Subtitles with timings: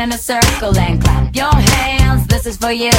[0.00, 2.26] in a circle and clap your hands.
[2.26, 2.90] This is for you.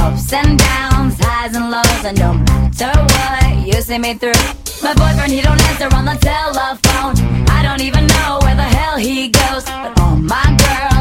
[0.00, 4.42] Ups and downs, highs and lows, and no matter what, you see me through.
[4.82, 7.14] My boyfriend, he don't answer on the telephone.
[7.48, 9.64] I don't even know where the hell he goes.
[9.64, 10.91] But all my girls,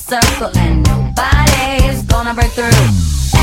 [0.00, 3.39] circle, and nobody's gonna break through.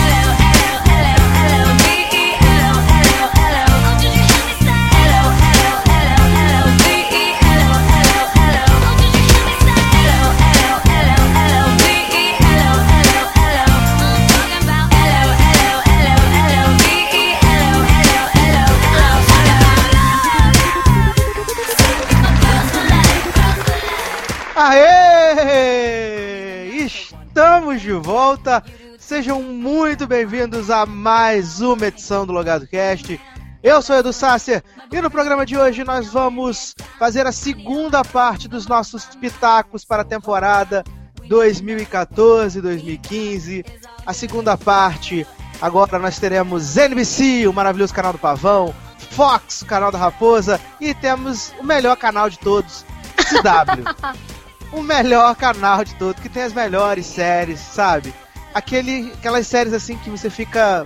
[28.18, 28.64] Volta.
[28.98, 33.22] Sejam muito bem-vindos a mais uma edição do Logado Cast.
[33.62, 38.48] Eu sou Edu Sasser e no programa de hoje nós vamos fazer a segunda parte
[38.48, 40.84] dos nossos pitacos para a temporada
[41.30, 43.64] 2014-2015.
[44.04, 45.24] A segunda parte,
[45.62, 48.74] agora nós teremos NBC, o maravilhoso canal do Pavão,
[49.12, 52.84] Fox, o canal da Raposa e temos o melhor canal de todos,
[53.16, 53.84] CW.
[54.72, 58.14] o melhor canal de todo, que tem as melhores séries, sabe?
[58.54, 60.84] Aquele, aquelas séries assim que você fica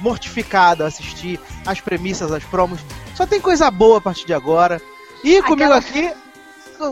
[0.00, 2.80] mortificado a assistir, as premissas, as promos.
[3.14, 4.80] Só tem coisa boa a partir de agora.
[5.24, 6.12] E comigo aqui,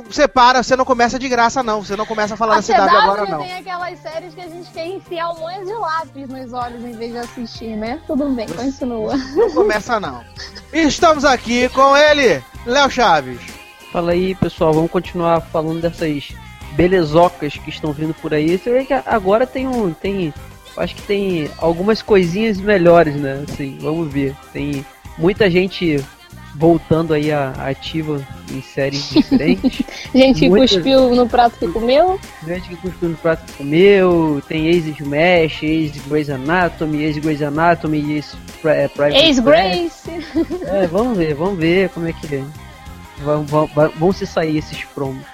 [0.04, 1.82] você para, você não começa de graça, não.
[1.82, 3.38] Você não começa a falar a da CW, agora, não.
[3.38, 6.92] tem aquelas séries que a gente quer enfiar um monte de lápis nos olhos em
[6.92, 8.00] vez de assistir, né?
[8.06, 9.16] Tudo bem, continua.
[9.16, 10.24] Não começa, não.
[10.72, 13.55] E estamos aqui com ele, Léo Chaves.
[13.96, 16.28] Fala aí, pessoal, vamos continuar falando dessas
[16.72, 18.58] belezocas que estão vindo por aí.
[18.58, 19.90] Você vê que agora tem um.
[19.90, 20.34] Tem.
[20.76, 23.42] Acho que tem algumas coisinhas melhores, né?
[23.48, 24.36] Assim, vamos ver.
[24.52, 24.84] Tem
[25.16, 25.98] muita gente
[26.56, 28.20] voltando aí a, ativa
[28.52, 29.82] em séries diferentes.
[30.14, 30.74] gente que Muita...
[30.74, 32.20] cuspiu no prato que comeu.
[32.46, 34.42] Gente que cuspiu no prato que comeu.
[34.46, 40.10] Tem ex-Smash, ex-Grey's Anatomy, ex-Grey's Anatomy, ex-Private Ex-Grace.
[40.66, 42.44] É, vamos ver, vamos ver como é que é.
[43.18, 43.66] Vão, vão,
[43.96, 45.24] vão se sair esses promos.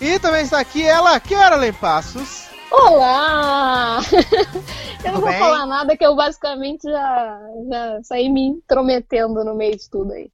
[0.00, 2.48] E também está aqui ela, Carolyn Passos.
[2.70, 4.00] Olá!
[5.04, 5.38] eu não vou bem?
[5.38, 10.30] falar nada que eu basicamente já, já saí me intrometendo no meio de tudo aí.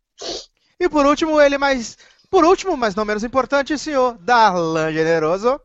[0.80, 1.96] E por último, ele mais.
[2.28, 5.60] Por último, mas não menos importante, o senhor Darlan Generoso.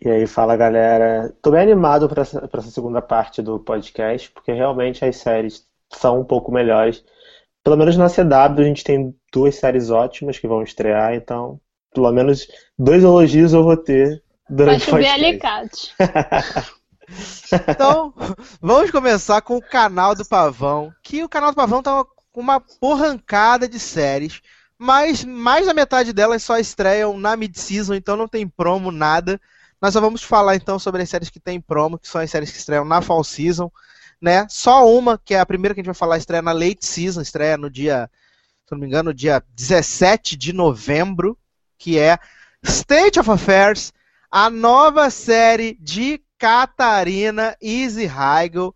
[0.00, 1.32] E aí, fala galera.
[1.40, 6.20] Tô bem animado para essa, essa segunda parte do podcast, porque realmente as séries são
[6.20, 7.02] um pouco melhores.
[7.64, 11.60] Pelo menos na CW a gente tem duas séries ótimas que vão estrear, então
[11.92, 12.46] pelo menos
[12.78, 15.94] dois elogios eu vou ter durante Vai chover alicate.
[17.68, 18.14] então,
[18.60, 22.60] vamos começar com o canal do Pavão, que o canal do Pavão tá com uma
[22.60, 24.40] porrancada de séries,
[24.78, 29.40] mas mais da metade delas só estreiam na mid-season, então não tem promo, nada.
[29.80, 32.50] Nós só vamos falar então sobre as séries que tem promo, que são as séries
[32.50, 33.70] que estreiam na fall season,
[34.20, 34.46] né?
[34.48, 37.20] Só uma, que é a primeira que a gente vai falar, estreia na late season,
[37.20, 38.10] estreia no dia
[38.68, 41.38] se não me engano, dia 17 de novembro,
[41.78, 42.18] que é
[42.62, 43.94] State of Affairs,
[44.30, 48.74] a nova série de Catarina Easy Heigl,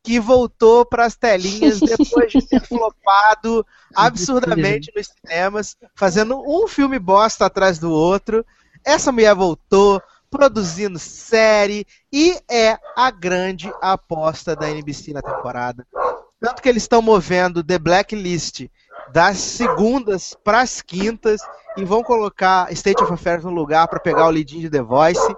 [0.00, 7.00] que voltou para as telinhas depois de ter flopado absurdamente nos cinemas, fazendo um filme
[7.00, 8.46] bosta atrás do outro.
[8.84, 10.00] Essa mulher voltou
[10.30, 15.84] produzindo série e é a grande aposta da NBC na temporada.
[16.40, 18.68] Tanto que eles estão movendo The Blacklist
[19.12, 21.40] das segundas para as quintas
[21.76, 25.36] e vão colocar State of Affairs no lugar para pegar o leadinho de The Voice.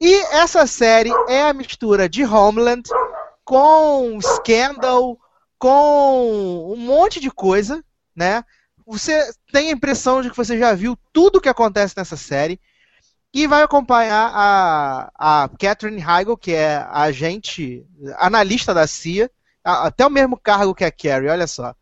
[0.00, 2.88] E essa série é a mistura de Homeland
[3.44, 5.18] com Scandal,
[5.58, 7.84] com um monte de coisa,
[8.16, 8.42] né?
[8.86, 12.58] Você tem a impressão de que você já viu tudo o que acontece nessa série
[13.32, 15.10] e vai acompanhar a,
[15.44, 17.86] a Catherine Heigl, que é a agente,
[18.16, 19.30] analista da CIA,
[19.62, 21.74] até o mesmo cargo que a Carrie, olha só.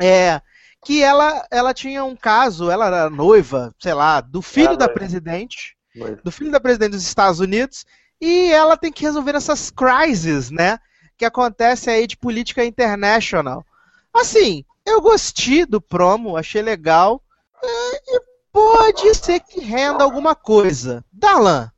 [0.00, 0.40] É,
[0.84, 4.92] que ela, ela tinha um caso, ela era noiva, sei lá, do filho da noiva.
[4.94, 6.20] presidente, noiva.
[6.22, 7.86] do filho da presidente dos Estados Unidos,
[8.20, 10.78] e ela tem que resolver essas crises, né,
[11.16, 13.64] que acontecem aí de política internacional.
[14.12, 17.22] Assim, eu gostei do promo, achei legal,
[17.62, 21.04] é, e pode ser que renda alguma coisa.
[21.12, 21.70] Dalan.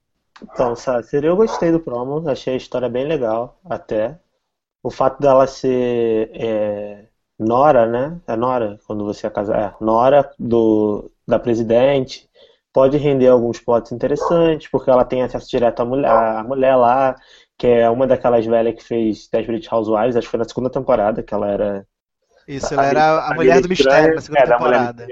[0.42, 4.18] Então, Sácer, eu gostei do promo, achei a história bem legal, até.
[4.82, 7.06] O fato dela ser é,
[7.38, 8.18] nora, né?
[8.26, 9.58] É nora quando você é casado.
[9.58, 12.28] É, nora do, da presidente.
[12.72, 17.16] Pode render alguns plots interessantes, porque ela tem acesso direto à mulher, à mulher lá.
[17.56, 21.22] que é uma daquelas velhas que fez Desperate Housewives, acho que foi na segunda temporada,
[21.22, 21.86] que ela era.
[22.46, 25.06] Isso, ela era a, a mulher do mistério na segunda é, temporada.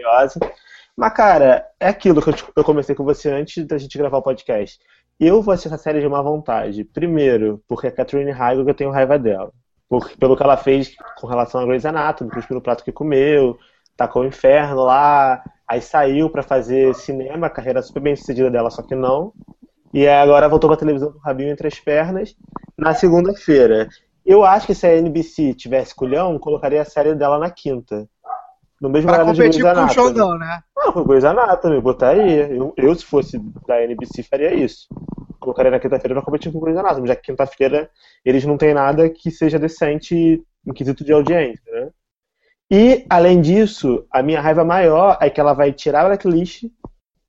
[0.97, 4.23] Mas, cara, é aquilo que eu, eu comecei com você antes da gente gravar o
[4.23, 4.79] podcast.
[5.19, 6.85] Eu vou assistir essa série de má vontade.
[6.85, 9.53] Primeiro, porque a Catherine Heigl eu tenho raiva dela.
[9.89, 13.59] Por, pelo que ela fez com relação a Grey's Anatomy, cuspiu no prato que comeu,
[13.97, 18.71] tacou o inferno lá, aí saiu para fazer cinema, a carreira super bem sucedida dela,
[18.71, 19.33] só que não.
[19.93, 22.35] E agora voltou pra televisão com o rabinho entre as pernas
[22.77, 23.89] na segunda-feira.
[24.27, 28.09] Eu acho que se a NBC tivesse culhão, colocaria a série dela na quinta.
[28.81, 30.63] No mesmo pra competir com o Showdown, né?
[30.77, 32.49] Não, com Grey's Anatomy, botaria.
[32.49, 34.89] Eu, eu, se fosse da NBC, faria isso.
[35.45, 37.91] Colocaria na quinta-feira pra competir com o Grey's Anatomy, já que quinta-feira
[38.25, 41.91] eles não têm nada que seja decente em quesito de audiência, né?
[42.71, 46.65] E, além disso, a minha raiva maior é que ela vai tirar a Blacklist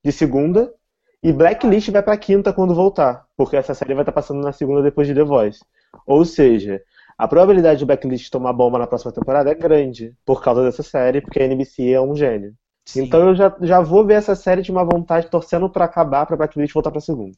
[0.04, 0.74] de segunda
[1.22, 4.82] e Blacklist vai pra quinta quando voltar, porque essa série vai estar passando na segunda
[4.82, 5.60] depois de The Voice.
[6.08, 6.82] Ou seja,
[7.18, 11.20] a probabilidade de Blacklist tomar bomba na próxima temporada é grande por causa dessa série,
[11.20, 12.54] porque a NBC é um gênio.
[12.86, 13.04] Sim.
[13.04, 16.38] Então eu já, já vou ver essa série de uma vontade, torcendo para acabar, pra
[16.38, 17.36] Blacklist voltar pra segunda.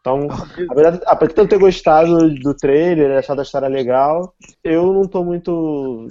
[0.00, 4.92] Então, a verdade, apesar de eu ter gostado do trailer, achado a história legal, eu
[4.92, 6.06] não tô muito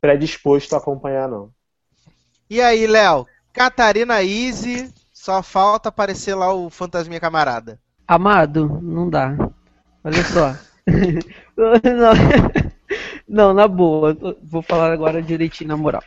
[0.00, 1.50] predisposto a acompanhar, não.
[2.48, 3.26] E aí, Léo?
[3.52, 7.80] Catarina Easy, só falta aparecer lá o Fantasminha Camarada.
[8.06, 9.34] Amado, não dá.
[10.04, 10.54] Olha só.
[11.56, 12.12] não,
[13.26, 16.02] não, na boa, vou falar agora direitinho na moral.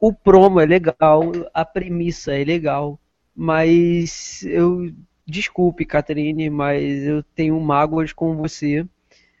[0.00, 3.00] O promo é legal, a premissa é legal,
[3.34, 4.92] mas eu.
[5.28, 8.86] Desculpe, Catherine, mas eu tenho mágoas com você.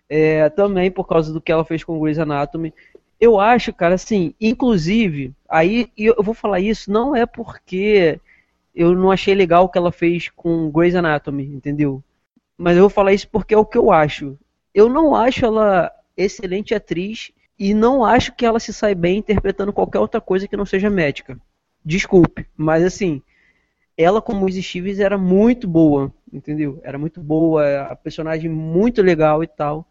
[0.06, 2.74] É, também por causa do que ela fez com Grey's Anatomy.
[3.18, 8.20] Eu acho, cara, assim, inclusive, aí eu vou falar isso não é porque
[8.74, 12.02] eu não achei legal o que ela fez com Grey's Anatomy, entendeu?
[12.56, 14.38] Mas eu vou falar isso porque é o que eu acho.
[14.74, 19.72] Eu não acho ela excelente atriz e não acho que ela se sai bem interpretando
[19.72, 21.38] qualquer outra coisa que não seja médica.
[21.84, 23.22] Desculpe, mas assim,
[23.98, 26.80] ela como Lucy Stevens era muito boa, entendeu?
[26.84, 29.84] Era muito boa, a personagem muito legal e tal.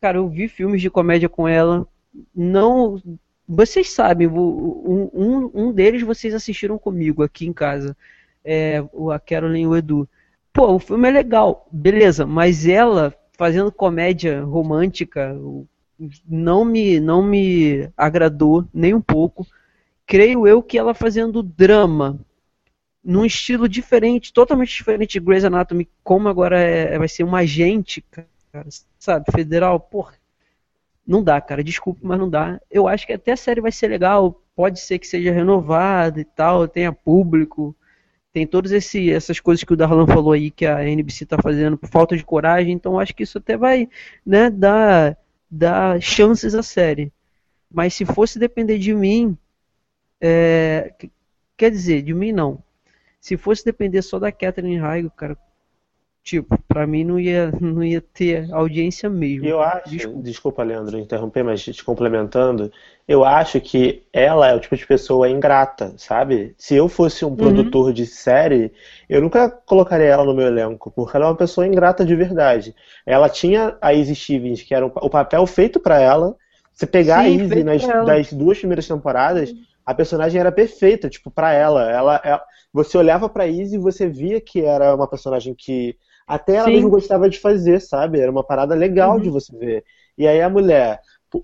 [0.00, 1.84] Cara, eu vi filmes de comédia com ela,
[2.32, 3.02] não.
[3.48, 7.96] Vocês sabem, um, um, um deles vocês assistiram comigo aqui em casa.
[8.44, 8.78] É,
[9.12, 10.08] a Carolyn e o Edu.
[10.52, 15.36] Pô, o filme é legal, beleza, mas ela fazendo comédia romântica
[16.28, 19.44] não me, não me agradou nem um pouco.
[20.06, 22.20] Creio eu que ela fazendo drama
[23.04, 28.02] num estilo diferente, totalmente diferente de Grey's Anatomy, como agora é, vai ser uma agente,
[28.10, 28.28] cara,
[28.98, 30.14] sabe, federal, porra,
[31.06, 32.60] não dá, cara, desculpe, mas não dá.
[32.70, 36.24] Eu acho que até a série vai ser legal, pode ser que seja renovada e
[36.24, 37.74] tal, tenha público,
[38.32, 41.88] tem todas essas coisas que o Darlan falou aí que a NBC está fazendo por
[41.88, 43.88] falta de coragem, então acho que isso até vai
[44.24, 45.18] né, dar,
[45.50, 47.12] dar chances à série.
[47.70, 49.36] Mas se fosse depender de mim,
[50.20, 50.94] é,
[51.56, 52.62] quer dizer, de mim não.
[53.22, 55.38] Se fosse depender só da Catherine Heigl, cara,
[56.24, 59.46] tipo, pra mim não ia, não ia ter audiência mesmo.
[59.46, 62.72] Eu acho, desculpa, desculpa Leandro, interromper, mas te complementando,
[63.06, 66.52] eu acho que ela é o tipo de pessoa ingrata, sabe?
[66.58, 67.36] Se eu fosse um uhum.
[67.36, 68.72] produtor de série,
[69.08, 72.74] eu nunca colocaria ela no meu elenco, porque ela é uma pessoa ingrata de verdade.
[73.06, 76.34] Ela tinha a Izzy Stevens, que era o papel feito para ela.
[76.72, 81.30] Você pegar Sim, a Izzy nas das duas primeiras temporadas, a personagem era perfeita, tipo,
[81.30, 81.90] para ela.
[81.90, 82.42] Ela, ela.
[82.72, 85.96] Você olhava pra Izzy e você via que era uma personagem que
[86.26, 86.74] até ela Sim.
[86.74, 88.20] mesmo gostava de fazer, sabe?
[88.20, 89.20] Era uma parada legal uhum.
[89.20, 89.84] de você ver.
[90.16, 91.00] E aí a mulher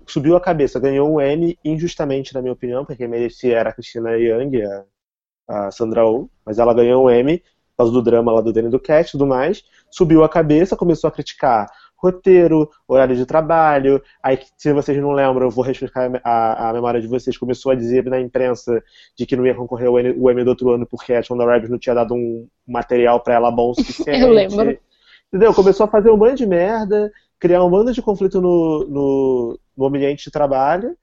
[0.07, 4.11] subiu a cabeça, ganhou um M injustamente, na minha opinião, porque merecia era a Christina
[4.11, 8.41] Young, a, a Sandra Oh, mas ela ganhou um M por causa do drama lá
[8.41, 9.63] do Danny do Cat e tudo mais.
[9.89, 11.67] Subiu a cabeça, começou a criticar
[12.01, 14.01] roteiro, horário de trabalho.
[14.23, 17.37] Aí, se vocês não lembram, eu vou refrescar a, a, memória de vocês.
[17.37, 18.81] Começou a dizer na imprensa
[19.17, 21.45] de que não ia concorrer o M, o M do outro ano porque a Shonda
[21.45, 24.21] Rhimes não tinha dado um material para ela bom o suficiente.
[24.21, 24.79] eu lembro.
[25.27, 25.53] Entendeu?
[25.53, 29.85] Começou a fazer um monte de merda, criar um bando de conflito no, no, no
[29.85, 30.97] ambiente de trabalho.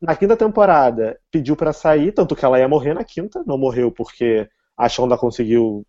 [0.00, 3.90] Na quinta temporada, pediu para sair, tanto que ela ia morrer na quinta, não morreu
[3.90, 5.86] porque a Shonda conseguiu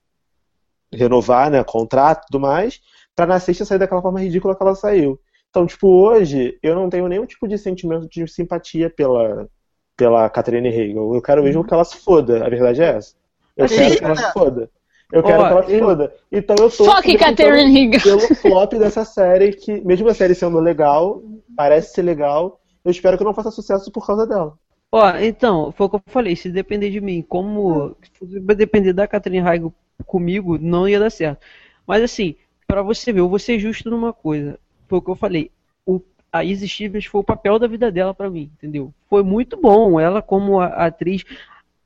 [0.92, 2.80] renovar, né, contrato e tudo mais
[3.16, 5.20] pra na sexta sair daquela forma ridícula que ela saiu.
[5.50, 9.48] Então, tipo, hoje eu não tenho nenhum tipo de sentimento de simpatia pela,
[9.96, 11.14] pela Catherine Hegel.
[11.14, 13.16] Eu quero mesmo que ela se foda, a verdade é essa.
[13.56, 14.70] Eu quero que ela se foda.
[15.12, 16.14] Eu quero oh, que ela se foda.
[16.32, 18.02] Então eu tô Fuck Catherine Hegel.
[18.02, 21.22] pelo flop dessa série, que, mesmo a série sendo legal,
[21.56, 24.58] parece ser legal, eu espero que não faça sucesso por causa dela.
[24.92, 29.08] Ó, então, foi o que eu falei, se depender de mim, como se depender da
[29.08, 29.74] Catherine Hegel
[30.06, 31.40] comigo, não ia dar certo.
[31.86, 32.36] Mas assim,
[32.74, 34.60] para você ver, eu vou ser justo numa coisa.
[34.88, 35.52] foi o que eu falei.
[35.86, 36.02] O,
[36.32, 38.92] a Izzy Stevens foi o papel da vida dela para mim, entendeu?
[39.08, 40.00] Foi muito bom.
[40.00, 41.24] Ela, como a, a atriz,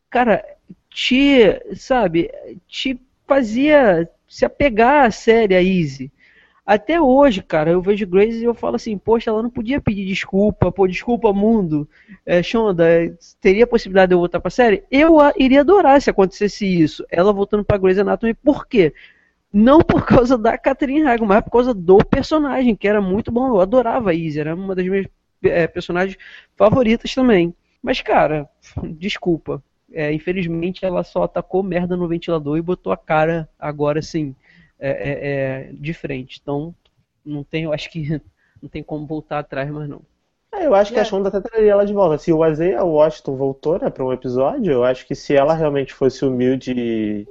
[0.09, 0.45] cara,
[0.89, 2.31] te, sabe,
[2.69, 6.09] te fazia se apegar à série, a Izzy.
[6.65, 10.05] Até hoje, cara, eu vejo Grace e eu falo assim, poxa, ela não podia pedir
[10.05, 11.85] desculpa, pô, desculpa, mundo.
[12.25, 12.85] É, Shonda,
[13.41, 14.85] teria a possibilidade de eu voltar pra série?
[14.89, 17.05] Eu iria adorar se acontecesse isso.
[17.11, 18.93] Ela voltando pra Grey's Anatomy, por quê?
[19.51, 23.47] Não por causa da Catherine Hagen, mas por causa do personagem, que era muito bom.
[23.47, 25.07] Eu adorava a Izzy, era uma das minhas
[25.43, 26.17] é, personagens
[26.55, 27.53] favoritas também.
[27.81, 28.49] Mas, cara,
[28.83, 29.63] desculpa.
[29.91, 34.35] É, infelizmente ela só atacou merda no ventilador e botou a cara agora assim
[34.77, 36.39] é, é, é, de frente.
[36.41, 36.75] Então,
[37.25, 38.21] não tem, eu acho que
[38.61, 40.01] não tem como voltar atrás mais não.
[40.51, 42.17] É, eu acho que a Shonda até traria ela de volta.
[42.17, 45.93] Se o Isaiah Washington voltou né, para um episódio, eu acho que se ela realmente
[45.93, 47.27] fosse humilde e,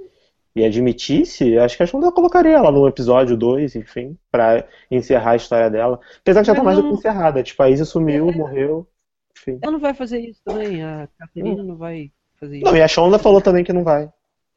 [0.57, 5.37] e admitisse, acho que a Shonda colocaria ela num episódio 2, enfim, para encerrar a
[5.37, 6.01] história dela.
[6.19, 7.43] Apesar que já tá mais do que encerrada.
[7.43, 8.89] Tipo, a Izzy sumiu, morreu,
[9.37, 9.59] enfim.
[9.61, 11.67] Ela não vai fazer isso também, a Caterina hum.
[11.67, 12.11] não vai
[12.41, 12.65] fazer isso.
[12.65, 14.09] Não, e a Shonda falou também que não vai.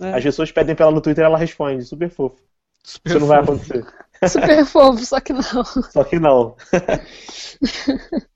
[0.02, 0.14] É.
[0.14, 2.42] As pessoas pedem pra ela no Twitter e ela responde, super fofo.
[2.82, 3.86] Super Isso não vai acontecer.
[4.26, 5.44] Super fofo, só que não.
[5.92, 6.56] Só que não.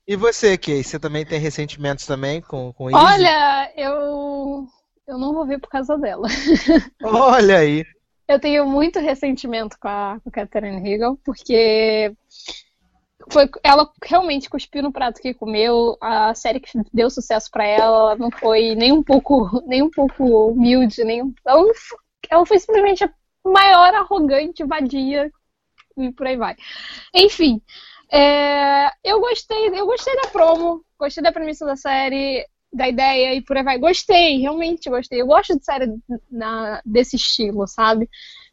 [0.06, 0.84] e você, Kay?
[0.84, 2.98] Você também tem ressentimentos também com, com isso?
[2.98, 4.66] Olha, eu.
[5.06, 6.28] Eu não vou ver por causa dela.
[7.02, 7.84] Olha aí.
[8.26, 12.14] Eu tenho muito ressentimento com a, com a Catherine Hegel, porque
[13.30, 15.96] foi, ela realmente cuspiu no prato que comeu.
[16.00, 20.48] A série que deu sucesso para ela não foi nem um pouco, nem um pouco
[20.48, 21.72] humilde, nem ela, não,
[22.30, 23.12] ela foi simplesmente a
[23.44, 25.30] maior arrogante, vadia
[25.98, 26.56] e por aí vai.
[27.14, 27.60] Enfim,
[28.10, 33.42] é, eu gostei, eu gostei da promo, gostei da premissa da série, da ideia e
[33.42, 33.78] por aí vai.
[33.78, 35.20] Gostei, realmente gostei.
[35.20, 35.94] Eu gosto de série
[36.30, 38.08] na, desse estilo, sabe?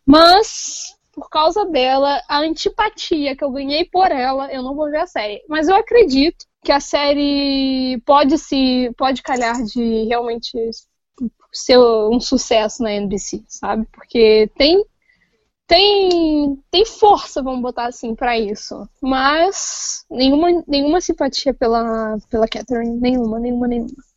[0.05, 4.99] Mas por causa dela, a antipatia que eu ganhei por ela, eu não vou ver
[4.99, 5.43] a série.
[5.47, 10.57] Mas eu acredito que a série pode se pode calhar de realmente
[11.51, 13.85] ser um sucesso na NBC, sabe?
[13.91, 14.83] Porque tem
[15.67, 18.87] tem tem força, vamos botar assim, para isso.
[19.01, 24.10] Mas nenhuma nenhuma simpatia pela pela Catherine, nenhuma, nenhuma, nenhuma.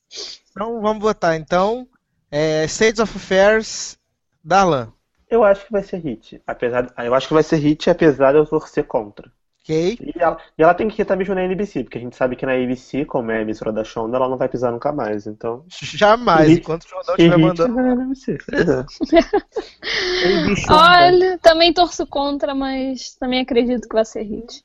[0.50, 1.86] Então vamos botar então
[2.30, 3.98] é, States of Affairs
[4.42, 4.92] Darlan.
[5.30, 6.40] Eu acho que vai ser hit.
[6.46, 9.30] Apesar, eu acho que vai ser hit apesar de eu torcer contra.
[9.64, 9.98] Okay.
[9.98, 12.44] E, ela, e ela tem que estar mesmo na NBC, porque a gente sabe que
[12.44, 15.64] na ABC, como é a emissora da Shonda, ela não vai pisar nunca mais, então...
[15.70, 17.74] Jamais, hit, enquanto o Shonda estiver mandando...
[17.74, 18.36] Na NBC.
[20.68, 24.62] Olha, também torço contra, mas também acredito que vai ser hit.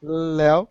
[0.00, 0.68] Léo?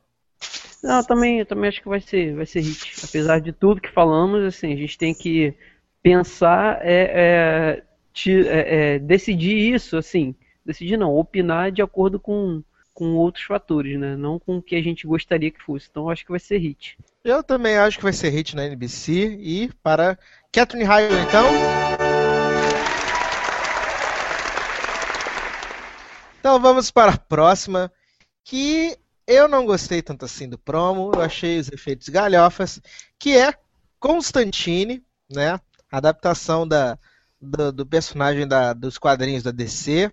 [0.83, 2.93] Não, também, eu também acho que vai ser, vai ser hit.
[3.01, 5.53] Apesar de tudo que falamos, assim, a gente tem que
[6.01, 10.35] pensar, é, é, te, é, é decidir isso, assim,
[10.65, 12.61] decidir não, opinar de acordo com
[12.93, 14.15] com outros fatores, né?
[14.15, 15.87] Não com o que a gente gostaria que fosse.
[15.89, 16.95] Então acho que vai ser hit.
[17.23, 19.35] Eu também acho que vai ser hit na NBC.
[19.39, 20.17] E para
[20.51, 21.45] Catherine Heigl, então.
[26.39, 27.91] Então vamos para a próxima.
[28.43, 28.95] Que
[29.27, 31.11] eu não gostei tanto assim do promo.
[31.13, 32.81] Eu achei os efeitos galhofas.
[33.17, 33.53] Que é
[33.99, 35.59] Constantine, né?
[35.91, 36.97] Adaptação da,
[37.39, 40.11] do, do personagem da, dos quadrinhos da DC.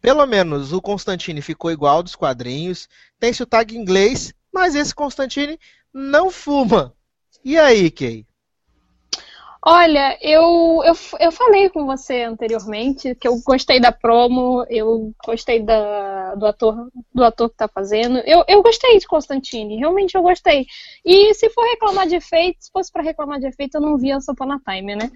[0.00, 5.58] Pelo menos o Constantine ficou igual dos quadrinhos, tem sotaque inglês, mas esse Constantine
[5.92, 6.94] não fuma.
[7.44, 8.26] E aí, Kay?
[9.68, 15.60] Olha, eu, eu, eu falei com você anteriormente que eu gostei da promo, eu gostei
[15.60, 18.18] da, do, ator, do ator que tá fazendo.
[18.18, 20.66] Eu, eu gostei de Constantine, realmente eu gostei.
[21.04, 24.20] E se for reclamar de efeito, se fosse para reclamar de efeito, eu não via
[24.20, 25.10] Sopana Time, né?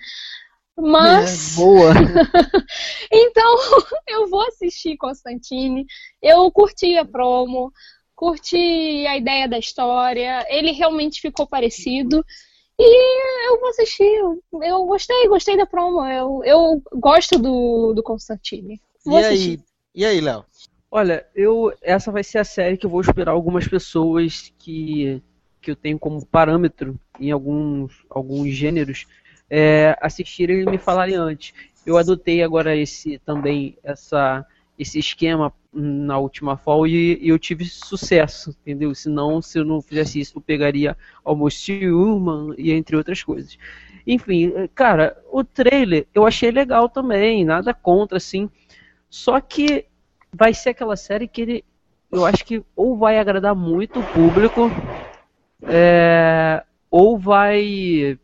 [0.76, 1.56] Mas.
[1.56, 1.92] É, boa!
[3.12, 3.56] então,
[4.08, 5.86] eu vou assistir Constantine.
[6.20, 7.72] Eu curti a promo,
[8.16, 10.44] curti a ideia da história.
[10.48, 12.24] Ele realmente ficou parecido.
[12.82, 14.10] E eu vou assistir.
[14.62, 16.02] Eu gostei, gostei da promo.
[16.06, 18.80] Eu, eu gosto do, do Constantine.
[19.04, 19.50] Vou e assistir.
[19.50, 20.44] aí, e aí, Léo?
[20.90, 25.22] Olha, eu essa vai ser a série que eu vou esperar algumas pessoas que,
[25.60, 29.06] que eu tenho como parâmetro em alguns, alguns gêneros
[29.48, 31.52] é, assistirem e me falarem antes.
[31.84, 34.44] Eu adotei agora esse também essa
[34.78, 38.94] esse esquema na última fall e, e eu tive sucesso, entendeu?
[38.94, 43.56] Senão, se eu não fizesse isso, eu pegaria Almost Human e entre outras coisas.
[44.06, 48.50] Enfim, cara, o trailer eu achei legal também, nada contra, assim.
[49.08, 49.86] Só que
[50.32, 51.64] vai ser aquela série que ele,
[52.10, 54.70] eu acho que ou vai agradar muito o público,
[55.62, 58.18] é, ou vai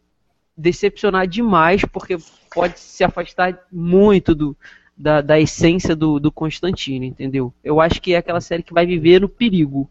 [0.57, 2.17] decepcionar demais, porque
[2.53, 4.57] pode se afastar muito do,
[4.97, 7.53] da, da essência do, do Constantino, entendeu?
[7.63, 9.91] Eu acho que é aquela série que vai viver no perigo.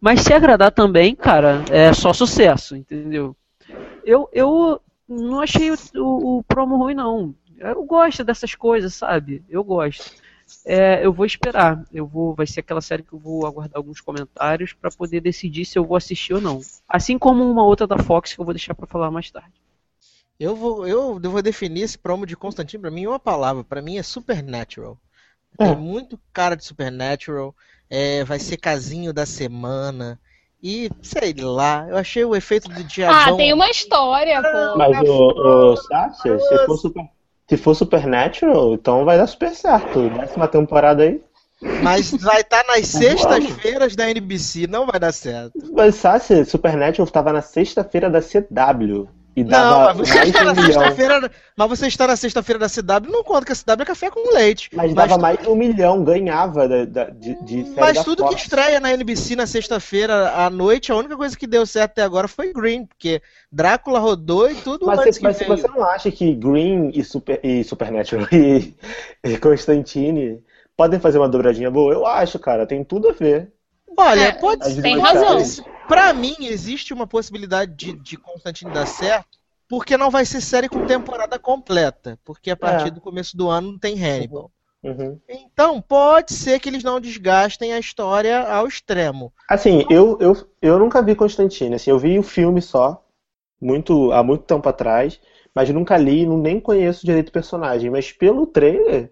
[0.00, 3.36] Mas se agradar também, cara, é só sucesso, entendeu?
[4.04, 7.34] Eu, eu não achei o, o, o promo ruim, não.
[7.58, 9.44] Eu gosto dessas coisas, sabe?
[9.48, 10.10] Eu gosto.
[10.66, 11.84] É, eu vou esperar.
[11.92, 15.64] Eu vou, vai ser aquela série que eu vou aguardar alguns comentários para poder decidir
[15.64, 16.60] se eu vou assistir ou não.
[16.88, 19.61] Assim como uma outra da Fox que eu vou deixar para falar mais tarde.
[20.38, 23.62] Eu vou, eu, vou definir esse promo de Constantino pra mim em uma palavra.
[23.62, 24.98] Pra mim é Supernatural.
[25.56, 25.76] Tem É.
[25.76, 27.54] muito cara de Supernatural.
[27.88, 30.18] É, vai ser casinho da semana.
[30.62, 33.34] E sei lá, eu achei o efeito do diabão.
[33.34, 34.78] Ah, tem uma história, pô.
[34.78, 37.04] Mas o, o Sasha, se for, super,
[37.48, 40.08] se for Supernatural, então vai dar super certo.
[40.10, 41.20] Décima temporada aí.
[41.82, 45.52] Mas vai estar nas sextas-feiras da NBC, não vai dar certo.
[45.72, 49.08] Mas Sasha, Supernatural tava na sexta-feira da CW.
[49.36, 52.68] E Não, dava mas você, está um na sexta-feira, mas você está na sexta-feira da
[52.68, 54.70] CW, não conta que a CW é café com leite.
[54.72, 58.24] Mas dava mais de um milhão, ganhava da, da- de, de série Mas da tudo
[58.24, 58.42] que Fox.
[58.42, 62.28] estreia na NBC na sexta-feira à noite, a única coisa que deu certo até agora
[62.28, 63.20] foi Green, porque
[63.50, 65.56] Drácula rodou e tudo Mas, antes você, que mas veio.
[65.62, 68.74] você não acha que Green e, Super, e Supernatural e,
[69.24, 70.42] e Constantine
[70.76, 71.92] podem fazer uma dobradinha boa?
[71.92, 73.52] Eu acho, cara, tem tudo a ver.
[73.96, 75.38] Olha, É, pode tem razão.
[75.92, 80.66] Pra mim, existe uma possibilidade de, de Constantine dar certo, porque não vai ser série
[80.66, 82.90] com temporada completa, porque a partir É.
[82.90, 84.50] do começo do ano não tem Hannibal.
[84.82, 85.20] Uhum.
[85.28, 89.32] Então, pode ser que eles não desgastem a história ao extremo.
[89.48, 93.04] Assim, eu, eu, eu nunca vi Constantine, assim, eu vi o filme só,
[93.60, 95.20] muito, há muito tempo atrás,
[95.54, 99.10] mas nunca li, não, nem conheço direito o personagem, mas pelo trailer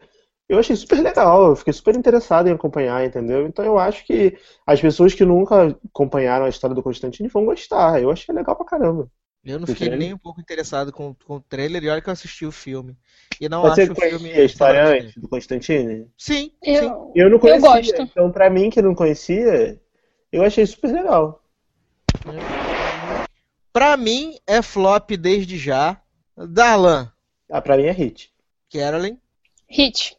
[0.51, 3.47] eu achei super legal, eu fiquei super interessado em acompanhar, entendeu?
[3.47, 8.03] Então eu acho que as pessoas que nunca acompanharam a história do Constantine vão gostar,
[8.03, 9.09] eu achei legal pra caramba.
[9.45, 12.13] Eu não fiquei nem um pouco interessado com, com o trailer, e olha que eu
[12.13, 12.95] assisti o filme.
[13.41, 14.33] E não Você acho o filme.
[14.33, 16.07] a história antes do Constantine?
[16.19, 16.75] Sim, sim.
[16.75, 18.03] Eu, Eu não conhecia, gosto.
[18.03, 19.81] então pra mim que não conhecia,
[20.31, 21.43] eu achei super legal.
[23.73, 26.01] Pra mim, é flop desde já.
[26.37, 27.11] Darlan,
[27.51, 28.33] Ah, pra mim é hit.
[28.73, 29.17] Carolyn,
[29.69, 30.17] hit.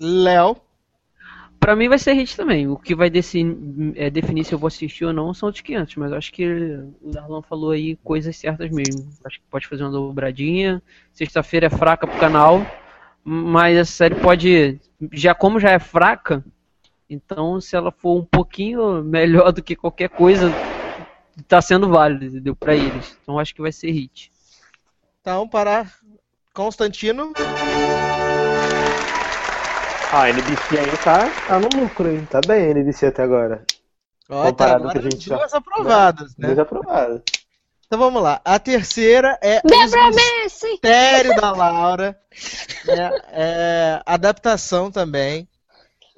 [0.00, 0.56] Léo.
[1.58, 2.68] Pra mim vai ser hit também.
[2.68, 5.96] O que vai definir, é, definir se eu vou assistir ou não são os 500,
[5.96, 6.46] mas eu acho que
[7.00, 9.10] o Darlan falou aí coisas certas mesmo.
[9.24, 10.82] Acho que pode fazer uma dobradinha.
[11.12, 12.60] Sexta-feira é fraca pro canal,
[13.24, 14.78] mas a série pode,
[15.12, 16.44] já como já é fraca,
[17.08, 20.50] então se ela for um pouquinho melhor do que qualquer coisa,
[21.48, 22.54] tá sendo válido, entendeu?
[22.54, 23.16] Pra eles.
[23.22, 24.30] Então acho que vai ser hit.
[25.20, 25.86] Então, para
[26.52, 27.32] Constantino.
[30.16, 32.24] Ah, a NBC aí tá, tá no lucro, hein?
[32.30, 33.64] Tá bem a NBC até agora.
[34.30, 36.48] Ó, Comparado agora com a gente já- duas aprovadas, né?
[36.48, 37.22] Desaprovado.
[37.86, 38.40] Então vamos lá.
[38.44, 40.68] A terceira é Debra Messi!
[40.70, 42.16] Mistério da Laura.
[42.86, 43.10] né?
[43.32, 45.48] É, adaptação também.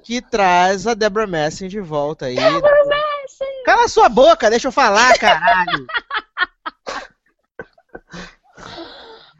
[0.03, 2.37] Que traz a Deborah Messing de volta aí.
[3.65, 5.85] Cala sua boca, deixa eu falar, caralho.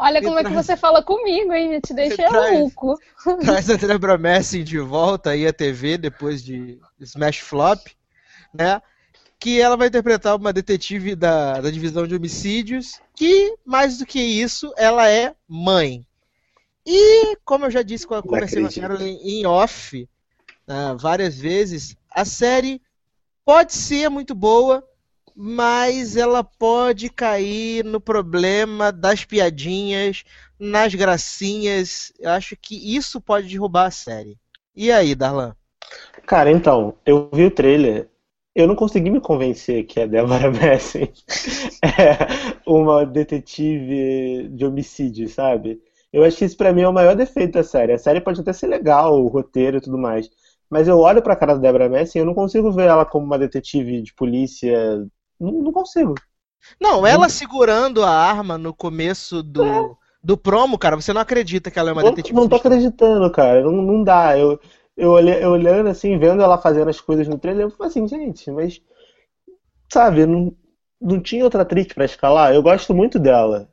[0.07, 1.81] Olha como é que você fala comigo, hein?
[1.81, 2.57] Te deixa Traz.
[2.57, 2.97] louco.
[3.41, 7.85] traz a Deborah Messing de volta aí à TV depois de Smash Flop,
[8.53, 8.81] né?
[9.37, 14.19] Que ela vai interpretar uma detetive da, da divisão de homicídios, que, mais do que
[14.19, 16.05] isso, ela é mãe.
[16.85, 18.71] E, como eu já disse, quando eu conversei com a.
[18.71, 20.07] Carolyn em off
[20.65, 22.81] né, várias vezes, a série
[23.43, 24.87] pode ser muito boa,
[25.39, 30.23] mas ela pode cair no problema das piadinhas,
[30.59, 32.11] nas gracinhas.
[32.19, 34.35] Eu acho que isso pode derrubar a série.
[34.75, 35.55] E aí, Darlan?
[36.25, 38.09] Cara, então, eu vi o trailer,
[38.55, 41.13] eu não consegui me convencer que a Deborah Messing
[41.83, 42.17] é
[42.65, 45.79] uma detetive de homicídio, sabe?
[46.11, 47.93] Eu acho que isso pra mim é o maior defeito da série.
[47.93, 50.29] A série pode até ser legal, o roteiro e tudo mais,
[50.67, 53.25] mas eu olho pra cara da Deborah Messing e eu não consigo ver ela como
[53.25, 55.05] uma detetive de polícia.
[55.39, 56.15] Não, não consigo.
[56.79, 61.79] Não, ela segurando a arma no começo do, do promo, cara, você não acredita que
[61.79, 62.71] ela é uma Não, detetive não tô fiscal.
[62.71, 63.63] acreditando, cara.
[63.63, 64.37] Não, não dá.
[64.37, 64.59] Eu,
[64.95, 68.81] eu, olhando assim, vendo ela fazendo as coisas no trailer, eu falei assim, gente, mas.
[69.91, 70.55] Sabe, não,
[70.99, 72.53] não tinha outra atriz pra escalar?
[72.53, 73.69] Eu gosto muito dela.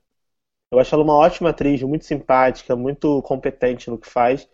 [0.72, 4.48] Eu acho ela uma ótima atriz, muito simpática, muito competente no que faz.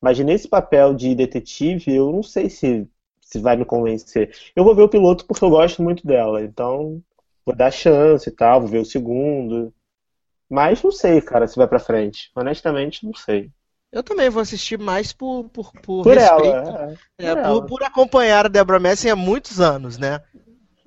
[0.00, 2.88] Mas nesse papel de detetive, eu não sei se,
[3.26, 4.32] se vai me convencer.
[4.54, 6.40] Eu vou ver o piloto porque eu gosto muito dela.
[6.42, 7.02] Então,
[7.44, 9.74] vou dar chance e tal, vou ver o segundo.
[10.48, 12.30] Mas não sei, cara, se vai pra frente.
[12.36, 13.50] Honestamente, não sei.
[13.90, 16.44] Eu também vou assistir mais por, por, por, Por respeito.
[16.56, 17.26] ela, é.
[17.26, 17.66] É, por por, ela.
[17.66, 20.20] por acompanhar a Deborah Messing há muitos anos, né?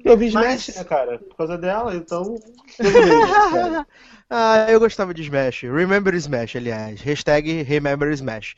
[0.04, 1.20] Eu vi Mas- Smash, né, cara?
[1.20, 2.36] Por causa dela, então.
[4.30, 5.64] ah, eu gostava de Smash.
[5.64, 7.02] Remember Smash, aliás.
[7.02, 8.56] Hashtag Remember Smash.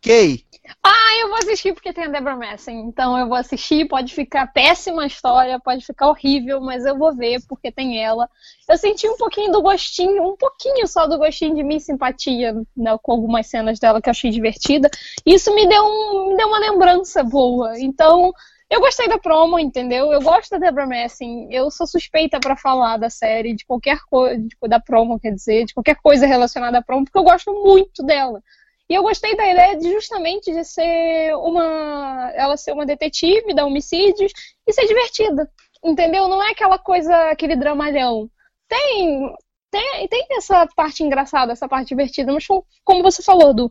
[0.00, 0.44] Kay,
[0.82, 2.78] Ah, eu vou assistir porque tem a Deborah Messing.
[2.80, 7.14] Então eu vou assistir, pode ficar péssima a história, pode ficar horrível, mas eu vou
[7.14, 8.28] ver porque tem ela.
[8.68, 12.96] Eu senti um pouquinho do gostinho, um pouquinho só do gostinho de minha simpatia né,
[13.02, 14.88] com algumas cenas dela que eu achei divertida.
[15.26, 17.78] Isso me deu, um, me deu uma lembrança boa.
[17.80, 18.32] Então,
[18.70, 20.12] eu gostei da promo, entendeu?
[20.12, 21.48] Eu gosto da Deborah Messing.
[21.50, 25.74] Eu sou suspeita pra falar da série, de qualquer coisa, da promo, quer dizer, de
[25.74, 28.42] qualquer coisa relacionada à promo, porque eu gosto muito dela.
[28.88, 32.32] E eu gostei da ideia de justamente de ser uma.
[32.34, 34.32] ela ser uma detetive, dar homicídios
[34.66, 35.50] e ser divertida.
[35.84, 36.26] Entendeu?
[36.28, 38.30] Não é aquela coisa, aquele dramalhão.
[38.68, 39.34] Tem.
[39.70, 42.46] Tem, tem essa parte engraçada, essa parte divertida, mas
[42.82, 43.70] como você falou, do,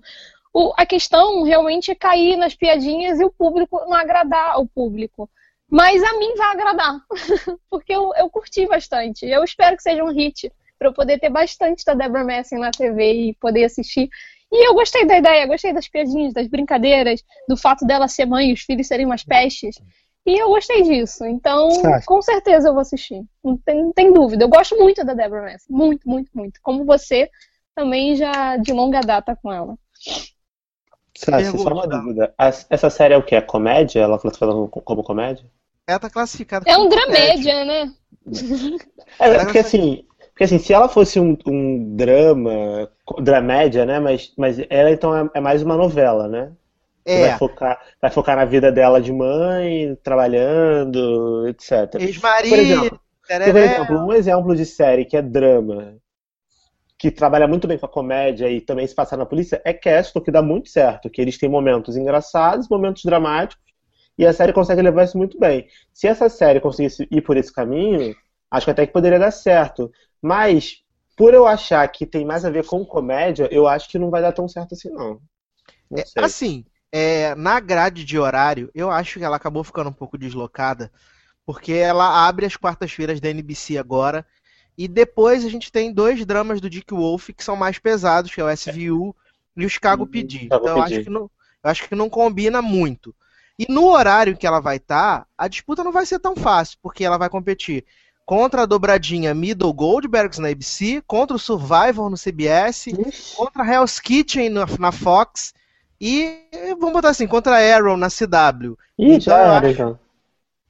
[0.53, 5.29] o, a questão realmente é cair nas piadinhas e o público não agradar o público.
[5.69, 7.01] Mas a mim vai agradar,
[7.69, 9.25] porque eu, eu curti bastante.
[9.25, 12.71] Eu espero que seja um hit para eu poder ter bastante da Deborah Messing na
[12.71, 14.09] TV e poder assistir.
[14.51, 18.49] E eu gostei da ideia, gostei das piadinhas, das brincadeiras, do fato dela ser mãe
[18.49, 19.75] e os filhos serem umas pestes.
[20.25, 21.25] E eu gostei disso.
[21.25, 21.69] Então,
[22.05, 23.23] com certeza eu vou assistir.
[23.43, 24.43] Não tem, não tem dúvida.
[24.43, 25.71] Eu gosto muito da Deborah Messing.
[25.73, 26.59] Muito, muito, muito.
[26.61, 27.29] Como você,
[27.75, 29.77] também já de longa data com ela.
[31.17, 32.33] Sassi, só uma dúvida.
[32.69, 33.35] Essa série é o quê?
[33.35, 34.01] É comédia?
[34.01, 35.45] Ela foi falando como comédia?
[35.87, 37.13] ela tá classificada É como um comédia.
[37.15, 37.93] dramédia, né?
[39.17, 40.05] É, porque assim,
[40.37, 42.87] porque assim, se ela fosse um, um drama,
[43.23, 43.99] dramédia, né?
[43.99, 46.51] Mas, mas ela então é, é mais uma novela, né?
[47.05, 52.13] É, Vai focar, vai focar na vida dela de mãe, trabalhando, etc.
[52.47, 52.99] Por ex-marido, exemplo,
[53.35, 53.63] Porque, por tereré.
[53.63, 55.97] exemplo, um exemplo de série que é drama,
[56.99, 60.21] que trabalha muito bem com a comédia e também se passa na polícia, é Castle,
[60.23, 63.63] que dá muito certo, que eles têm momentos engraçados, momentos dramáticos,
[64.17, 65.67] e a série consegue levar isso muito bem.
[65.93, 68.15] Se essa série conseguisse ir por esse caminho,
[68.49, 69.91] acho que até que poderia dar certo.
[70.21, 70.83] Mas,
[71.15, 74.21] por eu achar que tem mais a ver com comédia, eu acho que não vai
[74.21, 75.21] dar tão certo assim, não.
[75.89, 79.93] Não É, assim, é, na grade de horário, eu acho que ela acabou ficando um
[79.93, 80.91] pouco deslocada,
[81.45, 84.25] porque ela abre as quartas-feiras da NBC agora,
[84.77, 88.41] e depois a gente tem dois dramas do Dick Wolf que são mais pesados, que
[88.41, 89.15] é o SVU
[89.55, 90.53] e o Chicago Uhum, PD.
[90.57, 91.23] Então eu acho, que não,
[91.63, 93.15] eu acho que não combina muito.
[93.57, 97.03] E no horário que ela vai estar, a disputa não vai ser tão fácil, porque
[97.03, 97.85] ela vai competir
[98.27, 102.93] contra a dobradinha Middle Goldbergs na ABC, contra o Survivor no CBS,
[103.35, 105.53] contra a Hell's Kitchen na, na Fox
[105.99, 106.43] e
[106.79, 108.77] vamos botar assim, contra a Arrow na CW.
[108.99, 109.99] Ih, Então, já eu era, acho- então.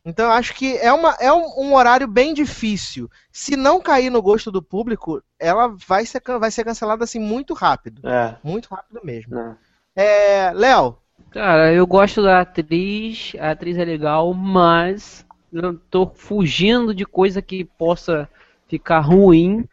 [0.06, 3.10] Então eu acho que é, uma, é um, um horário bem difícil.
[3.32, 7.54] Se não cair no gosto do público, ela vai ser, vai ser cancelada assim muito
[7.54, 8.08] rápido.
[8.08, 9.36] É, Muito rápido mesmo.
[9.36, 9.58] né.
[9.96, 10.98] É, Léo,
[11.32, 15.26] Cara, eu gosto da atriz, a atriz é legal, mas
[15.90, 18.30] tô fugindo de coisa que possa
[18.68, 19.68] ficar ruim,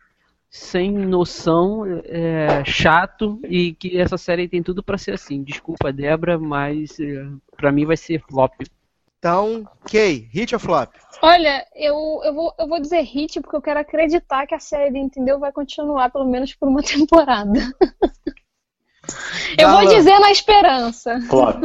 [0.49, 5.43] sem noção, é, chato e que essa série tem tudo pra ser assim.
[5.43, 8.53] Desculpa, Débora, mas é, pra mim vai ser flop.
[9.19, 10.95] então, Kay, hit ou flop?
[11.21, 14.97] Olha, eu, eu, vou, eu vou dizer hit porque eu quero acreditar que a série,
[14.97, 17.59] entendeu, vai continuar pelo menos por uma temporada.
[19.59, 21.21] Eu vou dizer na esperança.
[21.23, 21.65] Flop.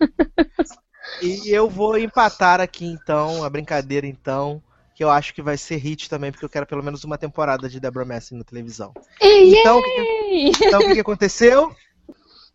[1.22, 4.62] E eu vou empatar aqui então, a brincadeira então,
[4.94, 7.68] que eu acho que vai ser hit também, porque eu quero pelo menos uma temporada
[7.68, 8.92] de Deborah Messing na televisão.
[9.20, 11.74] Ei, Então, o que então o que, que aconteceu?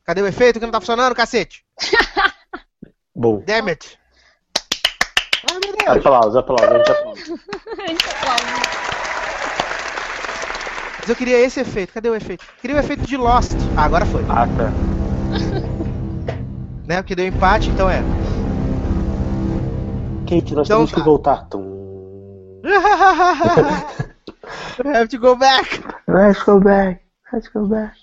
[0.05, 1.63] Cadê o efeito que não tá funcionando, cacete?
[3.15, 3.43] Bom.
[3.45, 3.99] Damn it!
[5.51, 5.97] Ai, meu Deus!
[5.97, 7.21] Aplausos, aplausos, a gente aplaude.
[7.87, 8.79] Gente, aplausos.
[10.99, 11.93] Mas eu queria esse efeito.
[11.93, 12.45] Cadê o efeito?
[12.61, 13.53] Queria o efeito de Lost.
[13.75, 14.23] Ah, agora foi.
[14.29, 14.71] Ah, tá.
[16.87, 17.01] Né?
[17.01, 18.01] Porque deu empate, então é.
[20.29, 20.97] Kate, nós Então temos tá.
[20.97, 21.45] que voltar.
[21.49, 21.79] Tum.
[24.85, 25.81] I have to go back.
[26.07, 27.01] Let's go back.
[27.33, 27.97] Let's go back.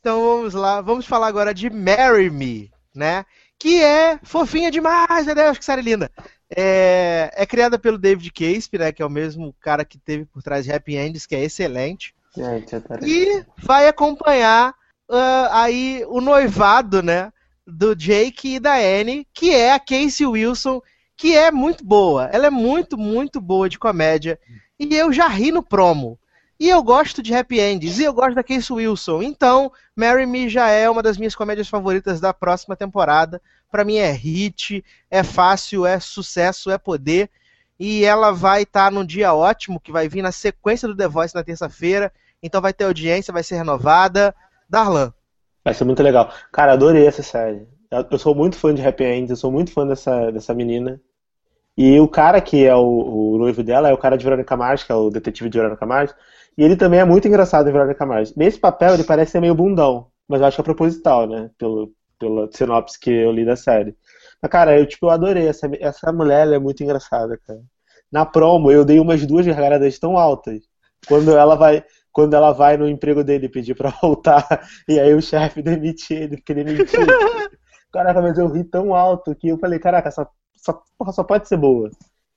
[0.00, 3.26] Então vamos lá, vamos falar agora de Marry Me, né?
[3.58, 6.08] Que é fofinha demais, meu Deus, que série linda.
[6.56, 8.92] É, é criada pelo David Caspe, né?
[8.92, 12.14] Que é o mesmo cara que teve por trás de Happy Endings, que é excelente.
[12.36, 12.76] Gente.
[13.02, 14.72] E vai acompanhar
[15.10, 17.32] ah, aí o noivado, né?
[17.66, 20.80] Do Jake e da Annie, que é a Casey Wilson,
[21.18, 22.30] que é muito boa.
[22.32, 24.38] Ela é muito, muito boa de comédia.
[24.78, 26.16] E eu já ri no promo.
[26.60, 27.98] E eu gosto de Happy Endings.
[27.98, 29.20] E eu gosto da Casey Wilson.
[29.22, 33.42] Então, Marry Me já é uma das minhas comédias favoritas da próxima temporada.
[33.68, 37.28] Pra mim é hit, é fácil, é sucesso, é poder.
[37.80, 41.34] E ela vai estar num dia ótimo, que vai vir na sequência do The Voice
[41.34, 42.12] na terça-feira.
[42.40, 44.32] Então vai ter audiência, vai ser renovada.
[44.70, 45.12] Darlan.
[45.64, 46.32] Vai ser muito legal.
[46.52, 47.66] Cara, adorei essa série.
[48.08, 51.00] Eu sou muito fã de Happy End, eu sou muito fã dessa, dessa menina.
[51.78, 54.82] E o cara que é o, o noivo dela é o cara de Verônica Mars,
[54.82, 56.12] que é o detetive de Verônica Mars.
[56.56, 58.34] E ele também é muito engraçado em Verônica Mars.
[58.34, 60.08] Nesse papel ele parece ser meio bundão.
[60.26, 61.48] mas eu acho que é proposital, né?
[61.56, 63.96] Pelo, pela sinopse que eu li da série.
[64.42, 65.46] Mas, cara, eu, tipo, eu adorei.
[65.46, 67.60] Essa, essa mulher ela é muito engraçada, cara.
[68.10, 70.62] Na promo, eu dei umas duas gargalhadas tão altas.
[71.06, 74.44] Quando ela vai, quando ela vai no emprego dele pedir pra voltar,
[74.88, 77.06] e aí o chefe demite ele, porque ele mentiu.
[77.92, 80.28] Caraca, mas eu ri tão alto que eu falei, caraca, essa,
[80.60, 81.90] essa porra só pode ser boa.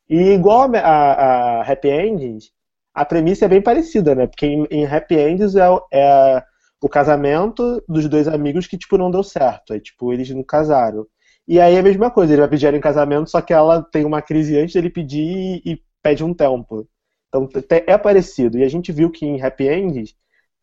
[0.09, 2.51] E igual a, a, a Happy Endings,
[2.93, 4.27] a premissa é bem parecida, né?
[4.27, 6.43] Porque em, em Happy Endings é, é,
[6.81, 9.73] o casamento dos dois amigos que, tipo, não deu certo.
[9.73, 11.07] Aí, tipo, eles não casaram.
[11.47, 13.81] E aí é a mesma coisa, ele vai pedir ela em casamento, só que ela
[13.83, 16.87] tem uma crise antes dele pedir e, e pede um tempo.
[17.29, 18.57] Então é parecido.
[18.57, 20.13] E a gente viu que em Happy Endings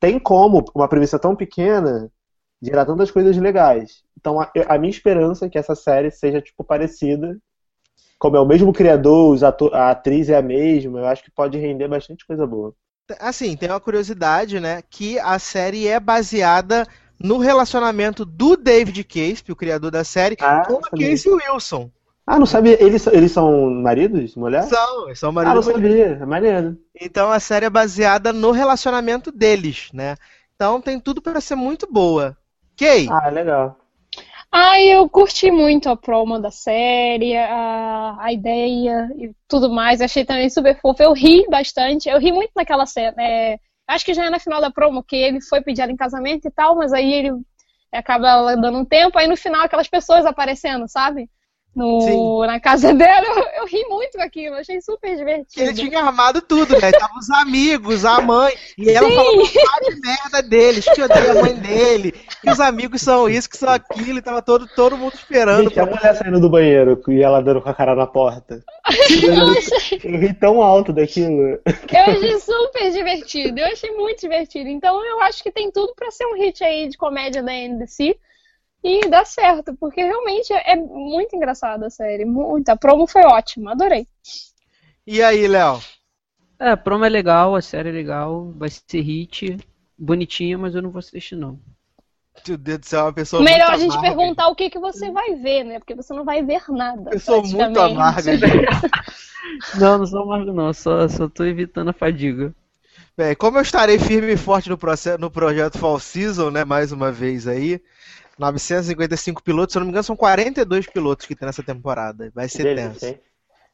[0.01, 2.11] tem como uma premissa tão pequena
[2.61, 4.03] gerar tantas coisas legais.
[4.19, 7.39] Então a, a minha esperança é que essa série seja, tipo, parecida
[8.19, 9.39] como é o mesmo criador,
[9.73, 12.75] a atriz é a mesma, eu acho que pode render bastante coisa boa.
[13.21, 14.83] Assim, tem uma curiosidade, né?
[14.91, 16.87] Que a série é baseada
[17.19, 21.91] no relacionamento do David Caspe, o criador da série, ah, com a Casey Wilson.
[22.27, 22.83] Ah, não sabia?
[22.83, 24.65] Eles, eles são maridos, mulher?
[24.65, 25.67] São, são maridos.
[25.67, 26.77] Ah, não sabia, é maneiro.
[27.01, 30.15] Então a série é baseada no relacionamento deles, né?
[30.55, 32.37] Então tem tudo para ser muito boa.
[32.77, 33.09] Kay?
[33.11, 33.78] Ah, legal.
[34.51, 40.01] Ah, eu curti muito a promo da série, a, a ideia e tudo mais.
[40.01, 41.03] Achei também super fofo.
[41.03, 42.09] Eu ri bastante.
[42.09, 43.15] Eu ri muito naquela cena.
[43.23, 45.97] É, acho que já é na final da promo que ele foi pedir ela em
[45.97, 47.31] casamento e tal, mas aí ele
[47.93, 49.19] acaba dando um tempo.
[49.19, 51.29] Aí no final aquelas pessoas aparecendo, sabe?
[51.79, 55.71] No, na casa dela, eu, eu, ri muito com aquilo, achei super divertido.
[55.71, 56.91] Ele tinha armado tudo, né?
[56.91, 59.15] Tava os amigos, a mãe, e ela Sim.
[59.15, 63.57] falou de merda deles, que odeia a mãe dele, que os amigos são isso, que
[63.57, 65.63] são aquilo, e tava todo, todo mundo esperando.
[65.65, 65.85] Gente, pra...
[65.85, 68.61] a mulher saindo do banheiro e ela dando com a cara na porta.
[69.23, 71.61] eu, eu ri tão alto daquilo.
[71.65, 74.69] Eu achei super divertido, eu achei muito divertido.
[74.69, 78.19] Então eu acho que tem tudo para ser um hit aí de comédia da NBC.
[78.83, 82.25] E dá certo, porque realmente é muito engraçada a série.
[82.25, 82.69] Muito.
[82.69, 84.07] A promo foi ótima, adorei.
[85.07, 85.81] E aí, Léo?
[86.61, 89.57] É, a promo é legal, a série é legal, vai ser hit,
[89.97, 91.59] bonitinha, mas eu não vou assistir não.
[92.47, 94.17] Meu Deus do céu, é uma pessoa Melhor a gente amarga.
[94.17, 95.79] perguntar o que, que você vai ver, né?
[95.79, 97.11] Porque você não vai ver nada.
[97.13, 98.33] Eu sou muito amarga.
[99.79, 102.55] não, não sou amargo não, só, só tô evitando a fadiga.
[103.17, 106.93] Bem, como eu estarei firme e forte no, processo, no projeto Fall Season, né, mais
[106.93, 107.81] uma vez aí,
[108.39, 112.31] 955 pilotos, se eu não me engano, são 42 pilotos que tem nessa temporada.
[112.35, 113.07] Vai ser Delícia, tenso.
[113.07, 113.21] Hein?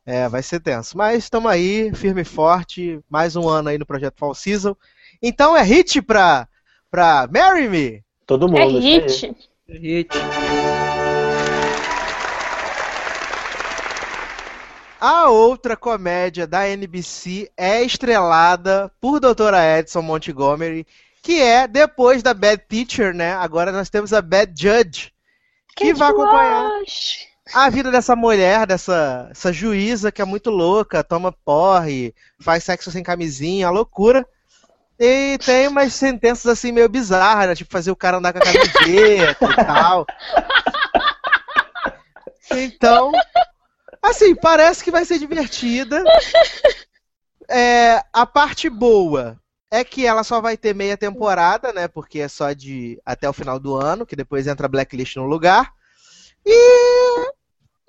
[0.07, 0.97] É, vai ser tenso.
[0.97, 4.75] Mas estamos aí, firme e forte, mais um ano aí no projeto Fall Season.
[5.23, 6.49] Então é hit pra,
[6.91, 8.05] pra Marry Me?
[8.27, 8.59] Todo mundo.
[8.61, 9.37] É hit.
[9.69, 10.11] É hit.
[15.07, 20.87] A outra comédia da NBC é estrelada por Doutora Edson Montgomery
[21.25, 23.33] que é depois da Bad Teacher, né?
[23.33, 25.11] Agora nós temos a Bad Judge,
[25.75, 26.71] que, que vai acompanhar
[27.55, 32.91] a vida dessa mulher, dessa essa juíza que é muito louca, toma porre, faz sexo
[32.91, 34.27] sem camisinha, loucura.
[35.01, 37.55] E tem umas sentenças assim meio bizarras, né?
[37.55, 40.07] Tipo fazer o cara andar com a camiseta e tal.
[42.51, 43.11] Então,
[44.03, 46.05] assim, parece que vai ser divertida.
[47.49, 49.39] É, a parte boa
[49.75, 51.89] é que ela só vai ter meia temporada, né?
[51.89, 55.73] Porque é só de até o final do ano, que depois entra Blacklist no lugar.
[56.47, 57.33] E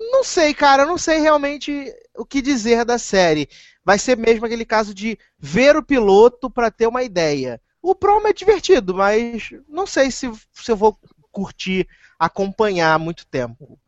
[0.00, 3.48] não sei, cara, não sei realmente o que dizer da série.
[3.84, 7.60] Vai ser mesmo aquele caso de ver o piloto para ter uma ideia.
[7.80, 10.98] O promo é divertido, mas não sei se, se eu vou
[11.30, 11.86] curtir
[12.18, 13.78] acompanhar muito tempo.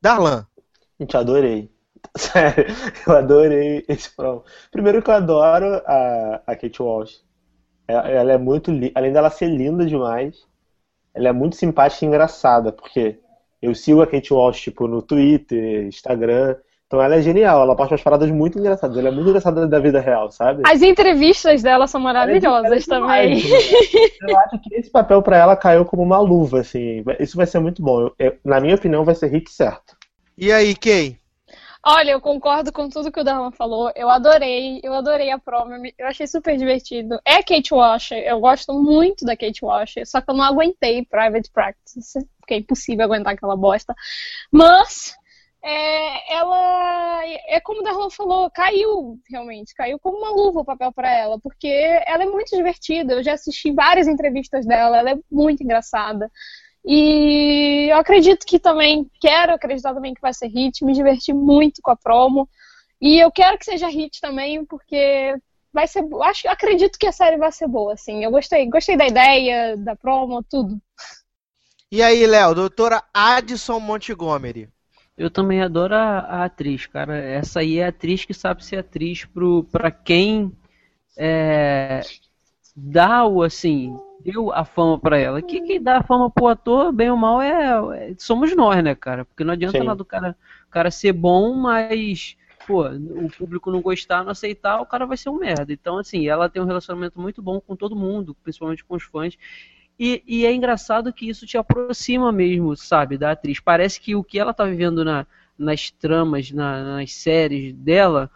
[0.00, 0.46] Darlan.
[0.98, 1.69] Gente, adorei.
[2.16, 2.66] Sério,
[3.06, 4.44] eu adorei esse promo.
[4.70, 7.20] Primeiro que eu adoro a, a Kate Walsh.
[7.86, 10.46] Ela, ela é muito além dela ser linda demais,
[11.14, 13.18] ela é muito simpática e engraçada, porque
[13.60, 16.56] eu sigo a Kate Walsh tipo no Twitter, Instagram,
[16.90, 19.78] então ela é genial, ela posta umas paradas muito engraçadas, ela é muito engraçada da
[19.78, 20.62] vida real, sabe?
[20.66, 23.36] As entrevistas dela são maravilhosas é também.
[23.36, 23.70] Demais,
[24.26, 27.04] eu acho que esse papel para ela caiu como uma luva, assim.
[27.20, 28.00] Isso vai ser muito bom.
[28.00, 29.96] Eu, eu, na minha opinião, vai ser hit certo.
[30.36, 31.16] E aí, Kay?
[31.84, 33.90] Olha, eu concordo com tudo que o Darman falou.
[33.96, 37.18] Eu adorei, eu adorei a promo, eu achei super divertido.
[37.24, 41.50] É Kate Washer, eu gosto muito da Kate Washer, só que eu não aguentei Private
[41.50, 43.94] Practice, porque é impossível aguentar aquela bosta.
[44.52, 45.14] Mas
[45.62, 50.92] é, ela é como o Darlan falou, caiu realmente, caiu como uma luva o papel
[50.92, 51.68] para ela, porque
[52.06, 53.14] ela é muito divertida.
[53.14, 56.30] Eu já assisti várias entrevistas dela, ela é muito engraçada.
[56.84, 61.82] E eu acredito que também, quero acreditar também que vai ser hit, me diverti muito
[61.82, 62.48] com a promo.
[63.00, 65.34] E eu quero que seja hit também, porque
[65.72, 66.04] vai ser.
[66.22, 68.24] Acho, acredito que a série vai ser boa, assim.
[68.24, 70.80] Eu gostei, gostei da ideia, da promo, tudo.
[71.92, 74.68] E aí, Léo, doutora Addison Montgomery.
[75.16, 77.18] Eu também adoro a, a, atriz, cara.
[77.18, 80.50] Essa aí é a atriz que sabe ser atriz pro, pra quem
[81.16, 82.00] é,
[82.74, 85.42] dá o assim, deu a fama para ela.
[85.42, 88.94] Que quem dá a fama pro ator, bem ou mal, é, é somos nós, né,
[88.94, 89.24] cara?
[89.24, 89.84] Porque não adianta Sim.
[89.84, 90.36] lá do cara,
[90.70, 95.30] cara ser bom, mas pô, o público não gostar, não aceitar, o cara vai ser
[95.30, 95.72] um merda.
[95.72, 99.36] Então, assim, ela tem um relacionamento muito bom com todo mundo, principalmente com os fãs.
[99.98, 103.60] E, e, é engraçado que isso te aproxima mesmo, sabe, da atriz.
[103.60, 105.26] Parece que o que ela tá vivendo na,
[105.58, 108.30] nas tramas, na, nas séries dela,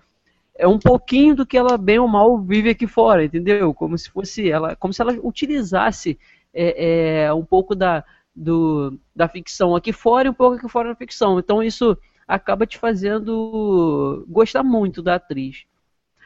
[0.57, 3.75] é um pouquinho do que ela bem ou mal vive aqui fora, entendeu?
[3.75, 6.19] Como se fosse ela, como se ela utilizasse
[6.53, 10.91] é, é, um pouco da, do, da ficção aqui fora e um pouco aqui fora
[10.91, 11.39] da ficção.
[11.39, 15.65] Então isso acaba te fazendo gostar muito da atriz.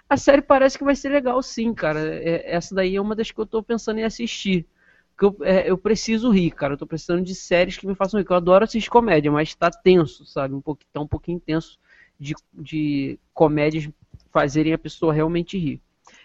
[0.08, 2.00] A série parece que vai ser legal, sim, cara.
[2.00, 4.66] É, essa daí é uma das que eu tô pensando em assistir
[5.18, 6.74] que eu, é, eu preciso rir, cara.
[6.74, 8.26] Eu tô precisando de séries que me façam rir.
[8.28, 10.54] Eu adoro assistir comédia, mas tá tenso, sabe?
[10.54, 11.78] Um pouquinho, tá um pouquinho tenso
[12.18, 13.88] de, de comédias
[14.32, 15.80] fazerem a pessoa realmente rir.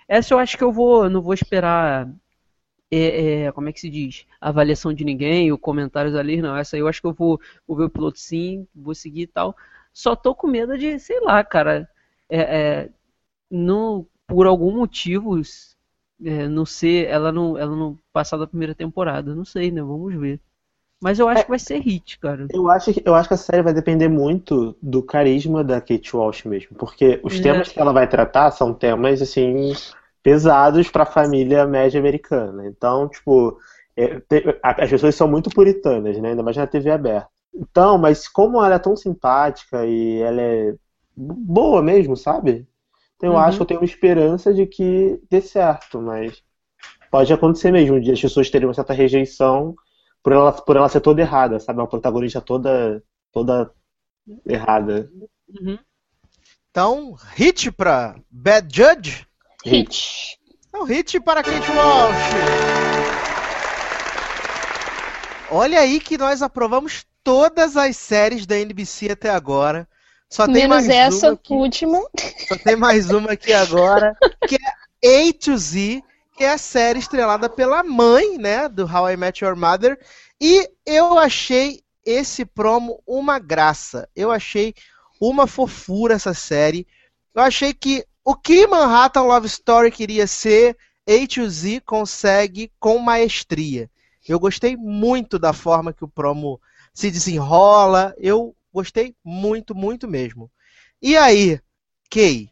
[0.07, 2.09] Essa eu acho que eu vou, não vou esperar,
[2.91, 6.55] é, é, como é que se diz, avaliação de ninguém ou comentários ali, não.
[6.55, 9.55] Essa eu acho que eu vou, vou ver o piloto sim, vou seguir e tal.
[9.93, 11.89] Só tô com medo de, sei lá, cara,
[12.29, 12.39] é,
[12.83, 12.89] é
[13.49, 15.39] no, por algum motivo
[16.23, 19.81] é, não ser, ela não, ela não passar da primeira temporada, não sei, né?
[19.81, 20.39] Vamos ver.
[21.03, 22.47] Mas eu acho é, que vai ser hit, cara.
[22.49, 26.15] Eu acho, que, eu acho que a série vai depender muito do carisma da Kate
[26.15, 27.41] Walsh mesmo, porque os é.
[27.41, 29.73] temas que ela vai tratar são temas assim
[30.23, 32.65] pesados para a família média americana.
[32.65, 33.59] Então, tipo,
[33.97, 36.29] é, te, as pessoas são muito puritanas, né?
[36.29, 37.27] Ainda mais na TV aberta.
[37.53, 40.73] Então, mas como ela é tão simpática e ela é
[41.17, 42.65] boa mesmo, sabe?
[43.17, 43.39] Então eu uhum.
[43.39, 46.41] acho que eu tenho uma esperança de que dê certo, mas
[47.11, 49.75] pode acontecer mesmo, de as pessoas terem uma certa rejeição
[50.23, 51.79] por ela, por ela ser toda errada, sabe?
[51.79, 53.69] Uma protagonista toda, toda
[54.47, 55.11] errada.
[55.49, 55.77] Uhum.
[56.71, 59.27] Então, hit pra Bad Judge?
[59.65, 60.39] Hit.
[60.67, 62.15] Então, hit para Kate Walsh.
[65.51, 69.87] Olha aí que nós aprovamos todas as séries da NBC até agora.
[70.27, 71.99] Só tem Menos mais essa uma aqui, última.
[72.47, 74.57] Só tem mais uma aqui agora, que
[75.03, 76.01] é A to Z,
[76.35, 79.99] que é a série estrelada pela mãe, né, do How I Met Your Mother.
[80.41, 84.09] E eu achei esse promo uma graça.
[84.15, 84.73] Eu achei
[85.19, 86.87] uma fofura essa série.
[87.33, 92.97] Eu achei que o que Manhattan Love Story queria ser, A to Z consegue com
[92.97, 93.89] maestria.
[94.27, 96.59] Eu gostei muito da forma que o promo
[96.93, 98.13] se desenrola.
[98.17, 100.49] Eu Gostei muito, muito mesmo.
[100.99, 101.59] E aí,
[102.09, 102.49] Kay?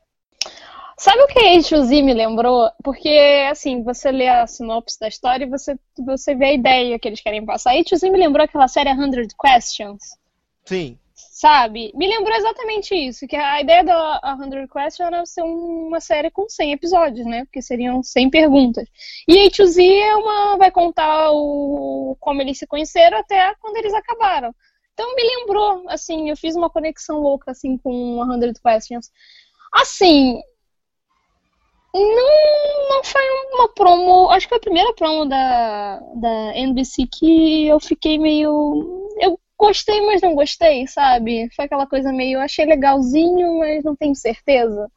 [1.02, 2.70] Sabe o que a H2Z me lembrou?
[2.84, 3.10] Porque,
[3.50, 7.20] assim, você lê a sinopse da história e você, você vê a ideia que eles
[7.20, 7.72] querem passar.
[7.72, 10.16] A H2Z me lembrou aquela série 100 Questions.
[10.64, 11.00] Sim.
[11.16, 11.92] Sabe?
[11.96, 13.26] Me lembrou exatamente isso.
[13.26, 17.46] Que a ideia da 100 Questions era ser uma série com 100 episódios, né?
[17.46, 18.88] Porque seriam 100 perguntas.
[19.28, 23.96] E a H2Z é uma, vai contar o, como eles se conheceram até quando eles
[23.96, 24.54] acabaram.
[24.94, 29.10] Então me lembrou, assim, eu fiz uma conexão louca, assim, com 100 Questions.
[29.74, 30.40] Assim,
[31.94, 33.22] não, não foi
[33.54, 39.10] uma promo, acho que foi a primeira promo da, da NBC que eu fiquei meio...
[39.20, 41.50] Eu gostei, mas não gostei, sabe?
[41.56, 44.90] Foi aquela coisa meio, achei legalzinho, mas não tenho certeza.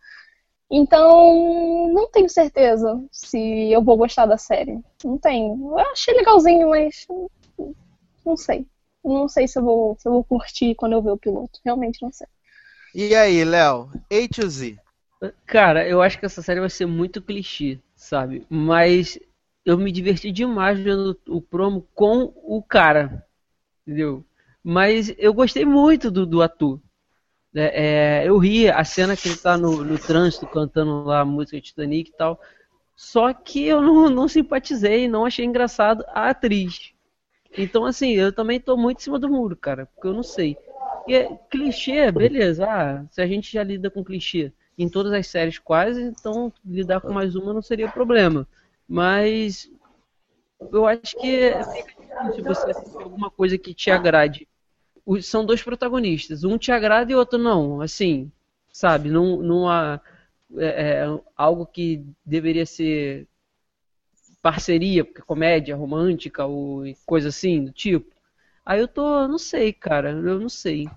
[0.70, 3.38] Então, não tenho certeza se
[3.70, 4.80] eu vou gostar da série.
[5.04, 5.72] Não tenho.
[5.72, 7.06] Eu achei legalzinho, mas
[8.24, 8.66] não sei
[9.04, 11.60] não sei se eu vou, se eu vou curtir quando eu ver o piloto.
[11.64, 12.26] Realmente não sei.
[12.94, 13.90] E aí, Léo?
[14.10, 14.78] A to Z?
[15.46, 18.46] Cara, eu acho que essa série vai ser muito clichê, sabe?
[18.48, 19.18] Mas
[19.64, 23.24] eu me diverti demais vendo o promo com o cara,
[23.82, 24.24] entendeu?
[24.62, 26.80] Mas eu gostei muito do, do ator.
[27.54, 31.24] É, é, eu ri a cena que ele tá no, no trânsito cantando lá a
[31.24, 32.40] música Titanic e tal.
[32.96, 36.92] Só que eu não, não simpatizei, não achei engraçado a atriz.
[37.56, 40.56] Então, assim, eu também tô muito em cima do muro, cara, porque eu não sei.
[41.06, 42.66] E é, clichê, beleza.
[42.68, 47.00] Ah, se a gente já lida com clichê em todas as séries quase, então lidar
[47.00, 48.46] com mais uma não seria problema.
[48.88, 49.70] Mas
[50.72, 54.48] eu acho que fica difícil você assistir alguma coisa que te agrade.
[55.22, 57.80] São dois protagonistas, um te agrada e o outro não.
[57.80, 58.32] Assim,
[58.72, 59.10] sabe?
[59.10, 60.00] Não, não há
[60.56, 63.28] é, é, algo que deveria ser
[64.42, 68.14] parceria, porque comédia romântica ou coisa assim do tipo.
[68.64, 70.88] Aí eu tô, não sei, cara, eu não sei.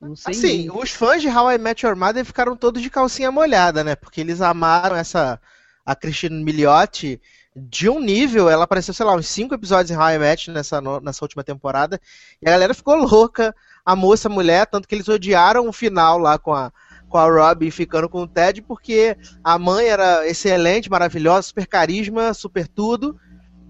[0.00, 0.32] Não sei.
[0.32, 3.96] Assim, os fãs de How I Met Your Mother ficaram todos de calcinha molhada, né?
[3.96, 5.40] Porque eles amaram essa
[5.84, 7.20] a Christine Milioti
[7.56, 10.80] de um nível, ela apareceu, sei lá, uns cinco episódios em How I Met nessa,
[11.00, 12.00] nessa última temporada,
[12.40, 16.18] e a galera ficou louca, a moça, a mulher, tanto que eles odiaram o final
[16.18, 16.70] lá com a,
[17.08, 22.34] com a Robin ficando com o Ted, porque a mãe era excelente, maravilhosa, super carisma,
[22.34, 23.18] super tudo,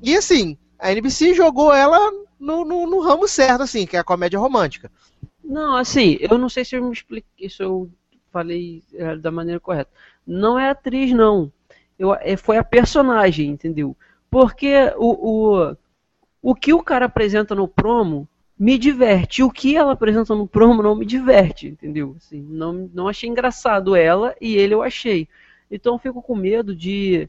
[0.02, 1.98] e assim, a NBC jogou ela
[2.38, 4.90] no, no, no ramo certo, assim, que é a comédia romântica.
[5.48, 7.90] Não, assim, eu não sei se eu me expliquei, se eu
[8.30, 9.90] falei é, da maneira correta.
[10.26, 11.50] Não é atriz, não.
[11.98, 13.96] Eu, é, foi a personagem, entendeu?
[14.30, 15.76] Porque o, o,
[16.42, 18.28] o que o cara apresenta no promo
[18.58, 19.42] me diverte.
[19.42, 22.14] O que ela apresenta no promo não me diverte, entendeu?
[22.18, 25.26] Assim, não, não achei engraçado ela e ele eu achei.
[25.70, 27.26] Então eu fico com medo de.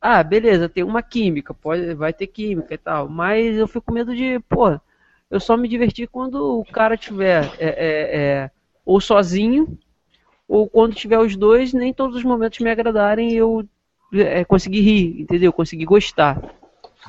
[0.00, 3.08] Ah, beleza, tem uma química, pode, vai ter química e tal.
[3.08, 4.78] Mas eu fico com medo de, pô,
[5.30, 8.50] eu só me diverti quando o cara tiver é, é, é,
[8.84, 9.78] ou sozinho,
[10.46, 13.68] ou quando tiver os dois, nem todos os momentos me agradarem e eu
[14.14, 15.52] é, conseguir rir, entendeu?
[15.52, 16.40] Conseguir gostar.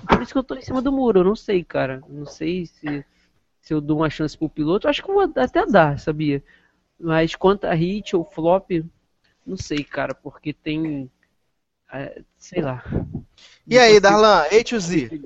[0.08, 2.02] Por isso que eu tô em cima do muro, eu não sei, cara.
[2.10, 3.06] Não sei se,
[3.62, 4.88] se eu dou uma chance pro piloto.
[4.88, 6.44] Acho que vou até dar, sabia?
[7.00, 8.70] Mas quanto a hit ou flop,
[9.46, 11.10] não sei, cara, porque tem.
[11.92, 12.84] é, sei lá.
[13.66, 15.22] E aí, Darlan, A to Z?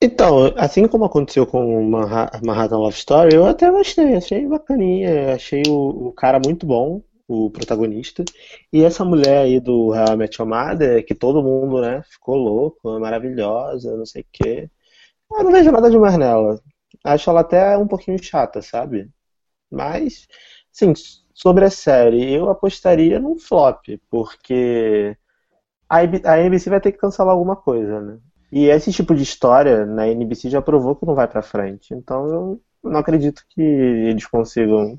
[0.00, 5.62] Então, assim como aconteceu com Manha- Manhattan Love Story, eu até gostei, achei bacaninha, achei
[5.68, 8.24] o, o cara muito bom, o protagonista.
[8.72, 10.38] E essa mulher aí do I Met
[11.06, 14.70] que todo mundo, né, ficou louco, é maravilhosa, não sei o quê.
[15.32, 16.60] Eu não vejo nada demais nela.
[17.04, 19.10] Acho ela até um pouquinho chata, sabe?
[19.70, 20.28] Mas,
[20.74, 20.92] assim,
[21.34, 25.16] sobre a série, eu apostaria num flop, porque
[25.88, 28.18] a a NBC vai ter que cancelar alguma coisa, né?
[28.50, 31.92] E esse tipo de história na NBC já provou que não vai pra frente.
[31.92, 34.98] Então eu não acredito que eles consigam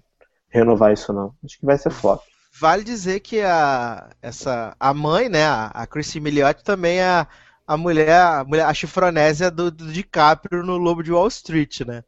[0.50, 1.34] renovar isso não.
[1.44, 2.22] Acho que vai ser flop.
[2.60, 7.28] Vale dizer que a, essa, a mãe, né, a, a Chrissy Milioti também é a,
[7.66, 12.04] a mulher, a mulher, a chifronésia do, do DiCaprio no Lobo de Wall Street, né?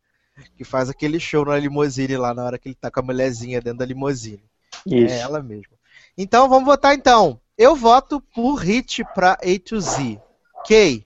[0.57, 3.61] Que faz aquele show na limusine lá na hora que ele tá com a mulherzinha
[3.61, 4.43] dentro da limusine.
[4.85, 5.13] Isso.
[5.13, 5.77] É ela mesma.
[6.17, 7.39] Então vamos votar então.
[7.57, 10.19] Eu voto por hit pra A to Z.
[10.67, 11.05] Kay.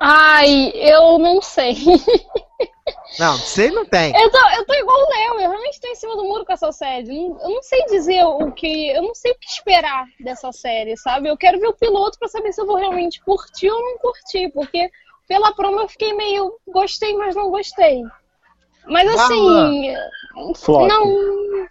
[0.00, 1.76] Ai, eu não sei.
[3.18, 4.14] Não, sei não tem.
[4.16, 6.52] Eu tô, eu tô igual o Léo, eu realmente tô em cima do muro com
[6.52, 7.26] essa série.
[7.26, 8.88] Eu não sei dizer o que.
[8.88, 11.28] Eu não sei o que esperar dessa série, sabe?
[11.28, 14.50] Eu quero ver o piloto pra saber se eu vou realmente curtir ou não curtir,
[14.52, 14.90] porque
[15.26, 18.02] pela promo eu fiquei meio gostei, mas não gostei.
[18.86, 19.94] Mas assim.
[20.56, 20.88] Flop.
[20.88, 21.68] Não.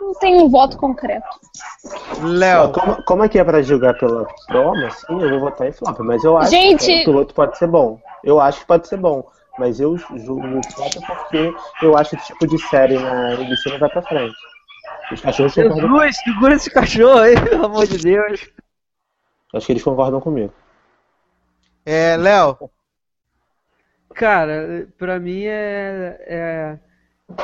[0.00, 1.26] Não tem um voto concreto.
[2.22, 2.72] Léo.
[2.72, 5.98] Como, como aqui é pra julgar pela promo, assim, eu vou votar em flop.
[6.00, 8.00] Mas eu acho Gente- que o piloto pode ser bom.
[8.22, 9.28] Eu acho que pode ser bom.
[9.58, 13.78] Mas eu julgo no flop porque eu acho que esse tipo de série na não
[13.78, 14.34] vai pra frente.
[15.10, 15.88] Os cachorros concordam.
[16.00, 18.50] Jesus, segura esse cachorro aí, pelo amor de Deus.
[19.54, 20.52] Acho que eles concordam comigo.
[21.86, 22.58] É, Léo.
[24.14, 26.78] Cara, pra mim é, é-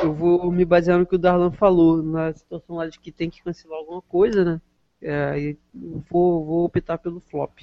[0.01, 3.29] Eu vou me basear no que o Darlan falou, na situação lá de que tem
[3.29, 4.61] que cancelar alguma coisa, né?
[5.01, 5.57] É, e
[6.09, 7.59] vou, vou optar pelo flop.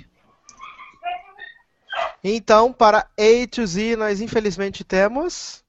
[2.22, 5.64] Então, para A to Z, nós infelizmente temos.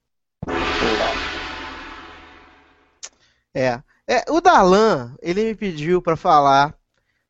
[3.53, 3.81] É.
[4.07, 6.77] é o Darlan, ele me pediu pra falar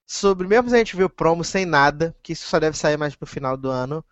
[0.07, 0.47] sobre.
[0.47, 3.27] Mesmo se a gente viu promo sem nada, que isso só deve sair mais pro
[3.27, 4.03] final do ano.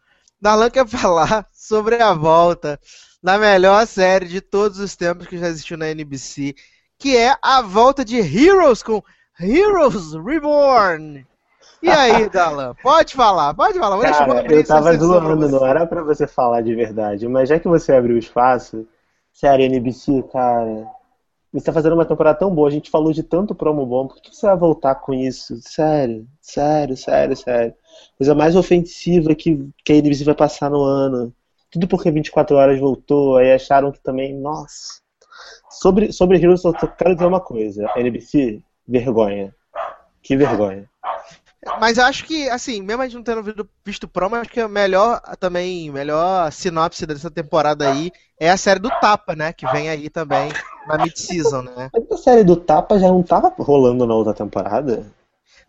[0.42, 2.80] Darlan quer falar sobre a volta
[3.22, 6.56] da melhor série de todos os tempos que já existiu na NBC,
[6.98, 9.04] que é a volta de Heroes com
[9.40, 11.26] Heroes Reborn.
[11.82, 12.76] E aí, Darlan?
[12.82, 13.96] Pode falar, pode falar.
[13.96, 17.28] Vou Cara, eu tava zoando, não era pra você falar de verdade.
[17.28, 18.88] Mas já que você abriu o espaço,
[19.34, 20.88] sério, NBC, cara,
[21.52, 24.22] você tá fazendo uma temporada tão boa, a gente falou de tanto promo bom, por
[24.22, 25.58] que você vai voltar com isso?
[25.62, 27.74] Sério, sério, sério, sério.
[28.18, 31.34] Coisa mais ofensiva que, que a NBC vai passar no ano.
[31.72, 35.00] Tudo porque 24 horas voltou, aí acharam que também, nossa.
[35.70, 37.88] Sobre, sobre Heroes, eu só quero dizer uma coisa.
[37.96, 39.54] NBC, vergonha.
[40.22, 40.90] Que vergonha.
[41.80, 44.62] Mas eu acho que, assim, mesmo a gente não tendo visto, visto promo, acho que
[44.62, 49.52] a melhor também, melhor sinopse dessa temporada aí é a série do Tapa, né?
[49.52, 50.50] Que vem aí também
[50.88, 51.90] na mid-season, né?
[51.94, 55.06] Mas a série do Tapa já não tava rolando na outra temporada?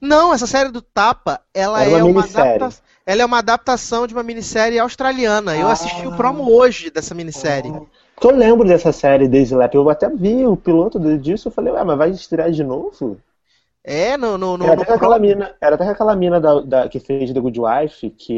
[0.00, 2.54] Não, essa série do Tapa, ela Era uma é uma minissérie.
[2.56, 2.76] adapta...
[3.06, 5.56] ela é uma adaptação de uma minissérie australiana.
[5.56, 5.72] Eu Ah.
[5.72, 7.72] assisti o promo hoje dessa minissérie.
[8.14, 11.72] Porque eu lembro dessa série Daisy Lap, eu até vi o piloto disso, eu falei,
[11.72, 13.18] ué, mas vai estrear de novo?
[13.82, 14.36] É, no.
[14.36, 17.32] no, no Era no até aquela mina, era até aquela mina da, da- que fez
[17.32, 18.34] The Good Wife, que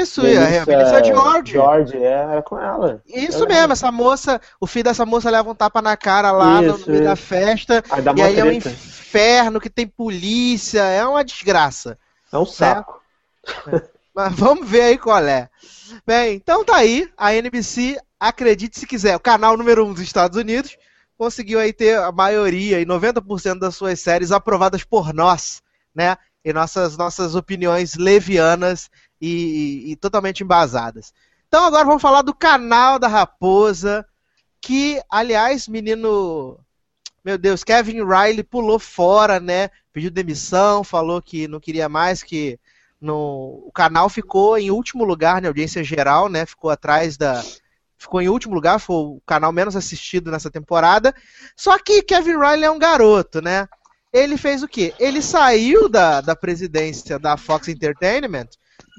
[0.00, 1.52] Isso, é, a Melissa George.
[1.52, 2.02] George, é,
[2.32, 3.02] era com ela.
[3.06, 3.72] Isso Eu mesmo, lembro.
[3.74, 6.90] essa moça, o filho dessa moça leva um tapa na cara lá no- no Isso,
[6.90, 7.22] meio da isso.
[7.22, 7.84] festa.
[7.90, 8.70] Aí dá E uma aí é um treta.
[9.08, 11.98] Inferno que tem polícia, é uma desgraça.
[12.30, 13.00] É um saco.
[14.14, 15.48] Mas vamos ver aí qual é.
[16.06, 20.36] Bem, então tá aí, a NBC, acredite se quiser, o canal número um dos Estados
[20.38, 20.76] Unidos,
[21.16, 25.62] conseguiu aí ter a maioria e 90% das suas séries aprovadas por nós,
[25.94, 26.16] né?
[26.44, 28.90] E nossas, nossas opiniões levianas
[29.20, 31.12] e, e- e totalmente embasadas.
[31.48, 34.04] Então agora vamos falar do canal da Raposa,
[34.60, 36.58] que, aliás, menino.
[37.28, 39.68] Meu Deus, Kevin Riley pulou fora, né?
[39.92, 42.58] Pediu demissão, falou que não queria mais, que
[42.98, 46.46] no, o canal ficou em último lugar na audiência geral, né?
[46.46, 47.44] Ficou atrás da.
[47.98, 51.14] Ficou em último lugar, foi o canal menos assistido nessa temporada.
[51.54, 53.68] Só que Kevin Riley é um garoto, né?
[54.10, 54.94] Ele fez o quê?
[54.98, 58.48] Ele saiu da, da presidência da Fox Entertainment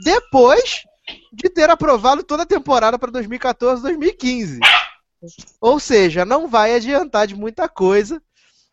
[0.04, 0.84] depois
[1.34, 4.60] de ter aprovado toda a temporada para 2014 2015.
[5.60, 8.22] Ou seja, não vai adiantar de muita coisa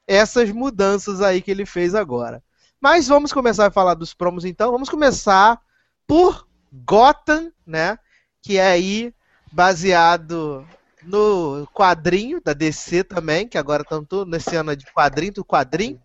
[0.07, 2.43] essas mudanças aí que ele fez agora.
[2.81, 4.71] Mas vamos começar a falar dos promos então.
[4.71, 5.61] Vamos começar
[6.07, 7.99] por Gotham, né?
[8.41, 9.15] Que é aí
[9.53, 10.67] baseado
[11.03, 16.01] no quadrinho da DC também, que agora estão tudo nesse ano de quadrinho do quadrinho.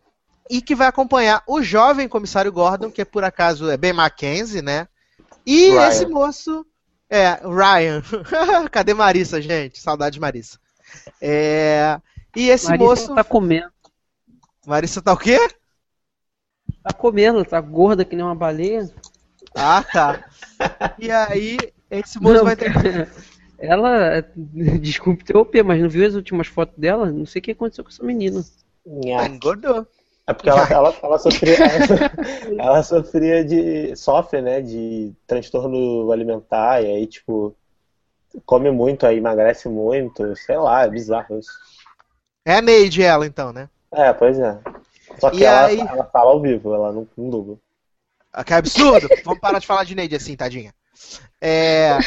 [0.50, 4.88] E que vai acompanhar o jovem comissário Gordon, que por acaso é Ben Mackenzie, né?
[5.46, 5.88] E Ryan.
[5.88, 6.66] esse moço.
[7.12, 8.02] É, Ryan.
[8.72, 9.80] Cadê Marissa, gente?
[9.80, 10.58] Saudade de Marissa.
[11.22, 12.00] É,
[12.34, 13.16] E esse Marissa moço.
[13.16, 13.70] tá comendo.
[14.66, 15.38] Marissa tá o quê?
[16.82, 18.90] Tá comendo, tá gorda que nem uma baleia.
[19.54, 20.24] Ah, tá.
[20.98, 21.58] E aí,
[21.90, 22.72] esse moço Não, vai ter.
[23.60, 24.26] Ela,
[24.80, 27.12] desculpe interromper, mas não viu as últimas fotos dela?
[27.12, 28.44] Não sei o que aconteceu com essa menina.
[28.86, 29.28] Nha.
[29.28, 29.86] Engordou.
[30.32, 32.12] É porque ela, ela, ela sofria, ela,
[32.58, 33.96] ela sofria de.
[33.98, 37.54] sofre, né, de transtorno alimentar, e aí, tipo,
[38.46, 41.52] come muito, aí emagrece muito, sei lá, é bizarro isso.
[42.46, 43.70] É a Neide ela, então, né?
[43.92, 44.58] É, pois é.
[45.20, 45.80] Só que E ela, aí?
[45.80, 47.58] ela fala ao vivo, ela não, não dubla.
[48.32, 49.10] Ah, Que absurdo!
[49.26, 50.74] Vamos parar de falar de Neide assim, tadinha.
[51.42, 51.98] É...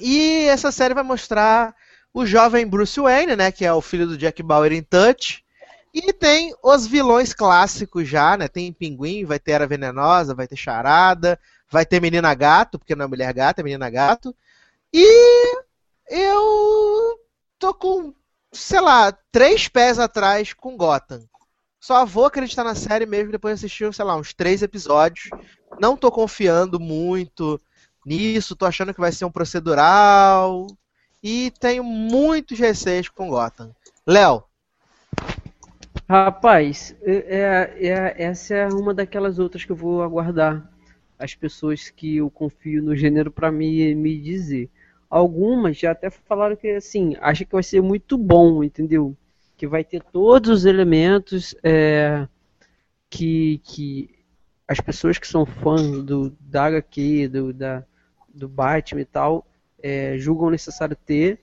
[0.00, 1.74] E essa série vai mostrar
[2.12, 3.52] o jovem Bruce Wayne, né?
[3.52, 5.43] Que é o filho do Jack Bauer em Touch.
[5.94, 8.48] E tem os vilões clássicos já, né?
[8.48, 11.38] Tem Pinguim, vai ter Era Venenosa, vai ter Charada,
[11.70, 14.34] vai ter Menina Gato, porque não é Mulher Gato, é Menina Gato.
[14.92, 15.56] E
[16.08, 17.20] eu
[17.60, 18.12] tô com,
[18.52, 21.22] sei lá, três pés atrás com Gotham.
[21.78, 25.30] Só vou acreditar na série mesmo depois de assistir, sei lá, uns três episódios.
[25.78, 27.60] Não tô confiando muito
[28.04, 30.66] nisso, tô achando que vai ser um procedural.
[31.22, 33.72] E tenho muitos receios com Gotham.
[34.04, 34.44] Léo,
[36.08, 40.70] Rapaz, é, é- essa é uma daquelas outras que eu vou aguardar
[41.18, 44.68] as pessoas que eu confio no gênero para me, me dizer.
[45.08, 49.16] Algumas já até falaram que assim, acha que vai ser muito bom, entendeu?
[49.56, 52.26] Que vai ter todos os elementos é,
[53.10, 54.10] que, que
[54.68, 57.84] as pessoas que são fãs do, da HQ, do, da,
[58.34, 59.46] do Batman e tal,
[59.82, 61.40] é, julgam necessário ter.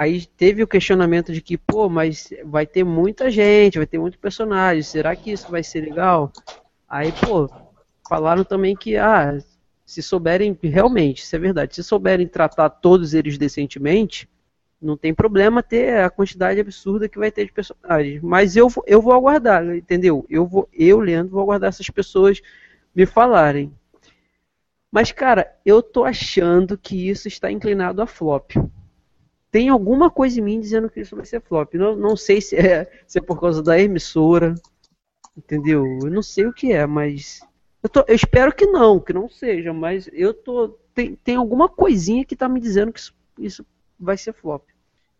[0.00, 4.18] Aí teve o questionamento de que, pô, mas vai ter muita gente, vai ter muito
[4.18, 6.32] personagem, será que isso vai ser legal?
[6.88, 7.50] Aí, pô,
[8.08, 9.36] falaram também que, ah,
[9.84, 14.26] se souberem, realmente, isso é verdade, se souberem tratar todos eles decentemente,
[14.80, 18.22] não tem problema ter a quantidade absurda que vai ter de personagens.
[18.22, 20.24] Mas eu, eu vou aguardar, entendeu?
[20.30, 22.40] Eu, vou, eu, Leandro, vou aguardar essas pessoas
[22.94, 23.70] me falarem.
[24.90, 28.52] Mas, cara, eu tô achando que isso está inclinado a flop
[29.50, 31.74] tem alguma coisa em mim dizendo que isso vai ser flop.
[31.74, 34.54] Não, não sei se é, se é por causa da emissora,
[35.36, 35.84] entendeu?
[36.04, 37.40] Eu não sei o que é, mas
[37.82, 41.68] eu, tô- eu espero que não, que não seja, mas eu tô tem, tem alguma
[41.68, 43.66] coisinha que tá me dizendo que isso, isso
[43.98, 44.62] vai ser flop.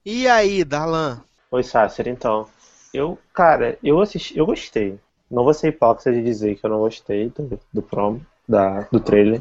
[0.05, 1.23] e aí, Darlan?
[1.51, 2.47] Oi, Sácer, então.
[2.93, 4.99] Eu, cara, eu assisti, eu gostei.
[5.31, 8.99] Não vou ser hipócrita de dizer que eu não gostei do, do promo, da, do
[9.01, 9.41] trailer.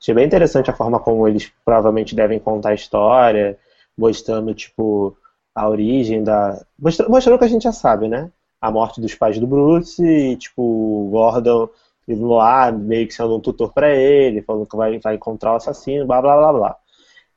[0.00, 3.58] Achei bem interessante a forma como eles provavelmente devem contar a história,
[3.98, 5.16] mostrando, tipo,
[5.54, 6.64] a origem da.
[6.78, 8.30] Mostrando, mostrando o que a gente já sabe, né?
[8.60, 11.68] A morte dos pais do Bruce e, tipo, o Gordon
[12.06, 15.56] indo lá, meio que sendo um tutor pra ele, falando que vai, vai encontrar o
[15.56, 16.76] assassino, blá blá blá blá.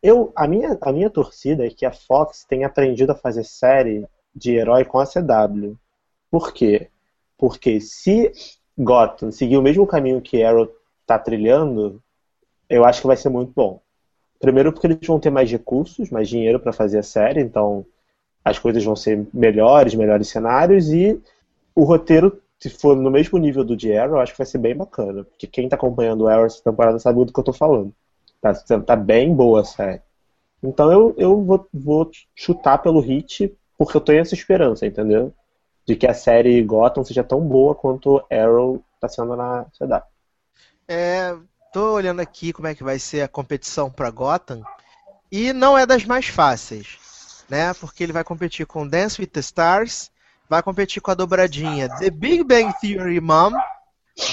[0.02, 4.08] Eu, a, minha, a minha torcida é que a Fox tenha aprendido a fazer série
[4.34, 5.78] de herói com a CW.
[6.30, 6.90] Por quê?
[7.38, 8.32] Porque se
[8.78, 10.70] Gotham seguir o mesmo caminho que Arrow
[11.06, 12.02] tá trilhando,
[12.70, 13.82] eu acho que vai ser muito bom.
[14.42, 17.86] Primeiro porque eles vão ter mais recursos, mais dinheiro para fazer a série, então
[18.44, 21.22] as coisas vão ser melhores, melhores cenários e
[21.76, 24.76] o roteiro se for no mesmo nível do de Arrow, acho que vai ser bem
[24.76, 25.24] bacana.
[25.24, 27.92] Porque quem tá acompanhando o Arrow essa temporada sabe do que eu tô falando.
[28.40, 30.02] Tá, tá bem boa a série.
[30.62, 35.34] Então eu, eu vou, vou chutar pelo hit porque eu tenho essa esperança, entendeu?
[35.88, 40.04] De que a série Gotham seja tão boa quanto Arrow tá sendo na CW.
[40.88, 41.36] É,
[41.72, 44.62] tô olhando aqui como é que vai ser a competição para Gotham
[45.32, 46.98] e não é das mais fáceis,
[47.50, 47.74] né?
[47.76, 50.12] Porque ele vai competir com Dance with the Stars,
[50.50, 53.52] vai competir com a dobradinha The Big Bang Theory Mom,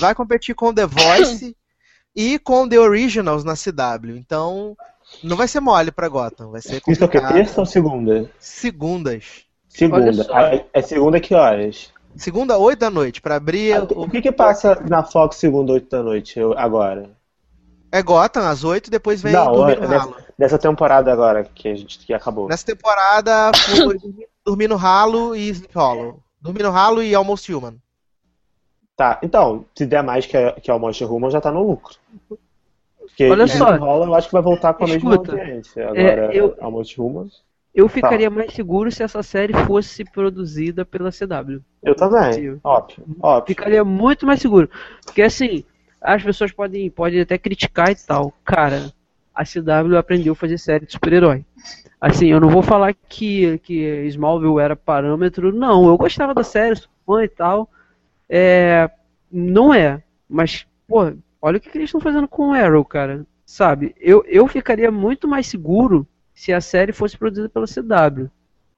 [0.01, 1.57] vai competir com The Voice
[2.14, 4.16] e com The Originals na CW.
[4.16, 4.76] Então,
[5.22, 7.18] não vai ser mole pra Gotham, vai ser Isso é o que?
[7.18, 7.32] complicado.
[7.34, 8.30] Terça ou segunda?
[8.41, 9.45] Segundas.
[9.68, 10.11] Segunda.
[10.72, 11.93] É segunda que horas?
[12.16, 13.74] Segunda, 8 da noite, pra abrir.
[13.74, 17.16] Ah, O que que passa na Fox segunda, 8 da noite eu- agora?
[17.91, 20.16] É Gotham às 8 depois vem Não, Dormir é- no dessa, Ralo.
[20.39, 22.49] dessa temporada agora que a gente que acabou.
[22.49, 23.99] Nessa temporada foi
[24.45, 26.22] Dormir- no Ralo e Sleep Hollow.
[26.41, 27.76] Dormir no Ralo e Almost Human.
[28.97, 31.95] Tá, então, se der mais que, a- que Almost Human, já tá no lucro.
[32.99, 33.76] Porque Olha Sleep só.
[33.76, 35.84] Hollow eu acho que vai voltar com a mesma Escuta, audiência.
[35.89, 37.28] Agora, eu- Almost Human.
[37.74, 41.61] Eu ficaria mais seguro se essa série fosse produzida pela CW.
[41.82, 42.59] Eu também.
[42.64, 43.47] Óbvio, óbvio.
[43.47, 44.68] Ficaria muito mais seguro.
[45.05, 45.64] Porque assim,
[46.01, 48.33] as pessoas podem, podem até criticar e tal.
[48.45, 48.93] Cara,
[49.35, 51.45] a CW aprendeu a fazer série de super-herói.
[52.01, 55.87] Assim, eu não vou falar que, que Smallville era parâmetro, não.
[55.89, 57.69] Eu gostava da série, sou fã e tal.
[58.29, 58.89] É,
[59.31, 60.03] não é.
[60.29, 63.27] Mas, pô, olha o que, que eles estão fazendo com o Arrow, cara.
[63.45, 63.95] Sabe?
[63.99, 68.31] Eu, eu ficaria muito mais seguro se a série fosse produzida pela CW.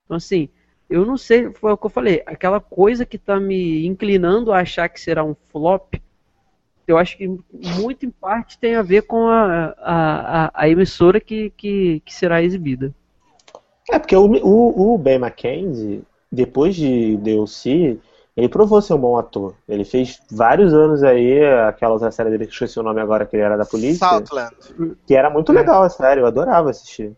[0.05, 0.49] Então, assim,
[0.89, 4.61] eu não sei, foi o que eu falei, aquela coisa que tá me inclinando a
[4.61, 5.95] achar que será um flop,
[6.91, 11.21] eu acho que muito em parte tem a ver com a, a, a, a emissora
[11.21, 12.93] que, que, que será exibida.
[13.91, 17.99] É, porque o, o, o Ben McKenzie, depois de DLC,
[18.37, 19.55] ele provou ser um bom ator.
[19.69, 23.37] Ele fez vários anos aí, aquela outra série dele que esqueci o nome agora, que
[23.37, 24.07] ele era da polícia.
[24.07, 24.55] Southland.
[25.07, 27.13] Que era muito legal a série, eu adorava assistir.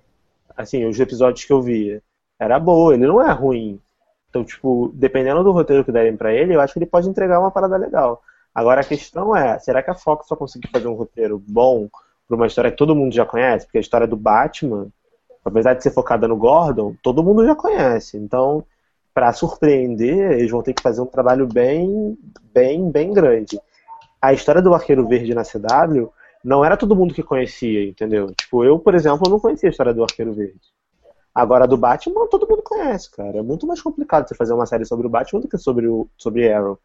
[0.57, 2.03] Assim, os episódios que eu via.
[2.39, 3.81] Era boa, ele não é ruim.
[4.29, 7.39] Então, tipo, dependendo do roteiro que derem pra ele, eu acho que ele pode entregar
[7.39, 8.23] uma parada legal.
[8.55, 11.89] Agora a questão é, será que a Fox só conseguiu fazer um roteiro bom
[12.29, 13.67] pra uma história que todo mundo já conhece?
[13.67, 14.89] Porque a história do Batman,
[15.45, 18.17] apesar de ser focada no Gordon, todo mundo já conhece.
[18.17, 18.65] Então,
[19.15, 22.17] pra surpreender, eles vão ter que fazer um trabalho bem,
[22.53, 23.61] bem, bem grande.
[24.21, 26.13] A história do Arqueiro Verde na CW
[26.45, 28.33] não era todo mundo que conhecia, entendeu?
[28.35, 30.61] Tipo, eu, por exemplo, não conhecia a história do Arqueiro Verde.
[31.35, 33.39] Agora, do Batman, todo mundo conhece, cara.
[33.39, 36.07] É muito mais complicado você fazer uma série sobre o Batman do que sobre o
[36.17, 36.79] sobre Arrow.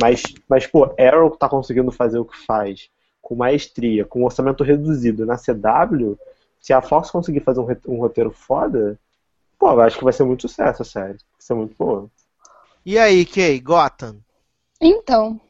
[0.00, 2.88] Mas, mas pô, Arrow tá conseguindo fazer o que faz
[3.20, 6.18] com maestria, com um orçamento reduzido na CW,
[6.60, 8.98] se a Fox conseguir fazer um, um roteiro foda,
[9.58, 11.18] pô, eu acho que vai ser muito sucesso a série.
[11.18, 12.08] Vai ser muito boa.
[12.84, 14.16] E aí, Kay, Gotham?
[14.80, 15.40] Então,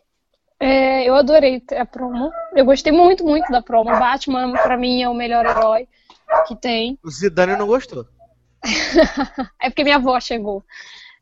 [0.61, 2.31] é, eu adorei a promo.
[2.55, 3.91] Eu gostei muito, muito da promo.
[3.91, 5.89] Batman, pra mim, é o melhor herói
[6.47, 6.99] que tem.
[7.03, 8.07] O Zidane não gostou.
[9.61, 10.65] É porque minha avó chegou.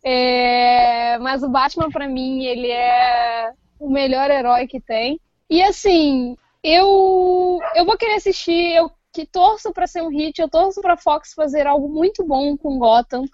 [0.02, 5.20] É, mas o Batman, pra mim, ele é o melhor herói que tem.
[5.48, 10.48] E assim, eu eu vou querer assistir, eu que torço pra ser um hit, eu
[10.48, 13.24] torço pra Fox fazer algo muito bom com Gotham.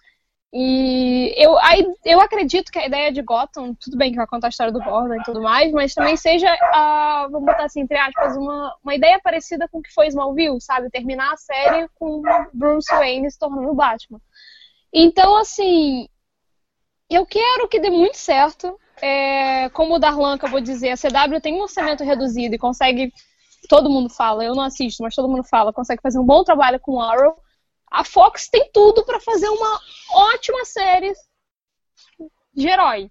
[0.53, 4.47] E eu, aí, eu acredito que a ideia de Gotham, tudo bem que vai contar
[4.47, 6.49] a história do Gordon e tudo mais, mas também seja,
[7.31, 10.89] vamos botar assim, entre aspas, uma, uma ideia parecida com o que foi Smallville, sabe?
[10.89, 12.23] Terminar a série com
[12.55, 14.21] Bruce Wayne se tornando Batman.
[14.93, 16.09] Então, assim,
[17.11, 18.79] eu quero que dê muito certo.
[19.01, 23.13] É, como o Darlan acabou de dizer, a CW tem um orçamento reduzido e consegue,
[23.69, 26.81] todo mundo fala, eu não assisto, mas todo mundo fala, consegue fazer um bom trabalho
[26.81, 27.37] com Arrow.
[27.91, 29.81] A Fox tem tudo pra fazer uma
[30.11, 31.13] ótima série
[32.55, 33.11] de herói.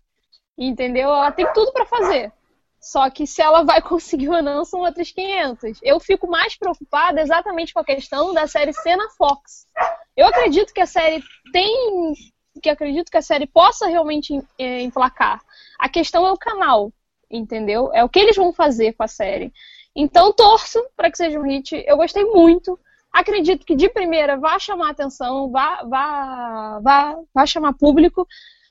[0.57, 1.09] Entendeu?
[1.09, 2.31] Ela tem tudo pra fazer.
[2.79, 5.79] Só que se ela vai conseguir ou não são outros 500.
[5.81, 9.67] Eu fico mais preocupada exatamente com a questão da série ser na Fox.
[10.15, 12.13] Eu acredito que a série tem.
[12.61, 15.41] Que acredito que a série possa realmente é, emplacar.
[15.79, 16.91] A questão é o canal,
[17.29, 17.91] entendeu?
[17.93, 19.53] É o que eles vão fazer com a série.
[19.95, 21.83] Então torço para que seja um hit.
[21.87, 22.79] Eu gostei muito.
[23.11, 28.27] Acredito que de primeira vai chamar atenção, vai, vai, vai, vai chamar público.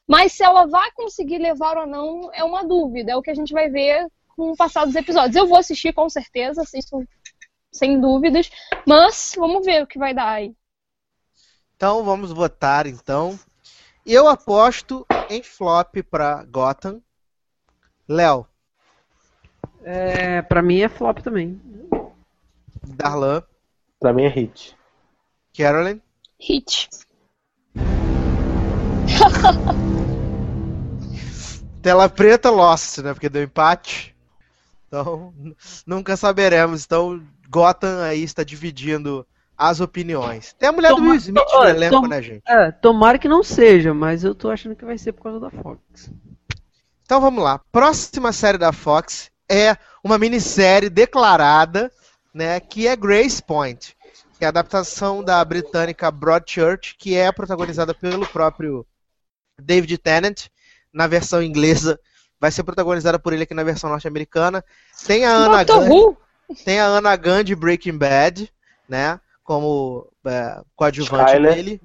[0.07, 3.13] Mas se ela vai conseguir levar ou não é uma dúvida.
[3.13, 4.07] É o que a gente vai ver
[4.37, 5.37] com o passar dos episódios.
[5.37, 7.03] Eu vou assistir com certeza, assisto
[7.73, 8.51] sem dúvidas.
[8.87, 10.55] Mas vamos ver o que vai dar aí.
[11.77, 13.39] Então vamos votar então.
[14.05, 17.01] Eu aposto em flop pra Gotham.
[18.07, 18.47] Léo,
[19.83, 21.61] É, pra mim é flop também.
[22.87, 23.43] Darlan,
[23.99, 24.77] Pra mim é hit.
[25.57, 26.01] Carolyn,
[26.39, 26.91] Hit.
[31.81, 33.15] Tela preta, Lost, né?
[33.15, 34.15] Porque deu empate.
[34.89, 35.33] Então,
[35.87, 36.85] nunca saberemos.
[36.85, 39.27] Então, Gotham aí está dividindo
[39.57, 40.53] as opiniões.
[40.59, 42.43] Tem a mulher do Will Smith no elenco, tom, né, gente?
[42.47, 45.51] É, tomara que não seja, mas eu tô achando que vai ser por causa da
[45.51, 46.11] Fox.
[47.05, 47.61] Então vamos lá.
[47.71, 51.91] Próxima série da Fox é uma minissérie declarada,
[52.33, 53.97] né, que é Grace Point,
[54.39, 58.87] que é a adaptação da britânica Broadchurch, que é protagonizada pelo próprio
[59.61, 60.47] David Tennant
[60.93, 62.01] na versão inglesa.
[62.41, 64.65] Vai ser protagonizada por ele aqui na versão norte-americana.
[65.07, 66.17] Tem a Ana Gunn,
[66.65, 68.53] tem a Ana de Breaking Bad,
[68.89, 71.55] né, como é, coadjuvante Skyler.
[71.55, 71.81] dele.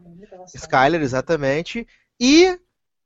[0.55, 1.85] Skyler, exatamente.
[2.19, 2.57] E,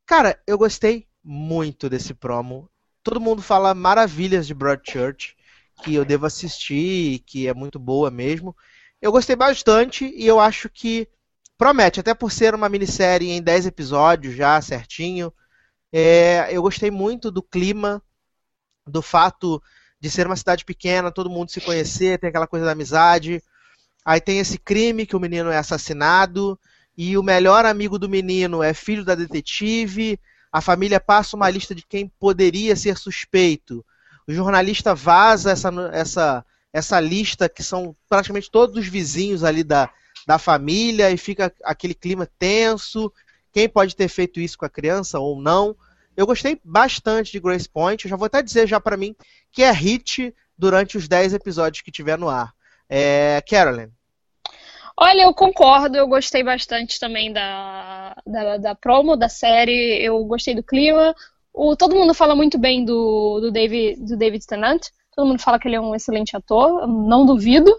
[0.05, 2.69] cara, eu gostei muito desse promo.
[3.03, 5.35] Todo mundo fala maravilhas de Broadchurch,
[5.83, 8.55] que eu devo assistir, que é muito boa mesmo.
[9.01, 11.09] Eu gostei bastante e eu acho que
[11.57, 15.33] promete, até por ser uma minissérie em 10 episódios já certinho.
[15.91, 18.01] É, eu gostei muito do clima,
[18.87, 19.61] do fato
[19.99, 23.41] de ser uma cidade pequena, todo mundo se conhecer, tem aquela coisa da amizade.
[24.05, 26.59] Aí tem esse crime que o menino é assassinado
[26.97, 30.19] e o melhor amigo do menino é filho da detetive
[30.53, 33.83] a família passa uma lista de quem poderia ser suspeito.
[34.27, 39.89] O jornalista vaza essa, essa, essa lista, que são praticamente todos os vizinhos ali da,
[40.27, 43.11] da família, e fica aquele clima tenso.
[43.51, 45.75] Quem pode ter feito isso com a criança ou não?
[46.15, 48.05] Eu gostei bastante de Grace Point.
[48.05, 49.15] Eu já vou até dizer já para mim
[49.51, 52.53] que é hit durante os 10 episódios que tiver no ar.
[52.89, 53.89] É, Carolyn.
[54.95, 60.53] Olha, eu concordo, eu gostei bastante também da, da, da promo, da série, eu gostei
[60.53, 61.15] do clima.
[61.53, 65.59] O, todo mundo fala muito bem do, do, David, do David Tennant, todo mundo fala
[65.59, 67.75] que ele é um excelente ator, não duvido.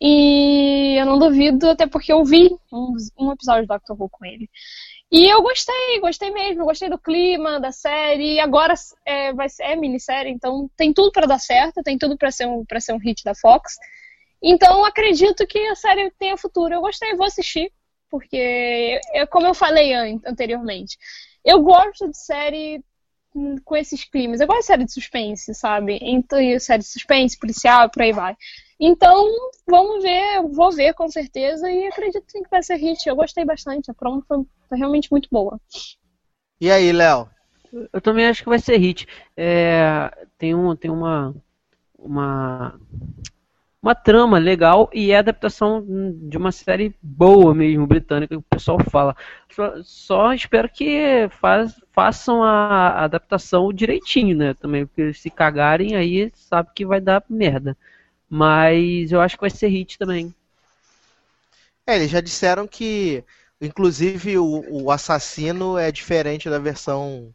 [0.00, 4.24] E eu não duvido, até porque eu vi um, um episódio do Doctor Who com
[4.24, 4.48] ele.
[5.12, 8.34] E eu gostei, gostei mesmo, gostei do clima, da série.
[8.34, 8.72] E agora
[9.04, 12.46] é, vai ser, é minissérie, então tem tudo para dar certo, tem tudo para ser,
[12.46, 13.76] um, ser um hit da Fox.
[14.42, 16.74] Então, acredito que a série tenha futuro.
[16.74, 17.70] Eu gostei, vou assistir,
[18.10, 20.98] porque, é como eu falei anteriormente,
[21.44, 22.82] eu gosto de série
[23.64, 24.40] com esses climas.
[24.40, 25.98] Eu gosto de série de suspense, sabe?
[26.02, 28.36] Então, série de suspense, policial, por aí vai.
[28.78, 29.26] Então,
[29.68, 33.06] vamos ver, vou ver com certeza e acredito que vai ser hit.
[33.06, 34.38] Eu gostei bastante, a promo foi,
[34.68, 35.60] foi realmente muito boa.
[36.60, 37.28] E aí, Léo?
[37.92, 39.06] Eu também acho que vai ser hit.
[39.36, 41.34] É, tem um, tem uma,
[41.96, 42.80] uma
[43.82, 45.84] uma trama legal e é adaptação
[46.28, 49.16] de uma série boa mesmo, britânica, que o pessoal fala.
[49.50, 54.54] Só, só espero que faz, façam a adaptação direitinho, né?
[54.54, 57.76] Também, porque se cagarem aí sabe que vai dar merda.
[58.28, 60.34] Mas eu acho que vai ser hit também.
[61.86, 63.24] É, eles já disseram que,
[63.60, 67.34] inclusive, o, o assassino é diferente da versão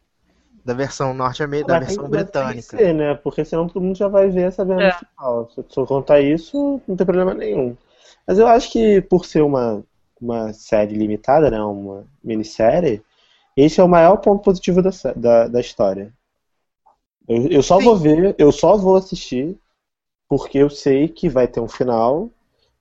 [0.65, 2.77] da versão norte-americana, da versão britânica.
[2.77, 3.13] Ser, né?
[3.13, 4.91] Porque senão todo mundo já vai ver essa é.
[4.93, 5.49] final.
[5.51, 7.77] Se eu contar isso, não tem problema nenhum.
[8.25, 9.83] Mas eu acho que por ser uma,
[10.19, 11.61] uma série limitada, né?
[11.61, 13.03] Uma minissérie,
[13.55, 16.11] esse é o maior ponto positivo da, da, da história.
[17.27, 17.85] Eu, eu só Sim.
[17.85, 19.55] vou ver, eu só vou assistir
[20.27, 22.31] porque eu sei que vai ter um final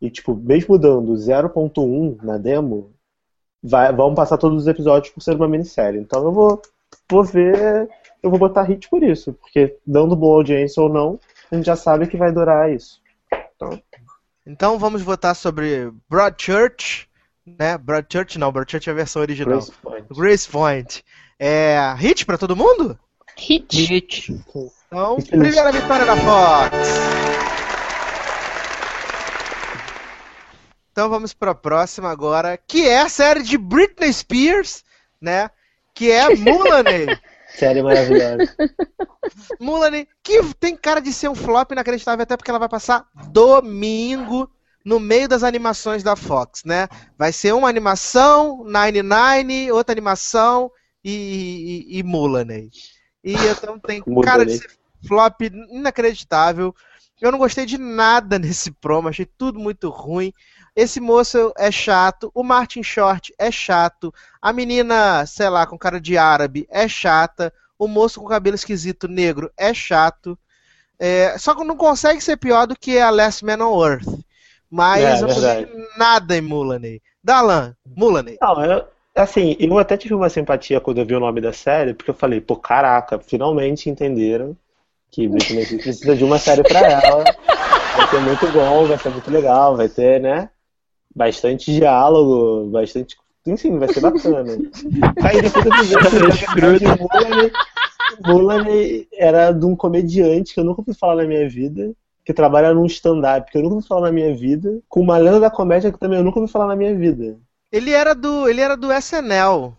[0.01, 2.91] e, tipo, mesmo dando 0.1 na demo,
[3.63, 6.01] vai, vão passar todos os episódios por ser uma minissérie.
[6.01, 6.63] Então eu vou
[7.11, 7.89] vou ver,
[8.23, 11.19] eu vou botar hit por isso, porque dando boa audiência ou não,
[11.51, 13.01] a gente já sabe que vai durar isso.
[13.57, 13.83] Então,
[14.47, 17.09] então vamos votar sobre Broadchurch,
[17.47, 17.77] né?
[17.79, 19.59] Broadchurch não, Broadchurch é a versão original.
[19.59, 20.07] Grace Point.
[20.11, 21.05] Grace Point.
[21.39, 22.99] É hit para todo mundo?
[23.37, 23.85] Hit.
[23.85, 24.33] Hit.
[24.87, 27.25] Então, primeira vitória da Fox.
[30.93, 34.85] Então vamos para a próxima agora, que é a série de Britney Spears,
[35.21, 35.51] né?
[35.95, 37.07] Que é Mulaney.
[37.55, 38.53] Série maravilhosa.
[39.61, 44.51] Mulaney, que tem cara de ser um flop inacreditável, até porque ela vai passar domingo
[44.85, 46.89] no meio das animações da Fox, né?
[47.17, 50.71] Vai ser uma animação, Nine Nine, outra animação
[51.03, 52.71] e, e, e Mulaney.
[53.23, 54.71] E então tem cara de ser
[55.07, 55.41] flop
[55.71, 56.75] inacreditável.
[57.21, 60.33] Eu não gostei de nada nesse promo, achei tudo muito ruim.
[60.77, 64.13] Esse moço é chato, o Martin Short é chato,
[64.43, 69.07] a menina, sei lá, com cara de árabe é chata, o moço com cabelo esquisito
[69.07, 70.37] negro é chato.
[70.99, 74.09] É, só que não consegue ser pior do que a Last Man on Earth.
[74.71, 77.01] Mas é, eu não nada em Mulaney.
[77.23, 78.39] Dalan, Mulaney.
[78.41, 81.95] Não, eu, assim, eu até tive uma simpatia quando eu vi o nome da série,
[81.95, 84.57] porque eu falei, pô, caraca, finalmente entenderam
[85.11, 87.23] que Britney precisa de uma série pra ela.
[87.97, 90.51] Vai ser muito bom, vai ser muito legal, vai ter, né?
[91.15, 93.17] Bastante diálogo, bastante.
[93.47, 94.53] Enfim, vai ser bacana.
[95.23, 95.91] Aí depois eu fiz
[98.25, 101.93] Mulaney era de um comediante que eu nunca ouvi falar na minha vida,
[102.25, 105.41] que trabalha num stand-up que eu nunca ouvi falar na minha vida, com uma lenda
[105.41, 107.37] da comédia que também eu nunca ouvi falar na minha vida.
[107.73, 109.75] Ele era do, ele era do SNL.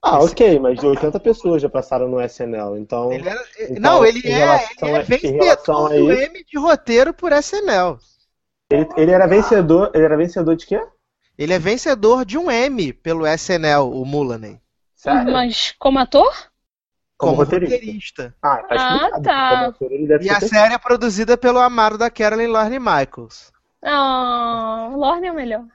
[0.00, 3.10] Ah, ok, mas 80 pessoas já passaram no SNL, então.
[3.10, 7.98] Ele era- Então, não, ele é, ele é vencedor do M de roteiro por SNL.
[8.70, 9.90] Ele, ele era vencedor.
[9.94, 10.80] Ele era vencedor de quê?
[11.38, 14.60] Ele é vencedor de um M pelo SNL, o Mulaney.
[14.94, 15.32] Sério?
[15.32, 16.32] Mas como ator?
[17.18, 17.76] Como Como roteirista.
[17.76, 18.36] roteirista.
[18.42, 19.22] Ah, tá Ah, explicado.
[19.22, 19.48] tá.
[19.48, 19.90] Como ator,
[20.20, 23.52] E a série é produzida pelo amado da Carolyn Lorne Michaels.
[23.82, 25.66] Ah, Lorne é o melhor.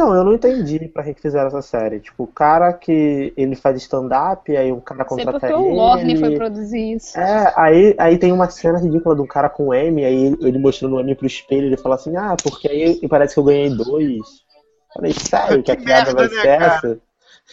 [0.00, 2.00] Então, eu não entendi pra que fizeram essa série.
[2.00, 6.12] Tipo, o cara que ele faz stand-up, aí um cara Sei contrata porque o Lorne
[6.12, 6.20] ele.
[6.20, 7.20] foi produzir isso.
[7.20, 10.58] É, aí, aí tem uma cena ridícula de um cara com M, aí ele, ele
[10.58, 13.68] mostrando o M pro espelho, ele fala assim, ah, porque aí parece que eu ganhei
[13.68, 14.26] dois.
[14.94, 17.00] Falei, sério que a Que piada vai né, ser essa?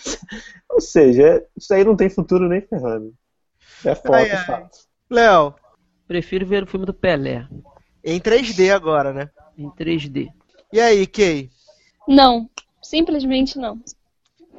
[0.72, 3.14] Ou seja, isso aí não tem futuro nem ferrando.
[3.84, 4.30] É ai.
[4.46, 4.78] fato.
[5.10, 5.54] Léo,
[6.08, 7.46] Prefiro ver o filme do Pelé,
[8.02, 9.30] em 3D agora, né?
[9.58, 10.28] em 3D.
[10.72, 11.50] E aí, Kay?
[12.08, 12.50] Não,
[12.82, 13.80] simplesmente não.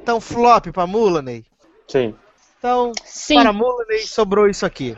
[0.01, 1.45] Então, flop pra Mulaney?
[1.87, 2.15] Sim.
[2.57, 3.35] Então, Sim.
[3.35, 4.95] para Mulaney sobrou isso aqui.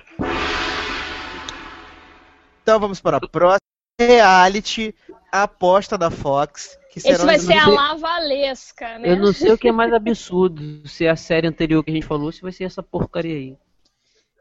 [2.64, 3.60] Então vamos para a próxima.
[4.00, 4.96] Reality,
[5.32, 6.78] a aposta da Fox.
[6.92, 9.12] Que Esse serão vai ser a lavalesca, né?
[9.12, 11.94] Eu não sei o que é mais absurdo, se é a série anterior que a
[11.94, 13.58] gente falou, se vai ser essa porcaria aí.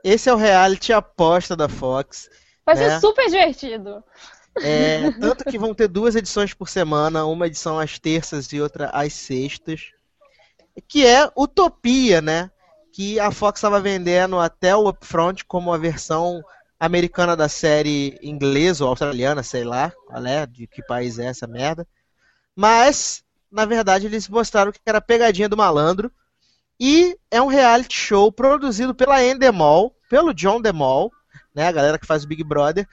[0.03, 2.29] Esse é o reality aposta da Fox.
[2.65, 2.89] Vai né?
[2.89, 4.03] ser super divertido.
[4.57, 8.91] É, tanto que vão ter duas edições por semana, uma edição às terças e outra
[8.91, 9.91] às sextas.
[10.89, 12.51] Que é Utopia, né?
[12.93, 16.43] Que a Fox estava vendendo até o Upfront como a versão
[16.79, 21.47] americana da série inglesa ou australiana, sei lá, qual é, de que país é essa
[21.47, 21.87] merda.
[22.57, 26.11] Mas, na verdade, eles mostraram que era pegadinha do malandro.
[26.79, 31.13] E é um reality show produzido pela Endemol, pelo John DeMol,
[31.55, 32.89] né, a galera que faz o Big Brother,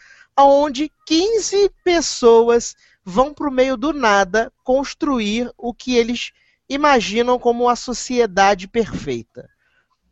[0.46, 6.32] onde 15 pessoas vão pro meio do nada construir o que eles
[6.70, 9.50] imaginam como a sociedade perfeita.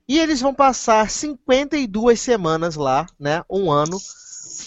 [0.08, 3.98] E eles vão passar 52 semanas lá, né, um ano,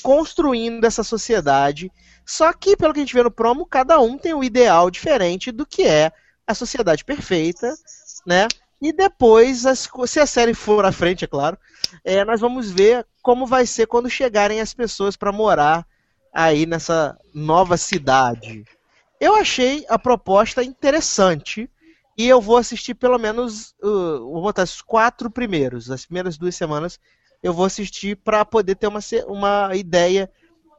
[0.03, 1.91] construindo essa sociedade.
[2.27, 5.51] Só que, pelo que a gente vê no promo, cada um tem um ideal diferente
[5.51, 6.13] do que é
[6.47, 7.75] a sociedade perfeita,
[8.27, 8.49] né?
[8.81, 9.65] E depois,
[10.07, 11.59] se a série for à frente, é claro,
[12.05, 15.87] é, nós vamos ver como vai ser quando chegarem as pessoas para morar
[16.33, 18.65] aí nessa nova cidade.
[19.21, 21.69] Eu achei a proposta interessante
[22.17, 26.55] e eu vou assistir pelo menos, uh, vou botar os quatro primeiros, as primeiras duas
[26.55, 27.01] semanas,
[27.43, 30.31] eu vou assistir para poder ter uma, uma ideia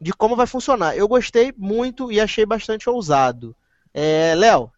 [0.01, 0.95] de como vai funcionar.
[0.95, 3.55] Eu gostei muito e achei bastante ousado.
[3.93, 4.71] É, Léo,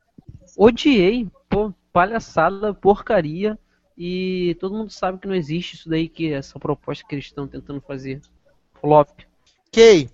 [0.57, 3.57] Odiei, pô, palhaçada, porcaria.
[3.97, 7.47] E todo mundo sabe que não existe isso daí, que essa proposta que eles estão
[7.47, 8.21] tentando fazer.
[8.79, 9.09] Flop.
[9.71, 10.09] Kay,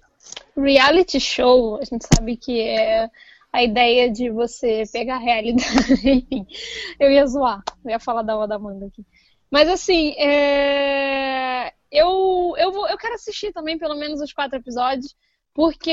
[0.56, 3.10] Reality show, a gente sabe que é
[3.54, 5.94] a ideia de você pegar a realidade.
[6.04, 6.48] Enfim,
[7.00, 9.06] eu ia zoar, eu ia falar da aula da Amanda aqui.
[9.52, 15.16] Mas assim, é, eu, eu, vou, eu quero assistir também pelo menos os quatro episódios,
[15.58, 15.90] porque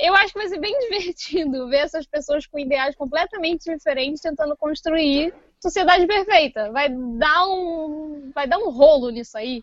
[0.00, 4.56] eu acho que vai ser bem divertido ver essas pessoas com ideais completamente diferentes tentando
[4.56, 6.70] construir sociedade perfeita.
[6.70, 9.60] Vai dar um, vai dar um rolo nisso aí,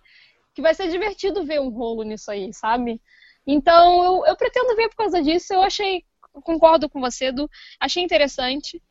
[0.54, 3.00] que vai ser divertido ver um rolo nisso aí, sabe?
[3.48, 5.54] Então, eu, eu pretendo ver por causa disso.
[5.54, 6.04] Eu achei,
[6.44, 7.50] concordo com você, Edu,
[7.80, 8.84] achei interessante.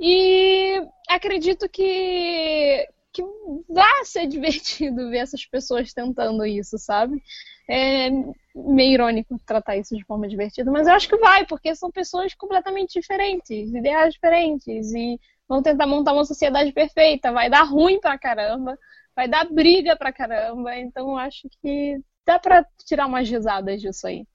[0.00, 0.80] E
[1.10, 3.22] acredito que, que
[3.68, 7.22] vai ser divertido ver essas pessoas tentando isso, sabe?
[7.68, 8.10] É
[8.54, 12.34] meio irônico tratar isso de forma divertida, mas eu acho que vai, porque são pessoas
[12.34, 17.32] completamente diferentes, ideais diferentes, e vão tentar montar uma sociedade perfeita.
[17.32, 18.78] Vai dar ruim pra caramba,
[19.16, 24.06] vai dar briga pra caramba, então eu acho que dá pra tirar umas risadas disso
[24.06, 24.26] aí.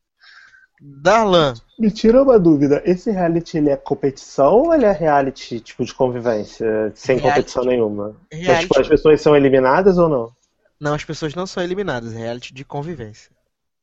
[0.82, 5.84] Darlan, Me tira uma dúvida, esse reality ele é competição ou ele é reality tipo
[5.84, 7.36] de convivência, sem Reality.
[7.36, 8.16] competição nenhuma?
[8.32, 10.32] Mas, tipo, as pessoas são eliminadas ou não?
[10.80, 13.32] Não, as pessoas não são eliminadas, é reality de convivência.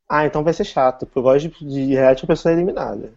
[0.09, 3.13] Ah, então vai ser chato, porque eu gosto de, de reality com pessoa eliminada.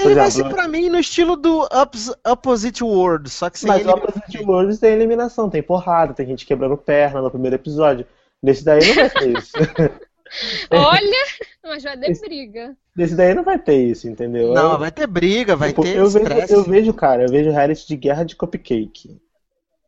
[0.00, 3.58] Por Ele vai ser exemplo, pra mim no estilo do Ups- Opposite World, só que
[3.58, 4.08] sem Mas o eliminação.
[4.08, 8.06] Opposite Worlds tem eliminação, tem porrada, tem gente quebrando perna no primeiro episódio.
[8.42, 9.52] Nesse daí não vai ter isso.
[10.70, 11.26] Olha,
[11.62, 12.76] mas vai ter briga.
[12.96, 14.52] Nesse daí não vai ter isso, entendeu?
[14.54, 16.52] Não, vai ter briga, vai Tipo, ter eu, vejo, estresse.
[16.54, 19.20] eu vejo, cara, eu vejo reality de guerra de cupcake.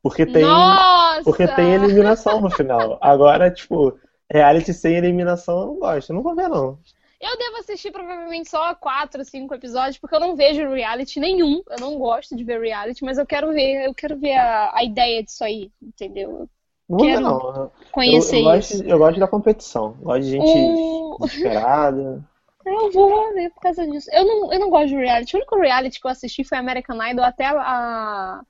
[0.05, 1.25] Porque tem, Nossa!
[1.25, 2.99] porque tem eliminação no final.
[3.01, 3.99] Agora, tipo,
[4.31, 6.11] reality sem eliminação eu não gosto.
[6.11, 6.79] Eu não vou ver, não.
[7.21, 11.63] Eu devo assistir provavelmente só quatro, cinco episódios, porque eu não vejo reality nenhum.
[11.71, 14.85] Eu não gosto de ver reality, mas eu quero ver, eu quero ver a, a
[14.85, 16.49] ideia disso aí, entendeu?
[16.89, 17.41] Não vou ver, Quero não.
[17.51, 18.85] Eu, conhecer eu gosto, isso.
[18.85, 19.93] eu gosto da competição.
[20.03, 22.23] Gosto de gente O- desesperada.
[22.67, 24.09] Eu vou ver por causa disso.
[24.13, 25.35] Eu não, eu não gosto de reality.
[25.35, 28.43] O único reality que eu assisti foi American Idol até a,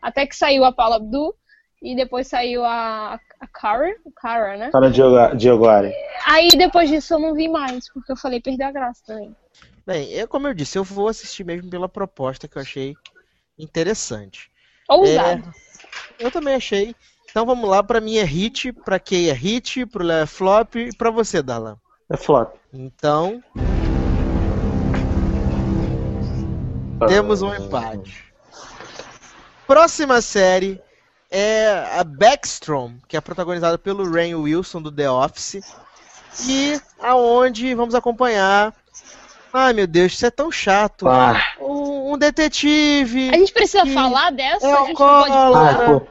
[0.00, 1.34] até que saiu a Paula Abdul
[1.82, 4.70] e depois saiu a, a Cara, Cara, né?
[4.70, 5.92] Tá no Diogo, Diogo Ari.
[6.26, 9.34] Aí depois disso eu não vi mais, porque eu falei, perdeu a graça também.
[9.86, 12.94] Bem, eu, como eu disse, eu vou assistir mesmo pela proposta que eu achei
[13.58, 14.50] interessante.
[14.88, 15.50] Ousado.
[16.18, 16.94] Eu também achei.
[17.30, 20.76] Então vamos lá, pra mim é hit, pra Kay é hit, pro Léo é flop
[20.76, 21.78] e pra você, Dalan.
[22.10, 22.54] É flop.
[22.72, 23.42] Então,
[27.06, 28.27] temos um empate.
[29.68, 30.80] Próxima série
[31.30, 35.60] é a Backstrom, que é protagonizada pelo Rain Wilson do The Office.
[36.48, 38.72] E aonde vamos acompanhar.
[39.52, 41.06] Ai meu Deus, isso é tão chato.
[41.06, 44.66] Ah, Um, um detetive, A gente precisa Que falar dessa?
[44.66, 45.86] é a gente não pode alcoólatra.
[45.86, 46.02] pular.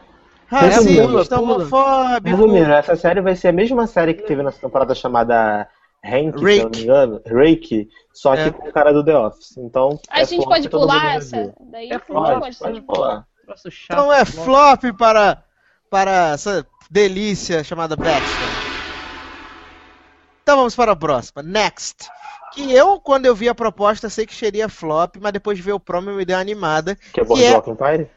[0.52, 2.30] ah, racista, homofóbico.
[2.38, 5.68] Resumindo, essa série vai ser a mesma série que teve nessa temporada chamada
[6.06, 7.22] Hank, se eu não me engano.
[7.26, 8.52] Rake, só que É.
[8.52, 9.58] com o cara do The Office.
[9.58, 11.54] Então, A é gente pode pular essa?
[11.60, 12.82] Daí É a gente Pode, pode pode ser.
[12.84, 13.26] pular.
[13.56, 13.86] Chato.
[13.92, 14.46] Então é flop.
[14.82, 15.44] flop para,
[15.90, 18.48] para essa delícia chamada Backstrom.
[20.44, 21.42] Então vamos para a próxima.
[21.44, 22.10] Next.
[22.54, 25.74] Que eu, quando eu vi a proposta, sei que seria flop, mas depois de ver
[25.74, 26.96] o promo me deu uma animada.
[27.14, 28.10] Que é Que é- Boardwalk Empire?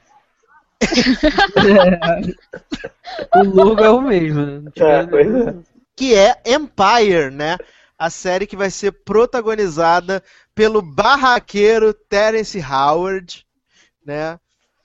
[3.36, 4.62] o logo é o mesmo, né?
[4.76, 5.54] Não É, pois é.
[5.94, 7.58] Que é Empire, né?
[7.98, 10.22] A série que vai ser protagonizada
[10.54, 13.44] pelo barraqueiro Terence Howard,
[14.06, 14.38] né?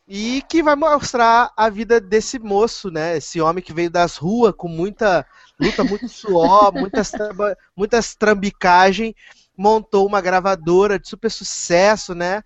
[0.08, 3.18] E que vai mostrar a vida desse moço, né?
[3.18, 5.26] Esse homem que veio das ruas com muita
[5.60, 9.16] luta, muito suor, muitas, traba- muitas trambicagem,
[9.58, 12.44] montou uma gravadora de super sucesso, né?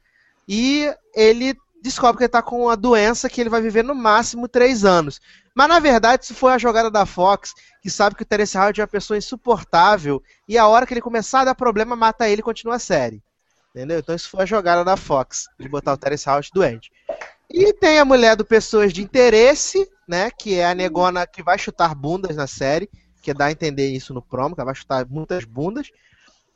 [0.48, 4.48] E ele descobre que ele tá com uma doença que ele vai viver no máximo
[4.48, 5.20] três anos.
[5.54, 8.80] Mas na verdade, isso foi a jogada da Fox, que sabe que o Terence Howard
[8.80, 12.40] é uma pessoa insuportável, e a hora que ele começar a dar problema, mata ele
[12.40, 13.22] e continua a série.
[13.76, 14.00] Entendeu?
[14.00, 16.92] Então isso foi a jogada da Fox, de botar o Terence Howard doente.
[17.50, 20.30] E tem a mulher do Pessoas de Interesse, né?
[20.30, 22.90] Que é a negona que vai chutar bundas na série,
[23.22, 25.90] que dá a entender isso no promo, que ela vai chutar muitas bundas.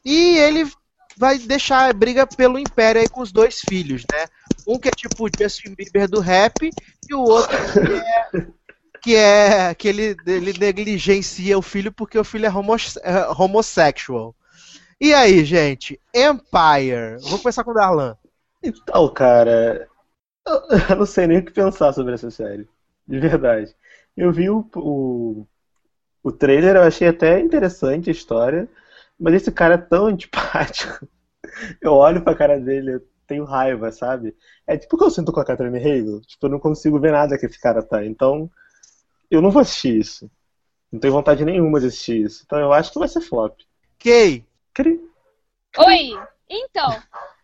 [0.05, 0.69] E ele
[1.17, 4.25] vai deixar a briga pelo Império aí com os dois filhos, né?
[4.67, 6.69] Um que é tipo o Justin Bieber do rap,
[7.09, 8.53] e o outro que é
[9.03, 12.49] que é que ele, ele negligencia o filho porque o filho é,
[13.03, 14.33] é homossexual.
[14.99, 15.99] E aí, gente?
[16.15, 17.17] Empire.
[17.29, 18.15] Vou começar com o Darlan.
[18.63, 19.89] Então, cara,
[20.89, 22.67] eu não sei nem o que pensar sobre essa série.
[23.07, 23.75] De verdade.
[24.15, 25.47] Eu vi o, o,
[26.23, 28.69] o trailer, eu achei até interessante a história,
[29.19, 31.07] mas esse cara é tão antipático.
[31.81, 34.35] Eu olho pra cara dele, eu tenho raiva, sabe?
[34.67, 36.21] É tipo o que eu sinto com a Catherine Hegel.
[36.21, 38.05] Tipo, eu não consigo ver nada que esse cara tá.
[38.05, 38.49] Então,
[39.29, 40.31] eu não vou assistir isso.
[40.91, 42.43] Não tenho vontade nenhuma de assistir isso.
[42.45, 43.59] Então, eu acho que vai ser flop.
[43.99, 44.45] Kay.
[44.73, 44.99] Cri.
[45.77, 46.11] Oi,
[46.49, 47.01] então,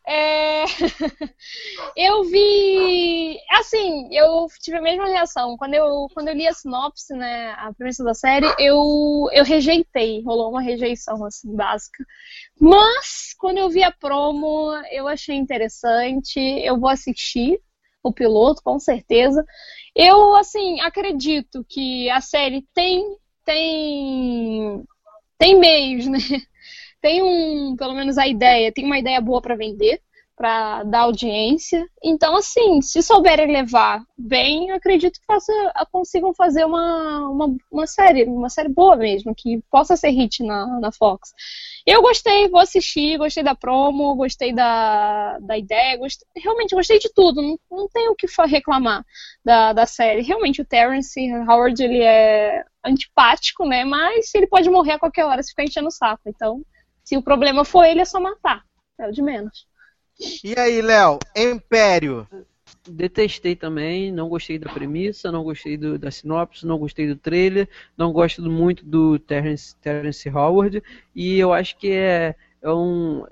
[0.09, 0.63] é,
[1.95, 5.55] eu vi, assim, eu tive a mesma reação.
[5.55, 10.23] Quando eu, quando eu li a sinopse, né, a premissa da série, eu, eu rejeitei,
[10.23, 12.03] rolou uma rejeição, assim, básica.
[12.59, 17.59] Mas, quando eu vi a promo, eu achei interessante, eu vou assistir
[18.01, 19.45] o piloto, com certeza.
[19.95, 23.03] Eu, assim, acredito que a série tem,
[23.45, 24.83] tem,
[25.37, 26.17] tem meios, né?
[27.01, 30.01] Tem um, pelo menos a ideia, tem uma ideia boa para vender,
[30.39, 31.85] para dar audiência.
[32.01, 35.51] Então, assim, se souberem levar bem, acredito que faça,
[35.91, 40.79] consigam fazer uma, uma, uma série, uma série boa mesmo, que possa ser hit na,
[40.79, 41.33] na Fox.
[41.85, 45.99] Eu gostei, vou assistir, gostei da promo, gostei da, da ideia,
[46.37, 49.03] realmente gostei de tudo, não, não tenho o que reclamar
[49.43, 50.21] da, da série.
[50.21, 51.19] Realmente, o Terence
[51.49, 55.89] Howard, ele é antipático, né, mas ele pode morrer a qualquer hora se ficar enchendo
[55.89, 56.63] o saco, então...
[57.09, 58.63] Se o problema for ele, é só matar.
[58.99, 59.65] É o de menos.
[60.43, 61.17] E aí, Léo?
[61.35, 62.27] Império.
[62.87, 67.67] Detestei também, não gostei da premissa, não gostei do- da sinopse, não gostei do trailer,
[67.97, 70.83] não gosto muito do Terence, Terence Howard
[71.15, 73.25] e eu acho que é, é, um,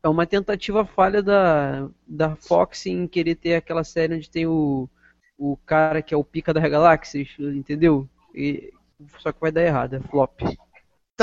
[0.00, 4.88] é uma tentativa falha da, da Fox em querer ter aquela série onde tem o,
[5.36, 8.08] o cara que é o pica das galáxias, entendeu?
[8.32, 8.72] E,
[9.18, 10.40] só que vai dar errado, é flop.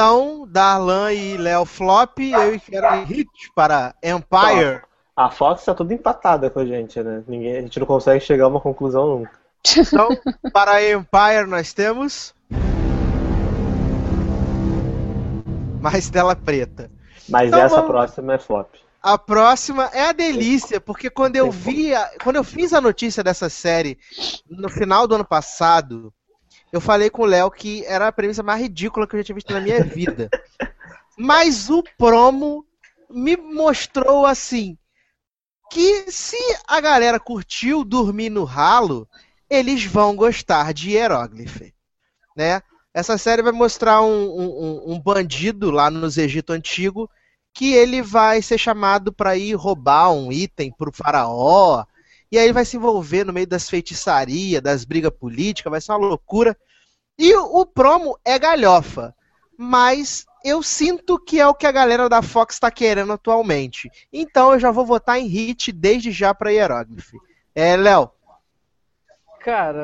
[0.02, 4.82] Então, Darlan e Léo flop, eu quero hit para Empire.
[5.14, 7.22] A Fox tá tudo empatada com a gente, né?
[7.28, 9.32] Ninguém, a gente não consegue chegar a uma conclusão nunca.
[9.78, 10.08] Então,
[10.54, 12.34] para Empire nós temos
[15.82, 16.90] mais tela preta.
[17.28, 18.74] Mas Então essa vamos- próxima é flop.
[19.04, 23.22] A próxima é a delícia, porque quando eu vi, a- quando eu fiz a notícia
[23.24, 23.98] dessa série
[24.50, 26.14] no final do ano passado,
[26.72, 29.36] eu falei com o Léo que era a premissa mais ridícula que eu já tinha
[29.36, 30.30] visto na minha vida.
[31.18, 32.66] Mas o promo
[33.10, 34.78] me mostrou assim
[35.72, 39.08] que se a galera curtiu dormir no ralo,
[39.50, 41.74] eles vão gostar de hieróglife,
[42.36, 42.62] né?
[42.94, 47.10] Essa série vai mostrar um, um, um bandido lá nos Egito Antigo
[47.54, 51.86] que ele vai ser chamado para ir roubar um item para o faraó.
[52.32, 56.08] E aí vai se envolver no meio das feitiçarias, das brigas políticas, vai ser uma
[56.08, 56.58] loucura.
[57.18, 59.14] E o, promo é galhofa,
[59.58, 63.92] mas eu sinto que é o que a galera da Fox está querendo atualmente.
[64.12, 67.12] Então eu já vou votar em hit desde já para Hieroglyph.
[67.54, 68.10] É, Léo.
[69.42, 69.84] Cara,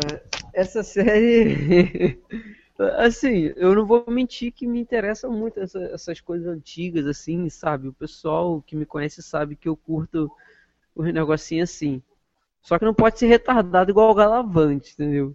[0.54, 2.20] essa série
[2.98, 7.88] Assim, eu não vou mentir que me interessam muito essa, essas coisas antigas, assim, sabe?
[7.88, 10.32] O pessoal que me conhece sabe que eu curto
[10.96, 12.04] os negocinhos assim.
[12.68, 15.34] Só que não pode ser retardado igual o Galavante, entendeu?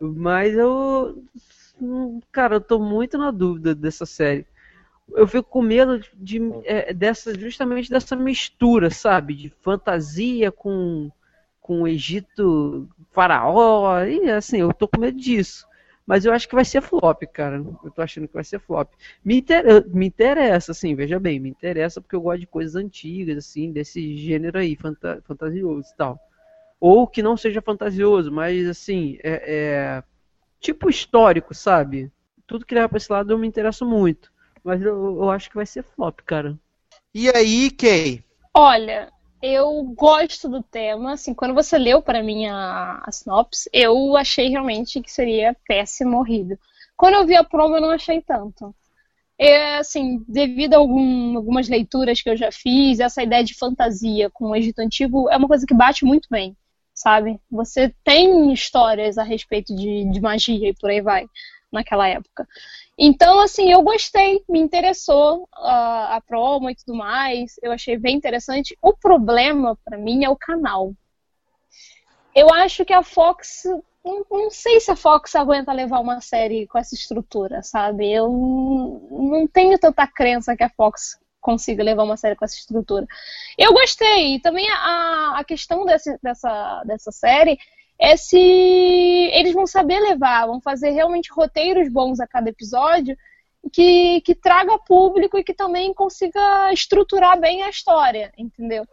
[0.00, 1.22] Mas eu.
[2.32, 4.44] Cara, eu tô muito na dúvida dessa série.
[5.12, 9.34] Eu fico com medo de, é, dessa, justamente dessa mistura, sabe?
[9.34, 11.12] De fantasia com,
[11.60, 14.02] com o Egito faraó.
[14.04, 15.68] E assim, eu tô com medo disso.
[16.04, 17.58] Mas eu acho que vai ser flop, cara.
[17.84, 18.90] Eu tô achando que vai ser flop.
[19.24, 19.88] Me, inter...
[19.90, 24.16] me interessa, assim, veja bem, me interessa porque eu gosto de coisas antigas, assim, desse
[24.16, 25.22] gênero aí, fanta...
[25.24, 26.18] fantasioso e tal.
[26.80, 30.02] Ou que não seja fantasioso, mas assim, é, é...
[30.60, 32.10] tipo histórico, sabe?
[32.46, 34.32] Tudo que leva pra esse lado eu me interesso muito.
[34.62, 36.58] Mas eu, eu acho que vai ser flop, cara.
[37.14, 38.22] E aí, Kay?
[38.52, 39.12] Olha,
[39.42, 41.12] eu gosto do tema.
[41.12, 46.18] Assim, quando você leu para mim a, a sinopse, eu achei realmente que seria péssimo
[46.18, 46.58] horrível.
[46.96, 48.74] Quando eu vi a promo, eu não achei tanto.
[49.38, 54.30] É, assim, devido a algum, algumas leituras que eu já fiz, essa ideia de fantasia
[54.30, 56.56] com o Egito Antigo é uma coisa que bate muito bem,
[56.94, 57.40] sabe?
[57.50, 61.26] Você tem histórias a respeito de, de magia e por aí vai,
[61.72, 62.46] naquela época.
[62.96, 68.16] Então, assim, eu gostei, me interessou uh, a promo e tudo mais, eu achei bem
[68.16, 68.78] interessante.
[68.80, 70.94] O problema, para mim, é o canal.
[72.34, 73.64] Eu acho que a Fox.
[74.04, 78.12] Não, não, sei se a Fox aguenta levar uma série com essa estrutura, sabe?
[78.12, 78.28] Eu
[79.10, 83.06] não tenho tanta crença que a Fox consiga levar uma série com essa estrutura.
[83.58, 84.40] Eu gostei.
[84.40, 87.58] Também a, a questão desse, dessa, dessa série
[87.98, 93.14] é se eles vão saber levar, vão fazer realmente roteiros bons a cada episódio
[93.70, 98.86] que, que traga público e que também consiga estruturar bem a história, entendeu?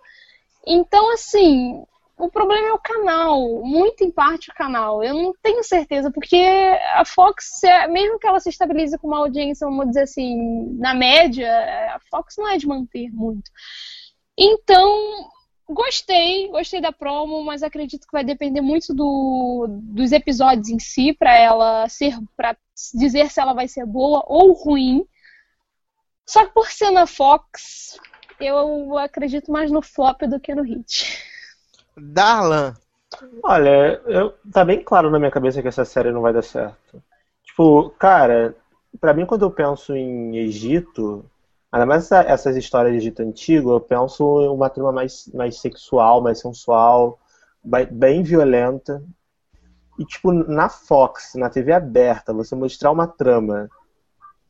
[0.68, 1.84] Então, assim,
[2.22, 5.03] o problema é o canal, muito em parte o canal.
[5.03, 6.38] Eu não tenho certeza, porque
[6.93, 11.49] a Fox, mesmo que ela se estabilize com uma audiência, vamos dizer assim, na média,
[11.95, 13.49] a Fox não é de manter muito.
[14.38, 15.30] Então,
[15.74, 21.13] Gostei, gostei da promo, mas acredito que vai depender muito do, dos episódios em si
[21.13, 22.57] para ela ser para
[22.93, 25.05] dizer se ela vai ser boa ou ruim.
[26.28, 27.97] Só que por ser na Fox,
[28.38, 31.30] eu acredito mais no flop do que no hit.
[31.98, 32.74] Darlan.
[33.44, 37.04] Olha, eu, tá bem claro na minha cabeça que essa série não vai dar certo.
[37.44, 38.56] Tipo, cara,
[39.00, 41.26] para mim quando eu penso em Egito,
[41.72, 46.22] Ainda mais essa, essas histórias de Egito Antigo, eu penso uma trama mais, mais sexual,
[46.22, 47.18] mais sensual,
[47.64, 49.02] bem violenta.
[49.98, 53.70] E, tipo, na Fox, na TV aberta, você mostrar uma trama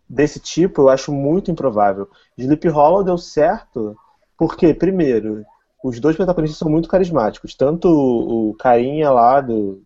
[0.09, 2.09] desse tipo, eu acho muito improvável.
[2.37, 3.95] Sleep Hollow deu certo
[4.35, 5.45] porque, primeiro,
[5.83, 7.55] os dois protagonistas são muito carismáticos.
[7.55, 9.81] Tanto o, carinha lá do,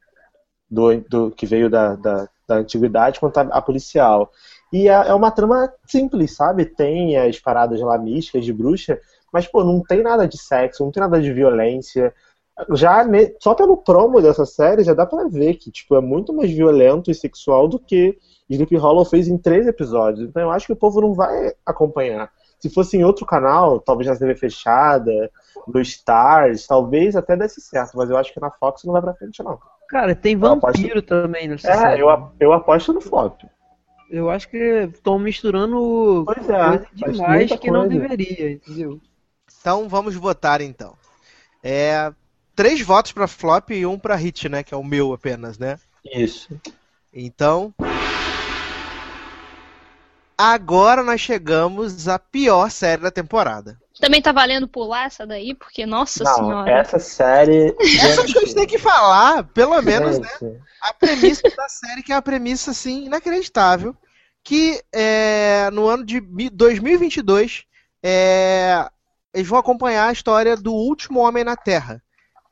[0.69, 4.31] do, do que veio da, da, da antiguidade, quanto a, a policial.
[4.71, 6.65] E é, é uma trama simples, sabe?
[6.65, 8.99] Tem as paradas lá místicas de bruxa,
[9.31, 12.13] mas, pô, não tem nada de sexo, não tem nada de violência.
[12.73, 13.05] Já
[13.41, 17.11] só pelo promo dessa série já dá pra ver que, tipo, é muito mais violento
[17.11, 18.17] e sexual do que
[18.49, 20.27] Sleep Hollow fez em três episódios.
[20.27, 22.31] Então eu acho que o povo não vai acompanhar.
[22.65, 25.31] Se fosse em outro canal, talvez na TV fechada,
[25.67, 29.13] no Stars, talvez até desse certo, mas eu acho que na Fox não vai pra
[29.13, 29.59] frente, não.
[29.87, 31.01] Cara, tem vampiro aposto...
[31.03, 32.01] também nessa é.
[32.01, 32.07] Eu,
[32.39, 33.43] eu aposto no flop.
[34.09, 34.57] Eu acho que
[34.91, 37.77] estão misturando pois é, coisa demais que coisa.
[37.77, 38.99] não deveria, entendeu?
[39.61, 40.95] Então vamos votar então.
[41.63, 42.11] É,
[42.55, 44.63] três votos para flop e um para hit, né?
[44.63, 45.77] Que é o meu apenas, né?
[46.03, 46.59] Isso.
[47.13, 47.71] Então.
[50.37, 53.79] Agora nós chegamos à pior série da temporada.
[53.99, 56.69] Também tá valendo pular essa daí, porque, nossa não, senhora.
[56.69, 57.73] Essa série.
[57.79, 60.27] Essa a gente tem que falar, pelo menos, né?
[60.81, 63.95] A premissa da série, que é uma premissa, assim, inacreditável.
[64.43, 67.63] Que é, no ano de 2022,
[68.03, 68.87] é,
[69.33, 72.03] eles vão acompanhar a história do último homem na Terra.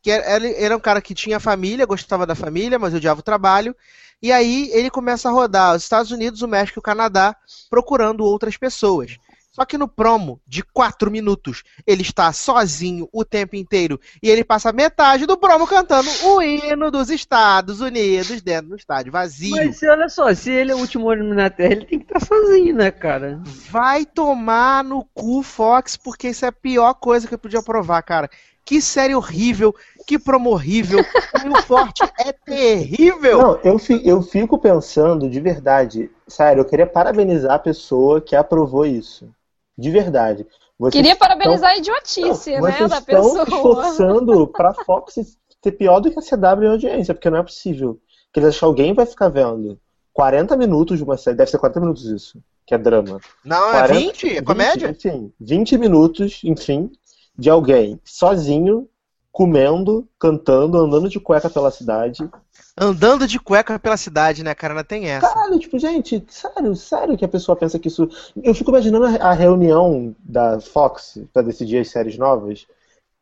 [0.04, 3.24] Que era- ele era um cara que tinha família, gostava da família, mas odiava o
[3.24, 3.74] trabalho.
[4.22, 7.36] E aí ele começa a rodar os Estados Unidos, o México e o Canadá
[7.70, 9.18] procurando outras pessoas.
[9.50, 14.00] Só que no promo de 4 minutos, ele está sozinho o tempo inteiro.
[14.22, 19.12] E ele passa metade do promo cantando o hino dos Estados Unidos dentro do estádio
[19.12, 19.56] vazio.
[19.56, 22.26] Mas olha só, se ele é o último homem na Terra, ele tem que estar
[22.26, 23.44] sozinho, né, cara?
[23.70, 28.02] Vai tomar no cu, Fox, porque isso é a pior coisa que eu podia provar,
[28.02, 28.30] cara.
[28.66, 29.76] Que série horrível,
[30.08, 31.00] que promo horrível.
[31.46, 33.38] O Forte é terrível.
[33.38, 36.10] Não, eu, fi- eu fico pensando de verdade.
[36.28, 39.30] Sério, eu queria parabenizar a pessoa que aprovou isso.
[39.78, 40.48] De verdade.
[40.80, 43.44] Vocês Queria estão- parabenizar a idiotice, Não, né, vocês da estão pessoa.
[43.44, 45.16] esforçando pra Fox
[45.62, 48.00] ser pior do que a CW em audiência, porque não é possível.
[48.32, 49.78] Que eles acham que alguém vai ficar vendo
[50.14, 53.20] 40 minutos de uma série, deve ser 40 minutos isso, que é drama.
[53.44, 54.38] Não, é 40, 20?
[54.38, 54.88] É comédia?
[54.90, 56.92] 20, enfim, 20 minutos, enfim,
[57.38, 58.88] de alguém sozinho,
[59.32, 62.30] comendo, cantando, andando de cueca pela cidade.
[62.78, 64.76] Andando de cueca pela cidade, né, cara?
[64.76, 65.28] Não tem essa.
[65.28, 68.08] Caralho, tipo, gente, sério, sério que a pessoa pensa que isso.
[68.42, 72.68] Eu fico imaginando a reunião da Fox pra decidir as séries novas.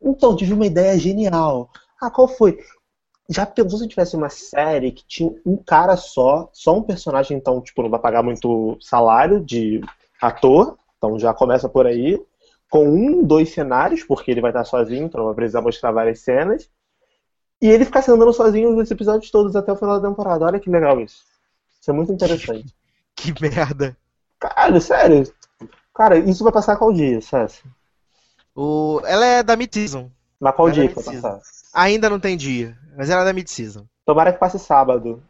[0.02, 1.70] Então, tive uma ideia genial.
[2.02, 2.58] Ah, qual foi?
[3.30, 7.62] Já pensou se tivesse uma série que tinha um cara só, só um personagem, então,
[7.62, 9.82] tipo, não vai pagar muito salário de
[10.22, 12.22] ator, então já começa por aí,
[12.72, 16.70] com um, dois cenários, porque ele vai estar sozinho, então vai precisar mostrar várias cenas,
[17.62, 20.46] e ele ficar andando sozinho nos episódios todos até o final da temporada.
[20.46, 21.24] Olha que legal isso.
[21.80, 22.74] Isso é muito interessante.
[23.14, 23.96] Que merda.
[24.40, 25.32] Caralho, sério.
[25.94, 27.62] Cara, isso vai passar qual dia, César?
[28.56, 29.02] O...
[29.06, 30.10] Ela é da mid-season.
[30.40, 31.40] Mas qual Ela dia é que vai passar?
[31.74, 33.86] Ainda não tem dia, mas ela é da mid-season.
[34.06, 35.22] Tomara que passe sábado,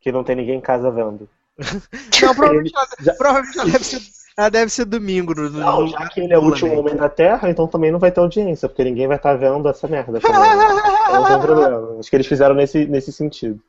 [0.00, 1.28] que não tem ninguém em casa vendo.
[2.22, 4.00] Não, provavelmente, ela, Já- provavelmente ela, deve ser,
[4.36, 5.34] ela deve ser domingo.
[5.34, 7.98] No, no- Não, já que ele é o último homem da Terra, então também não
[7.98, 10.20] vai ter audiência, porque ninguém vai estar vendo essa merda.
[10.20, 10.40] também.
[10.50, 11.98] Então não tem problema.
[12.00, 13.62] Acho que eles fizeram nesse, nesse sentido.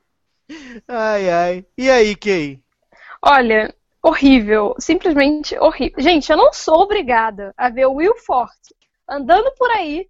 [0.88, 1.66] Ai, ai.
[1.78, 2.60] E aí, Kay?
[3.22, 4.76] Olha, horrível.
[4.80, 6.00] Simplesmente horrível.
[6.02, 8.76] Gente, eu não sou obrigada a ver o Will Forte
[9.08, 10.08] andando por aí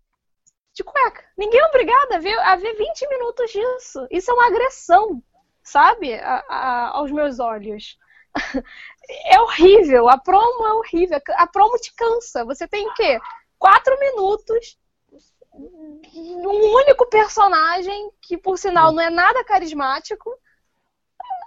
[0.74, 1.24] de cueca.
[1.38, 4.06] Ninguém é obrigado a ver, a ver 20 minutos disso.
[4.12, 5.22] Isso é uma agressão,
[5.64, 6.14] sabe?
[6.16, 7.98] A- a- aos meus olhos.
[9.26, 10.10] É horrível.
[10.10, 11.22] A promo é horrível.
[11.36, 12.44] A promo te cansa.
[12.44, 13.20] Você tem o quê?
[13.60, 14.80] Quatro minutos
[15.58, 20.30] um único personagem que, por sinal, não é nada carismático,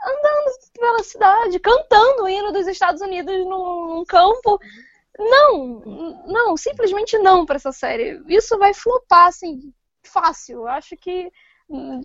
[0.05, 4.59] andando pela cidade, cantando o hino dos Estados Unidos num, campo.
[5.19, 5.81] Não,
[6.27, 8.23] não, simplesmente não pra essa série.
[8.29, 10.59] Isso vai flopar, assim, fácil.
[10.59, 11.31] Eu acho que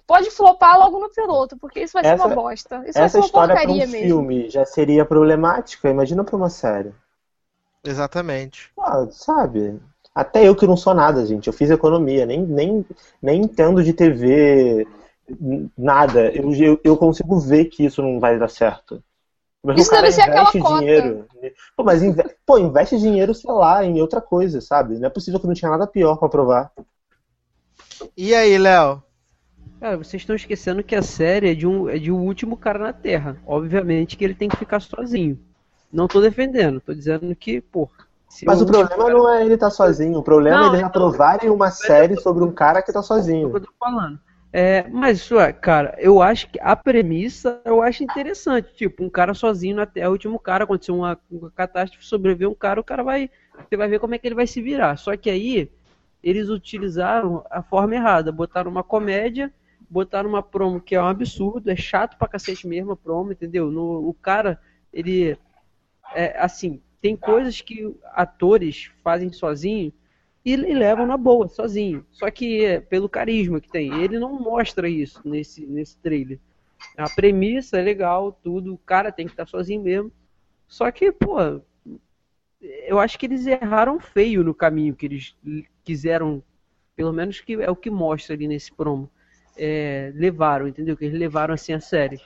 [0.06, 2.76] pode flopar logo no piloto, porque isso vai ser Essa- uma bosta.
[2.86, 4.08] Isso vai Essa ser uma história pra um porcaria mesmo.
[4.08, 6.94] filme já seria problemática, imagina pra uma série.
[7.84, 8.72] Exatamente.
[8.78, 9.80] Ah, sabe?
[10.16, 11.48] Até eu que não sou nada, gente.
[11.48, 12.86] Eu fiz economia, nem, nem,
[13.22, 14.88] nem entendo de TV,
[15.78, 16.30] nada.
[16.32, 19.04] Eu, eu, eu consigo ver que isso não vai dar certo.
[19.64, 20.76] Mas Isso deve ser aquela investe cota.
[20.80, 21.26] dinheiro.
[21.76, 22.24] Pô, mas inve...
[22.46, 25.00] Pô, investe dinheiro, sei lá, em outra coisa, sabe?
[25.00, 26.72] Não é possível que não tinha nada pior pra provar.
[28.18, 29.02] E aí, Léo?
[29.84, 32.80] Cara, vocês estão esquecendo que a série é de um, é de um último cara
[32.80, 33.36] na Terra.
[33.46, 35.38] Obviamente que ele tem que ficar sozinho.
[35.92, 37.90] Não tô defendendo, tô dizendo que, pô.
[38.46, 40.80] Mas é o problema cara- não é ele estar sozinho, o problema Não, é eles
[40.80, 43.52] então- aprovarem uma série sobre um cara que tá É sozinho.
[43.54, 44.18] eu tô falando.
[44.54, 48.74] É, mas, isso é, cara, eu acho que a premissa eu acho interessante.
[48.78, 52.56] Tipo, um cara sozinho na Terra, o último cara, aconteceu uma, uma catástrofe, sobreviveu um
[52.56, 53.30] cara, o cara vai.
[53.68, 54.96] Você vai ver como é que ele vai se virar.
[54.96, 55.70] Só que aí,
[56.24, 58.32] eles utilizaram a forma errada.
[58.32, 59.52] Botaram uma comédia,
[59.94, 63.70] botaram uma promo que é um absurdo, é chato pra cacete mesmo a promo, entendeu?
[63.70, 64.60] No, o cara,
[64.92, 65.38] ele.
[66.16, 69.94] É, assim, tem coisas que atores fazem sozinho
[70.44, 72.06] e, e levam na boa, sozinho.
[72.12, 76.40] Só que é, pelo carisma que tem, ele não mostra isso nesse, nesse trailer.
[76.98, 80.12] A premissa é legal, tudo, o cara tem que estar sozinho mesmo.
[80.68, 81.38] Só que, pô,
[82.62, 85.36] eu acho que eles erraram feio no caminho que eles
[85.84, 86.44] quiseram,
[86.96, 89.10] pelo menos que é o que mostra ali nesse promo.
[89.58, 90.98] É, levaram, entendeu?
[90.98, 92.20] Que eles levaram assim a série.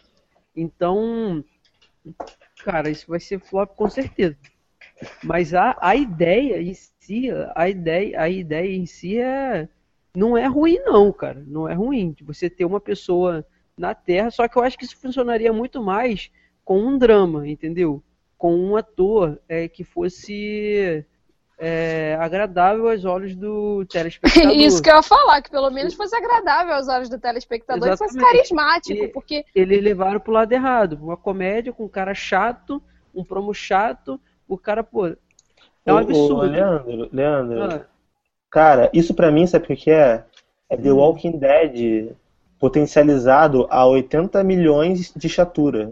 [0.55, 1.43] Então,
[2.63, 4.37] cara, isso vai ser flop com certeza.
[5.23, 9.67] Mas a, a ideia em si, a ideia, a ideia em si é
[10.15, 11.43] não é ruim não, cara.
[11.45, 13.45] Não é ruim você ter uma pessoa
[13.77, 16.31] na Terra, só que eu acho que isso funcionaria muito mais
[16.65, 18.03] com um drama, entendeu?
[18.37, 21.05] Com um ator é, que fosse
[21.57, 24.51] é, agradável aos olhos do telespectador.
[24.55, 27.97] Isso que eu ia falar, que pelo menos fosse agradável aos olhos do telespectador e
[27.97, 28.35] fosse Exatamente.
[28.49, 30.93] carismático, E- porque eles levaram pro lado errado.
[31.01, 32.81] Uma comédia com um cara chato,
[33.13, 35.15] um promo chato, o cara, pô, é
[35.87, 36.41] um Ô, ô, absurdo.
[36.51, 37.81] Leandro, Leandro, Ah,
[38.49, 40.23] Cara, isso pra mim, sabe o que é?
[40.69, 42.15] É The Walking Dead
[42.59, 45.91] potencializado a 80 milhões de estatura.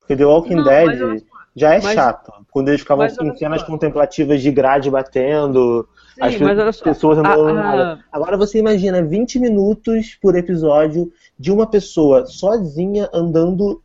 [0.00, 1.22] Porque The Walking Não, Dead
[1.54, 2.32] já é mas- chato.
[2.50, 3.66] Quando eles ficavam em cenas só.
[3.66, 8.04] contemplativas de grade batendo, Sim, as mas pessoas andando a- no a- nada.
[8.12, 13.82] Agora você imagina 20 minutos por episódio de uma pessoa sozinha andando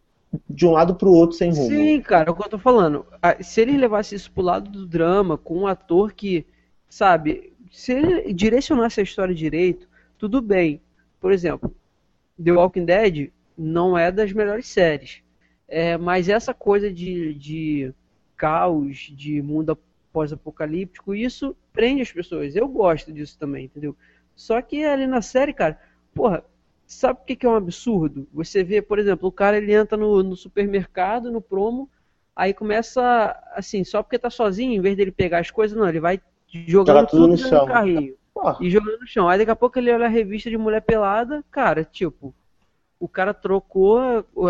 [0.47, 1.67] de um lado pro outro sem rumo.
[1.69, 3.05] Sim, cara, é o que eu tô falando.
[3.21, 6.45] Ah, Se eles levassem isso pro lado do drama, com um ator que,
[6.87, 9.87] sabe, se ele direcionasse a história direito,
[10.19, 10.81] tudo bem.
[11.19, 11.73] Por exemplo,
[12.43, 15.21] The Walking Dead não é das melhores séries.
[15.69, 17.93] É, mas essa coisa de, de
[18.35, 19.77] caos, de mundo
[20.11, 22.55] pós-apocalíptico, isso prende as pessoas.
[22.55, 23.95] Eu gosto disso também, entendeu?
[24.35, 25.79] Só que ali na série, cara,
[26.13, 26.43] porra,
[26.87, 28.27] sabe o que que é um absurdo?
[28.33, 31.87] Você vê, por exemplo, o cara ele entra no, no supermercado, no promo,
[32.35, 35.99] aí começa, assim, só porque tá sozinho, em vez dele pegar as coisas, não, ele
[35.99, 37.65] vai jogando Joga tudo no chão.
[37.67, 39.29] carrinho Pô, e jogando no chão.
[39.29, 42.33] Aí daqui a pouco ele olha a revista de mulher pelada, cara, tipo,
[42.99, 43.99] o cara trocou,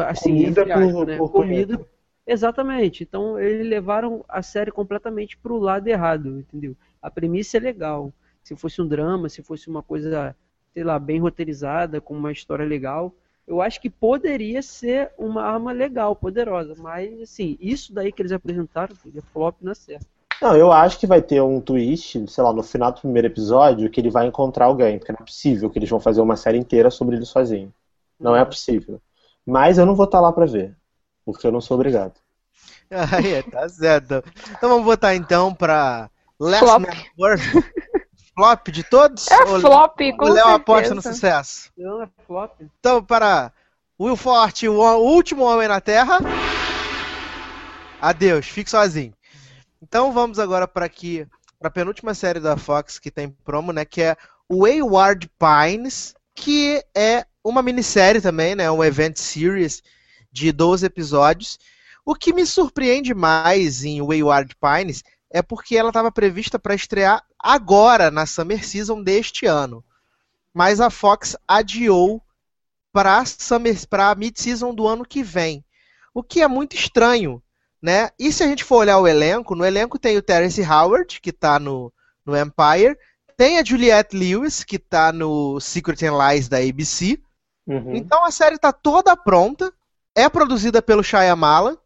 [0.07, 1.79] assim, Comida aspas, por- né, por comida.
[2.25, 3.03] Exatamente.
[3.03, 6.75] Então eles levaram a série completamente pro lado errado, entendeu?
[7.01, 8.13] A premissa é legal.
[8.43, 10.35] Se fosse um drama, se fosse uma coisa,
[10.73, 13.13] sei lá, bem roteirizada, com uma história legal,
[13.47, 16.75] eu acho que poderia ser uma arma legal, poderosa.
[16.77, 20.05] Mas, assim, isso daí que eles apresentaram, filho, é flop na certa.
[20.41, 23.89] Não, eu acho que vai ter um twist, sei lá, no final do primeiro episódio,
[23.89, 26.57] que ele vai encontrar alguém, porque não é possível que eles vão fazer uma série
[26.57, 27.73] inteira sobre ele sozinho.
[28.19, 29.01] Não é possível.
[29.45, 30.75] Mas eu não vou estar lá pra ver,
[31.25, 32.13] porque eu não sou obrigado.
[32.91, 34.23] Aí, tá certo.
[34.51, 36.09] Então vamos votar então pra
[36.39, 36.83] Last Flop.
[38.35, 39.27] Flop de todos?
[39.29, 41.71] É Ou- flop, com O Léo aposta no sucesso.
[41.77, 42.51] Não, é flop.
[42.61, 43.51] Então, para
[43.99, 46.19] Will Forte, o o último homem na Terra.
[48.01, 49.13] Adeus, fique sozinho.
[49.81, 51.27] Então vamos agora para aqui,
[51.57, 53.83] para a penúltima série da Fox que tem promo, né?
[53.83, 54.17] Que é
[54.49, 58.69] Wayward Pines, que é uma minissérie também, né?
[58.69, 59.81] Um event series
[60.31, 61.57] de 12 episódios.
[62.05, 67.23] O que me surpreende mais em Wayward Pines é porque ela estava prevista para estrear
[67.37, 69.83] agora na Summer Season deste ano.
[70.53, 72.21] Mas a Fox adiou
[72.91, 73.23] para
[73.89, 75.63] para mid-season do ano que vem.
[76.13, 77.41] O que é muito estranho,
[77.81, 78.09] né?
[78.17, 81.29] E se a gente for olhar o elenco, no elenco tem o Terence Howard, que
[81.29, 81.93] está no,
[82.25, 82.97] no Empire,
[83.37, 87.21] tem a Juliette Lewis, que está no Secret and Lies da ABC.
[87.69, 87.95] Uhum.
[87.95, 89.71] Então a série está toda pronta,
[90.15, 91.77] é produzida pelo Shyamalan,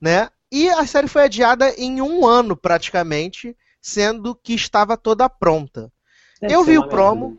[0.00, 0.30] né?
[0.50, 5.92] E a série foi adiada em um ano praticamente, sendo que estava toda pronta.
[6.40, 7.38] Deve eu vi o promo,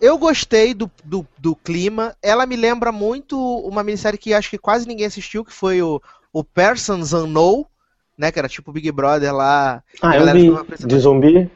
[0.00, 2.14] Eu gostei do, do, do clima.
[2.20, 6.02] Ela me lembra muito uma minissérie que acho que quase ninguém assistiu, que foi o,
[6.32, 7.64] o Persons Unknown,
[8.18, 8.30] né?
[8.32, 9.82] Que era tipo Big Brother lá.
[10.02, 10.86] Ah, eu galera vi.
[10.86, 11.50] De zumbi?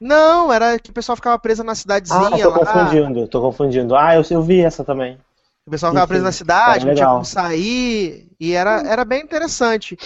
[0.00, 2.58] Não, era que o pessoal ficava preso na cidadezinha Ah, tô lá.
[2.58, 3.96] confundindo, tô confundindo.
[3.96, 5.18] Ah, eu, eu vi essa também.
[5.66, 9.04] O pessoal ficava Enfim, preso na cidade, era não tinha como sair, e era, era
[9.04, 9.98] bem interessante.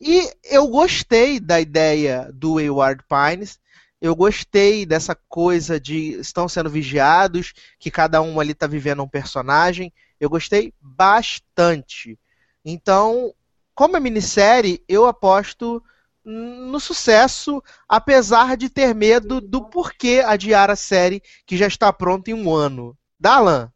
[0.00, 3.58] E eu gostei da ideia do Wayward Pines,
[4.00, 9.08] eu gostei dessa coisa de estão sendo vigiados, que cada um ali está vivendo um
[9.08, 12.18] personagem, eu gostei bastante.
[12.64, 13.32] Então,
[13.74, 15.82] como é minissérie, eu aposto
[16.24, 22.30] no sucesso, apesar de ter medo do porquê adiar a série que já está pronta
[22.30, 22.96] em um ano.
[23.20, 23.70] Dalan,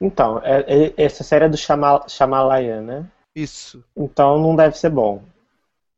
[0.00, 3.06] Então, é- é- essa série é do Shama- Shyamalan, né?
[3.34, 3.84] isso.
[3.96, 5.22] Então não deve ser bom.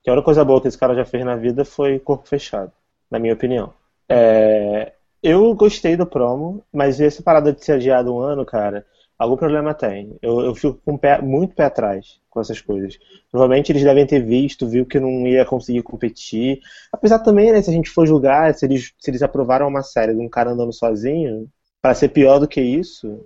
[0.03, 2.73] Que a única coisa boa que esse cara já fez na vida foi Corpo Fechado,
[3.11, 3.73] na minha opinião.
[4.09, 8.86] É, Eu gostei do promo, mas essa parada de ser adiado um ano, cara,
[9.19, 10.16] algum problema tem.
[10.23, 12.99] Eu, eu fico com pé, muito pé atrás com essas coisas.
[13.31, 16.61] Provavelmente eles devem ter visto, viu que não ia conseguir competir.
[16.93, 20.15] Apesar também, né, se a gente for julgar, se eles, se eles aprovaram uma série
[20.15, 21.49] de um cara andando sozinho,
[21.82, 23.20] para ser pior do que isso,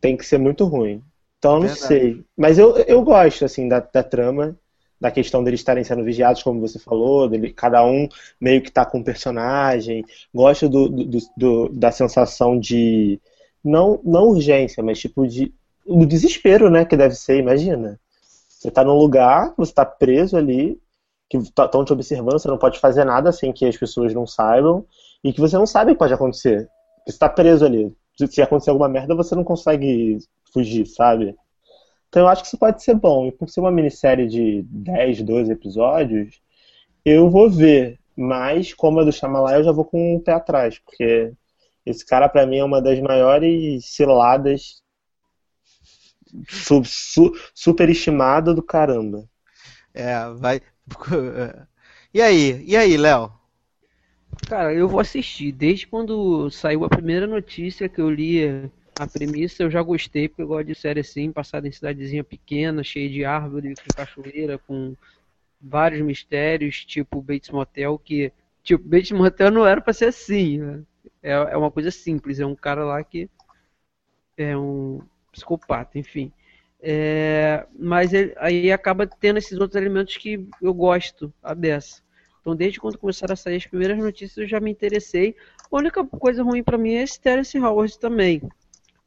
[0.00, 1.02] tem que ser muito ruim.
[1.38, 2.24] Então não sei.
[2.36, 4.56] Mas eu, eu gosto, assim, da, da trama,
[5.00, 8.08] da questão deles estarem sendo vigiados, como você falou, dele, cada um
[8.40, 10.04] meio que tá com um personagem.
[10.32, 13.20] Gosto do, do- do- do- da sensação de.
[13.64, 15.52] Não, não urgência, mas tipo de.
[15.86, 16.84] O desespero, né?
[16.84, 17.98] Que deve ser, imagina.
[18.48, 20.80] Você tá num lugar, você tá preso ali,
[21.28, 24.86] que estão te observando, você não pode fazer nada sem que as pessoas não saibam,
[25.22, 26.68] e que você não sabe o que pode acontecer.
[27.06, 27.94] Você tá preso ali.
[28.30, 30.18] Se acontecer alguma merda, você não consegue
[30.52, 31.34] fugir, sabe?
[32.08, 33.26] Então eu acho que isso pode ser bom.
[33.26, 36.40] E por ser uma minissérie de 10, 12 episódios,
[37.04, 37.98] eu vou ver.
[38.16, 41.32] Mas, como é do Shyamalan, eu já vou com o pé atrás, porque
[41.84, 44.82] esse cara, pra mim, é uma das maiores ciladas
[46.48, 49.28] su, su, superestimada do caramba.
[49.92, 50.60] É, vai.
[52.16, 52.64] E aí?
[52.64, 53.32] E aí, Léo?
[54.48, 55.50] Cara, eu vou assistir.
[55.50, 60.42] Desde quando saiu a primeira notícia que eu li a premissa, eu já gostei, porque
[60.42, 64.94] eu gosto de série assim, passada em cidadezinha pequena, cheia de árvore, com cachoeira, com
[65.60, 68.32] vários mistérios, tipo Bates Motel, que.
[68.62, 70.58] Tipo, Bates Motel não era pra ser assim.
[70.58, 70.82] Né?
[71.24, 73.30] É, é uma coisa simples, é um cara lá que
[74.36, 75.00] é um
[75.32, 76.30] psicopata, enfim.
[76.82, 82.02] É, mas ele, aí acaba tendo esses outros elementos que eu gosto, a dessa.
[82.42, 85.34] Então, desde quando começaram a sair as primeiras notícias, eu já me interessei.
[85.72, 88.42] A única coisa ruim para mim é esse Terence Howard também.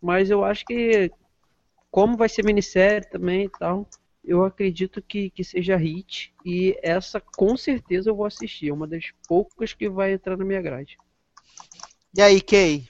[0.02, 1.12] Mas eu acho que,
[1.92, 3.88] como vai ser minissérie também e tal,
[4.24, 6.34] eu acredito que, que seja hit.
[6.44, 8.70] E essa, com certeza, eu vou assistir.
[8.70, 10.98] É uma das poucas que vai entrar na minha grade.
[12.14, 12.88] E aí, Kay?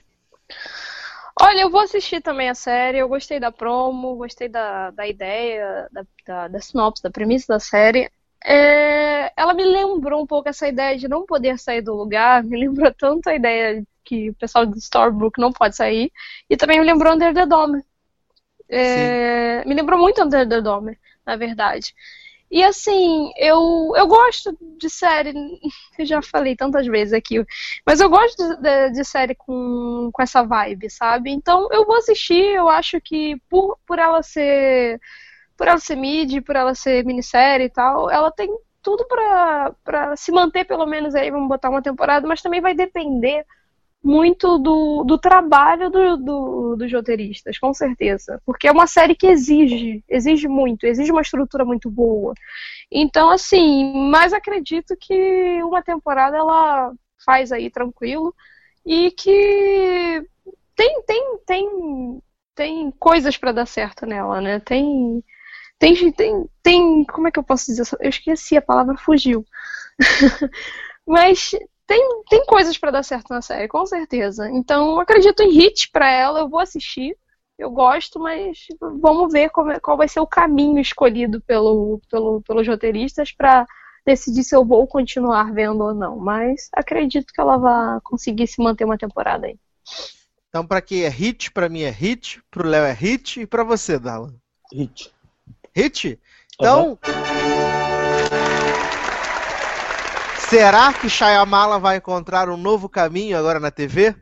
[1.40, 2.98] Olha, eu vou assistir também a série.
[2.98, 7.60] Eu gostei da promo, gostei da, da ideia, da, da, da sinopse, da premissa da
[7.60, 8.10] série.
[8.44, 12.56] É, ela me lembrou um pouco essa ideia de não poder sair do lugar, me
[12.58, 16.10] lembrou tanto a ideia que o pessoal do Storybook não pode sair,
[16.48, 17.82] e também me lembrou Under the Dome.
[18.68, 21.94] É, me lembrou muito Under the Dome, na verdade.
[22.50, 25.32] E assim, eu, eu gosto de série,
[25.98, 27.44] eu já falei tantas vezes aqui,
[27.86, 31.30] mas eu gosto de, de, de, série com, com essa vibe, sabe?
[31.30, 35.00] Então eu vou assistir, eu acho que por, por ela ser
[35.56, 38.48] por ela ser mid, por ela ser minissérie e tal, ela tem
[38.82, 43.44] tudo para se manter pelo menos aí, vamos botar uma temporada, mas também vai depender
[44.02, 48.40] muito do, do trabalho do, do, dos roteiristas, com certeza.
[48.46, 52.34] Porque é uma série que exige, exige muito, exige uma estrutura muito boa.
[52.90, 56.92] Então, assim, mas acredito que uma temporada ela
[57.24, 58.34] faz aí tranquilo
[58.86, 60.24] e que
[60.76, 62.22] tem, tem, tem,
[62.54, 64.60] tem coisas para dar certo nela, né?
[64.60, 65.22] Tem
[65.78, 67.04] tem, tem, tem.
[67.04, 67.84] Como é que eu posso dizer?
[68.00, 69.46] Eu esqueci a palavra, fugiu.
[71.06, 71.52] Mas
[71.88, 74.48] tem, tem coisas para dar certo na série, com certeza.
[74.50, 77.16] Então, acredito em hit para ela, eu vou assistir.
[77.58, 78.66] Eu gosto, mas
[79.00, 83.66] vamos ver é, qual vai ser o caminho escolhido pelo, pelo, pelos roteiristas para
[84.04, 86.18] decidir se eu vou continuar vendo ou não.
[86.18, 89.58] Mas acredito que ela vai conseguir se manter uma temporada aí.
[90.50, 93.46] Então, para quem é hit, para mim é hit, para o Léo é hit e
[93.46, 94.32] para você, Dala?
[94.72, 95.10] Hit.
[95.74, 96.20] Hit?
[96.54, 96.90] Então.
[96.90, 97.87] Uhum.
[100.48, 104.16] Será que Shyamala vai encontrar um novo caminho agora na TV?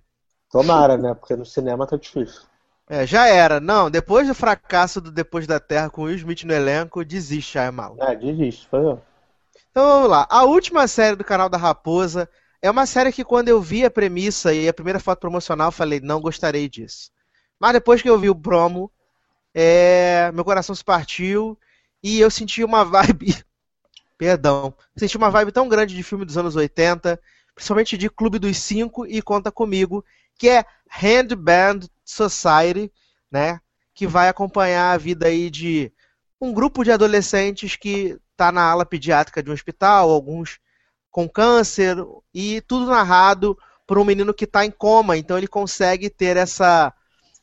[0.51, 1.15] Tomara, né?
[1.15, 2.43] Porque no cinema tá difícil.
[2.89, 3.61] É, já era.
[3.61, 7.97] Não, depois do fracasso do Depois da Terra com Will Smith no elenco, desiste Shyamala.
[8.01, 9.01] É, desiste, foi eu.
[9.71, 10.27] Então vamos lá.
[10.29, 12.29] A última série do canal da Raposa
[12.61, 16.01] é uma série que quando eu vi a premissa e a primeira foto promocional, falei,
[16.01, 17.13] não gostarei disso.
[17.59, 18.91] Mas depois que eu vi o promo,
[19.55, 21.57] é, meu coração se partiu
[22.03, 23.45] e eu senti uma vibe.
[24.19, 24.75] Perdão.
[24.97, 27.21] Senti uma vibe tão grande de filme dos anos 80,
[27.55, 30.05] principalmente de Clube dos Cinco e Conta Comigo,
[30.39, 32.93] que é Handband Society,
[33.31, 33.61] né?
[33.95, 35.93] Que vai acompanhar a vida aí de
[36.41, 40.59] um grupo de adolescentes que está na ala pediátrica de um hospital, alguns
[41.11, 41.97] com câncer,
[42.35, 43.57] e tudo narrado
[43.87, 46.93] por um menino que está em coma, então ele consegue ter essa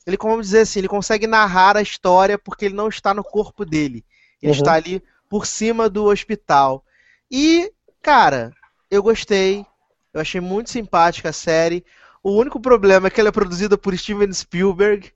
[0.06, 3.64] ele, como dizer assim, ele consegue narrar a história porque ele não está no corpo
[3.64, 4.06] dele.
[4.42, 4.58] Ele uhum.
[4.58, 5.02] está ali
[5.34, 6.86] por cima do hospital.
[7.32, 7.74] E,
[8.04, 8.54] cara,
[8.92, 9.66] eu gostei.
[10.14, 11.84] Eu achei muito simpática a série.
[12.22, 15.12] O único problema é que ela é produzida por Steven Spielberg,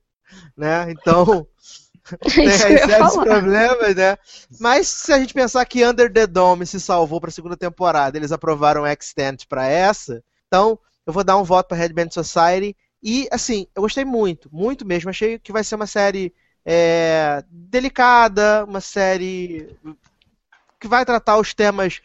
[0.56, 0.90] né?
[0.90, 1.46] Então,
[2.34, 4.18] tem sérios problemas, né?
[4.58, 8.18] Mas se a gente pensar que Under the Dome se salvou para a segunda temporada,
[8.18, 12.76] eles aprovaram Extent para essa, então eu vou dar um voto para Red Band Society
[13.00, 15.10] e, assim, eu gostei muito, muito mesmo.
[15.10, 16.34] Achei que vai ser uma série
[16.70, 19.74] é, delicada, uma série
[20.78, 22.02] que vai tratar os temas,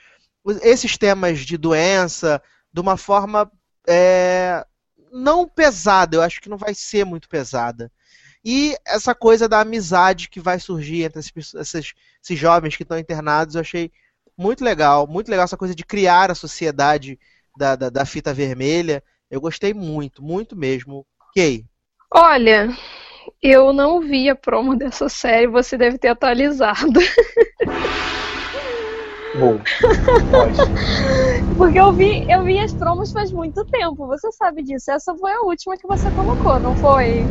[0.61, 2.41] esses temas de doença,
[2.72, 3.52] de uma forma
[3.85, 4.65] é,
[5.11, 6.15] não pesada.
[6.15, 7.91] Eu acho que não vai ser muito pesada.
[8.44, 12.98] E essa coisa da amizade que vai surgir entre esses, esses, esses jovens que estão
[12.98, 13.91] internados, eu achei
[14.38, 15.06] muito legal.
[15.06, 17.19] Muito legal essa coisa de criar a sociedade
[17.57, 19.03] da, da, da fita vermelha.
[19.30, 21.06] Eu gostei muito, muito mesmo.
[21.35, 21.65] Kay?
[22.10, 22.69] Olha,
[23.44, 26.99] eu não vi a promo dessa série, você deve ter atualizado.
[29.38, 29.60] Bom,
[30.32, 30.57] pode.
[31.57, 34.91] Porque eu vi, eu vi as promos faz muito tempo, você sabe disso.
[34.91, 37.26] Essa foi a última que você colocou, não foi?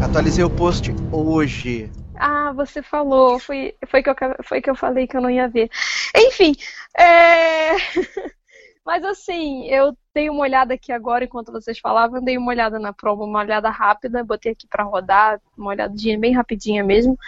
[0.00, 1.90] Atualizei o post hoje.
[2.16, 3.38] Ah, você falou.
[3.38, 5.70] Foi, foi, que eu, foi que eu falei que eu não ia ver.
[6.16, 6.56] Enfim,
[6.98, 7.76] é...
[8.84, 12.92] Mas assim, eu dei uma olhada aqui agora enquanto vocês falavam, dei uma olhada na
[12.92, 17.18] prova, uma olhada rápida, botei aqui para rodar, uma olhadinha bem rapidinha mesmo.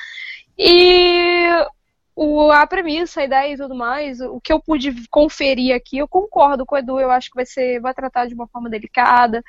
[0.59, 1.47] E
[2.15, 6.09] o, a premissa, a ideia e tudo mais, o que eu pude conferir aqui, eu
[6.09, 9.43] concordo com o Edu, eu acho que vai ser, vai tratar de uma forma delicada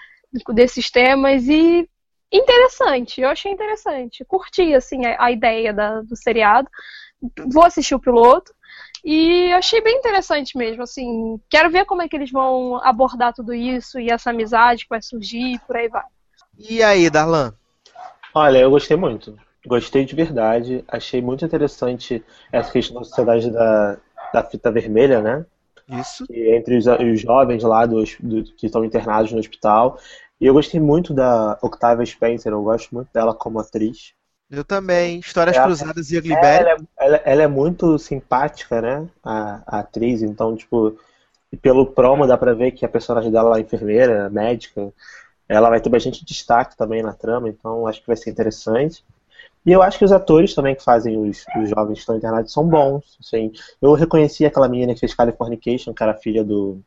[0.53, 1.87] desses temas e
[2.31, 4.25] interessante, eu achei interessante.
[4.25, 6.69] Curti, assim, a, a ideia da, do seriado.
[7.47, 8.53] Vou assistir o piloto.
[9.05, 11.39] E achei bem interessante mesmo, assim.
[11.47, 14.99] Quero ver como é que eles vão abordar tudo isso e essa amizade que vai
[14.99, 16.03] surgir, por aí vai.
[16.57, 17.53] E aí, Darlan?
[18.33, 19.37] Olha, eu gostei muito.
[19.67, 20.83] Gostei de verdade.
[20.87, 23.97] Achei muito interessante essa questão da sociedade da,
[24.33, 25.45] da fita vermelha, né?
[25.87, 26.25] Isso.
[26.25, 29.99] Que entre os, os jovens lá do, do, que estão internados no hospital.
[30.41, 34.15] E eu gostei muito da Octavia Spencer, eu gosto muito dela como atriz.
[34.49, 35.19] Eu também.
[35.19, 39.07] Histórias É, Cruzadas e É, Ugly ela, é, ela- ela é muito simpática, né?
[39.23, 40.97] A, a atriz, então, tipo,
[41.61, 44.93] pelo promo dá pra ver que a personagem dela é enfermeira, médica.
[45.47, 49.03] Ela vai ter bastante destaque também na trama, então acho que vai ser interessante.
[49.65, 52.53] E eu acho que os atores também que fazem os, os jovens que estão internados
[52.53, 53.17] são bons.
[53.19, 53.51] Assim.
[53.81, 56.81] Eu reconheci aquela menina que fez Californication, que era filha do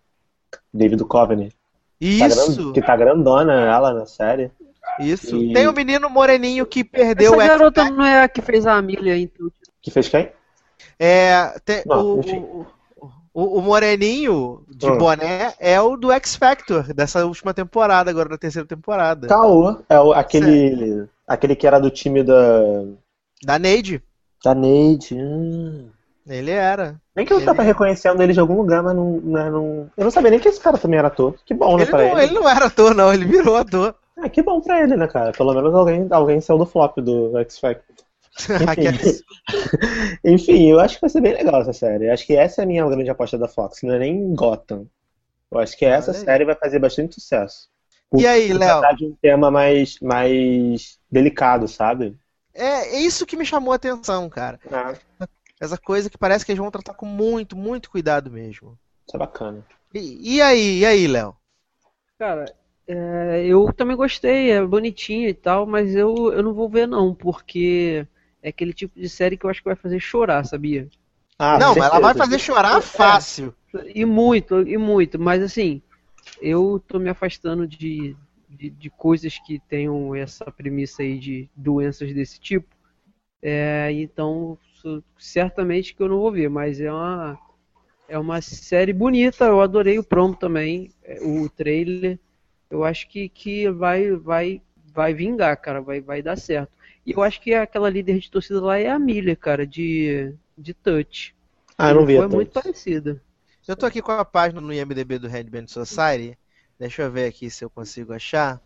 [0.72, 1.50] David Duchovny.
[1.50, 1.54] Tá
[2.00, 4.50] Isso, que tá grandona ela na série.
[5.00, 5.36] Isso.
[5.36, 8.66] E- Tem o menino moreninho que perdeu Essa o garota não é a que fez
[8.66, 9.50] a Amelia, então.
[9.80, 10.30] Que fez quem?
[10.98, 12.38] É, tem- Não, o, enfim.
[13.32, 14.98] o, o- moreninho de Hum.
[14.98, 19.28] boné é o do X Factor, dessa última temporada, agora da terceira temporada.
[19.28, 19.76] Caô.
[19.88, 22.62] É o- aquele, aquele que era do time da,
[23.44, 24.02] Da Neide.
[24.44, 25.14] da Neide.
[25.14, 25.88] Hum.
[26.26, 27.00] Ele era.
[27.16, 30.04] Nem que eu Ele- tava reconhecendo ele de algum lugar, mas não, não, não- Eu
[30.04, 31.34] não sabia nem que esse cara também era ator.
[31.46, 32.22] Que bom, né, Ele pra não, ele.
[32.24, 33.94] ele não era ator, não, ele virou ator.
[34.20, 35.32] Ah, que bom pra ele, né, cara?
[35.32, 37.96] Pelo menos alguém, alguém saiu do flop do X Factor.
[38.68, 39.22] Aqueles-
[40.24, 42.06] Enfim, eu acho que vai ser bem legal essa série.
[42.08, 44.86] Eu acho que essa é a minha grande aposta da Fox, não é nem Gotham.
[45.50, 46.24] Eu acho que essa Olha aí.
[46.24, 47.68] série vai fazer bastante sucesso.
[48.16, 48.80] E aí, Por Léo?
[48.80, 52.16] tratar de um tema mais, mais delicado, sabe?
[52.54, 54.58] É é isso que me chamou a atenção, cara.
[55.60, 58.78] Essa coisa que parece que eles vão tratar com muito, muito cuidado mesmo.
[59.06, 59.64] Isso é bacana.
[59.94, 61.36] E, e aí, e aí, Léo?
[62.18, 62.44] Cara,
[62.88, 67.14] é, eu também gostei, é bonitinho e tal, mas eu, eu não vou ver não,
[67.14, 68.06] porque
[68.42, 70.88] é aquele tipo de série que eu acho que vai fazer chorar, sabia?
[71.38, 73.54] Ah, não, mas ela vai fazer chorar fácil.
[73.94, 75.82] E muito, e muito, mas assim,
[76.40, 78.16] eu tô me afastando de,
[78.48, 82.66] de, de coisas que tenham essa premissa aí de doenças desse tipo.
[83.42, 84.58] É, então,
[85.18, 87.38] certamente que eu não vou ver, mas é uma,
[88.08, 92.18] é uma série bonita, eu adorei o promo também, é, o trailer.
[92.70, 94.62] Eu acho que, que vai, vai,
[94.92, 96.72] vai vingar, cara, vai, vai dar certo.
[97.06, 100.74] E eu acho que aquela líder de torcida lá é a Milha, cara, de, de
[100.74, 101.34] touch.
[101.78, 102.52] Ah, eu não vi Foi a muito Touch.
[102.52, 103.22] parecida.
[103.68, 106.36] Eu tô aqui com a página no IMDB do Handband Society.
[106.78, 108.60] Deixa eu ver aqui se eu consigo achar.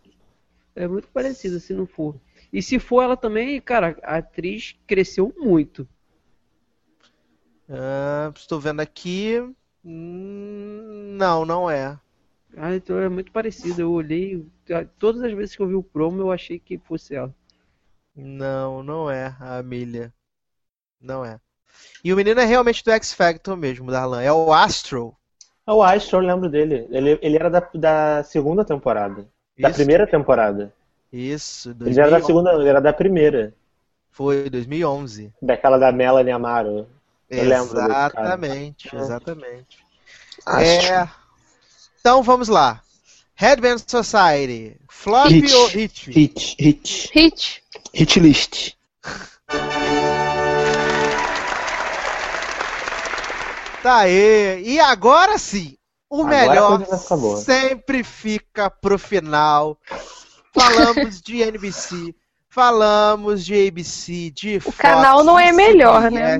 [0.75, 2.15] É muito parecida, se não for.
[2.51, 5.87] E se for ela também, cara, a atriz cresceu muito.
[7.69, 9.39] Ah, estou vendo aqui.
[9.83, 11.99] Hum, Não, não é.
[12.57, 13.81] Ah, então é muito parecida.
[13.81, 14.45] Eu olhei,
[14.97, 17.33] todas as vezes que eu vi o promo, eu achei que fosse ela.
[18.15, 20.11] Não, não é a Amelia.
[21.01, 21.39] Não é.
[22.03, 24.21] E o menino é realmente do X Factor mesmo, Darlan.
[24.23, 25.17] É o Astro.
[25.65, 26.87] Ah, o Astro, eu lembro dele.
[26.89, 29.27] Ele, ele era da, da segunda temporada.
[29.59, 30.73] Da Isso, primeira temporada.
[31.13, 32.25] Isso, Ele já era da 2011.
[32.25, 33.53] segunda, ele era da primeira.
[34.11, 35.33] Foi 2011.
[35.41, 36.87] Daquela da Melanie Amaro.
[37.29, 37.77] Eu lembro.
[37.77, 38.97] Exatamente, É.
[38.97, 39.85] exatamente.
[40.45, 40.95] Astro.
[40.95, 41.09] É.
[42.05, 42.81] Então vamos lá.
[43.33, 44.75] Headband Society.
[44.89, 45.53] Flop Hit.
[45.53, 46.11] ou hit?
[46.11, 47.09] Hit, hit.
[47.13, 47.63] Hit.
[47.93, 48.73] Hit list.
[53.81, 54.63] Tá aí.
[54.65, 55.77] E agora sim.
[56.09, 56.85] O melhor
[57.37, 59.79] sempre fica pro final.
[60.53, 62.13] Falamos de NBC,
[62.49, 66.37] falamos de ABC, de O canal não é melhor, né,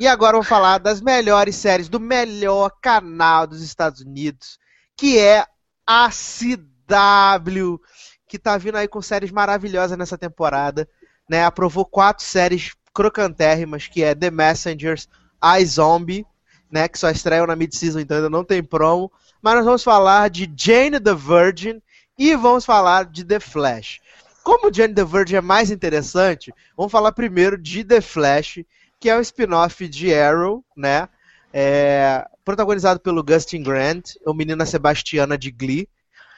[0.00, 4.58] E agora vamos falar das melhores séries do melhor canal dos Estados Unidos,
[4.96, 5.44] que é
[5.86, 7.80] a CW,
[8.28, 10.88] que tá vindo aí com séries maravilhosas nessa temporada,
[11.28, 11.44] né?
[11.44, 15.08] Aprovou quatro séries crocantérrimas, que é The Messengers,
[15.42, 16.26] I Zombie,
[16.70, 19.10] né, que só estreiam na mid-season, então ainda não tem promo,
[19.40, 21.80] mas nós vamos falar de Jane the Virgin
[22.18, 24.00] e vamos falar de The Flash.
[24.42, 28.60] Como Jane the Virgin é mais interessante, vamos falar primeiro de The Flash,
[29.00, 31.08] que é um spin-off de Arrow, né?
[31.52, 35.88] É, protagonizado pelo Gustin Grant, o menino Sebastiana de Glee.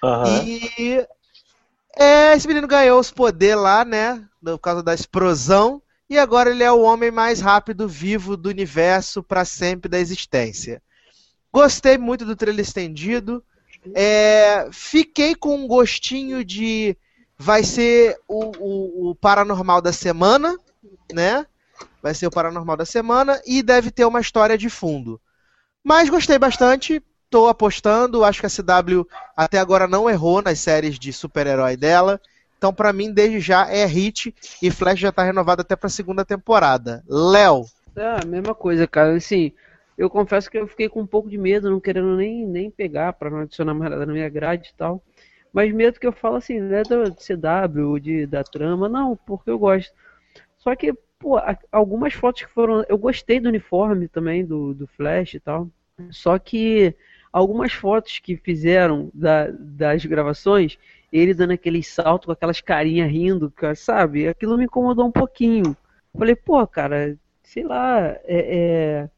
[0.03, 0.45] Aham.
[0.45, 1.07] E
[1.97, 4.25] é, esse menino ganhou os poderes lá, né?
[4.43, 5.83] Por causa da explosão.
[6.09, 10.83] E agora ele é o homem mais rápido vivo do universo para sempre da existência.
[11.53, 13.43] Gostei muito do trailer estendido.
[13.95, 16.97] É, fiquei com um gostinho de
[17.39, 20.57] vai ser o, o- o paranormal da semana,
[21.13, 21.47] né?
[22.03, 25.21] Vai ser o paranormal da semana e deve ter uma história de fundo.
[25.83, 29.07] Mas gostei bastante, tô apostando, acho que a CW
[29.37, 32.21] até agora não errou nas séries de super-herói dela.
[32.59, 36.25] Então, para mim, desde já é hit e Flash já tá renovado até pra segunda
[36.25, 37.03] temporada.
[37.09, 37.65] Léo.
[37.97, 39.15] É, mesma coisa, cara.
[39.15, 39.53] Assim,
[39.97, 43.15] eu confesso que eu fiquei com um pouco de medo, não querendo nem, nem pegar
[43.15, 45.03] para não adicionar mais nada na minha grade e tal.
[45.53, 49.51] Mas medo que eu falo assim, não é do CW, de, da trama, não, porque
[49.51, 49.93] eu gosto.
[50.59, 51.37] Só que, pô,
[51.71, 52.85] algumas fotos que foram.
[52.89, 55.69] Eu gostei do uniforme também, do, do Flash e tal.
[56.11, 56.97] Só que
[57.33, 60.79] algumas fotos que fizeram da, das gravações,
[61.13, 64.27] ele dando aquele salto com aquelas carinhas rindo, sabe?
[64.27, 65.77] Aquilo me incomodou um pouquinho.
[66.19, 69.11] Falei, pô, cara, sei lá, é, é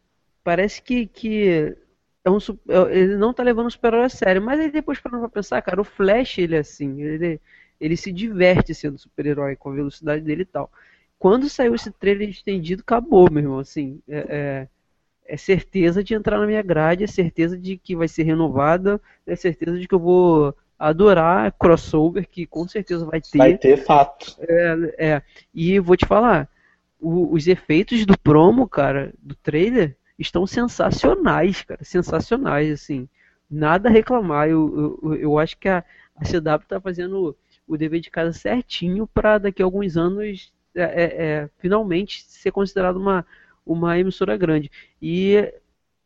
[0.44, 1.76] parece que, que
[2.24, 2.38] é um,
[2.68, 4.42] é, ele não tá levando o super-herói a sério.
[4.42, 7.40] Mas aí depois para pra pensar, cara, o Flash, ele é assim, ele,
[7.80, 10.70] ele se diverte sendo super-herói com a velocidade dele e tal.
[11.22, 14.68] Quando saiu esse trailer estendido, acabou, meu irmão, assim, é, é,
[15.24, 19.36] é certeza de entrar na minha grade, é certeza de que vai ser renovada, é
[19.36, 23.38] certeza de que eu vou adorar crossover, que com certeza vai ter.
[23.38, 24.36] Vai ter fato.
[24.40, 25.22] É, é.
[25.54, 26.48] E vou te falar,
[27.00, 31.84] o, os efeitos do promo, cara, do trailer, estão sensacionais, cara.
[31.84, 33.08] Sensacionais, assim.
[33.48, 34.48] Nada a reclamar.
[34.48, 35.84] Eu, eu, eu acho que a,
[36.16, 40.82] a CW tá fazendo o dever de casa certinho para daqui a alguns anos é,
[40.82, 43.26] é, é, finalmente ser considerado uma,
[43.64, 44.70] uma emissora grande.
[45.00, 45.52] E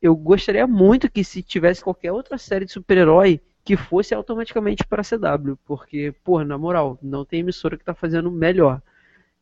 [0.00, 5.02] eu gostaria muito que se tivesse qualquer outra série de super-herói que fosse automaticamente para
[5.02, 8.80] a CW, porque, pô, na moral, não tem emissora que está fazendo melhor.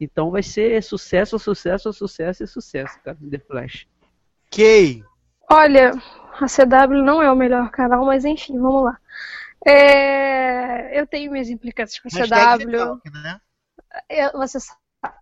[0.00, 3.86] Então vai ser sucesso, sucesso, sucesso e sucesso, cara, The Flash.
[4.46, 5.04] Ok.
[5.50, 5.92] Olha,
[6.40, 8.98] a CW não é o melhor canal, mas enfim, vamos lá.
[9.66, 10.98] É...
[10.98, 13.00] Eu tenho minhas implicâncias com a CW.
[13.12, 13.40] Né?
[14.08, 14.58] eu, você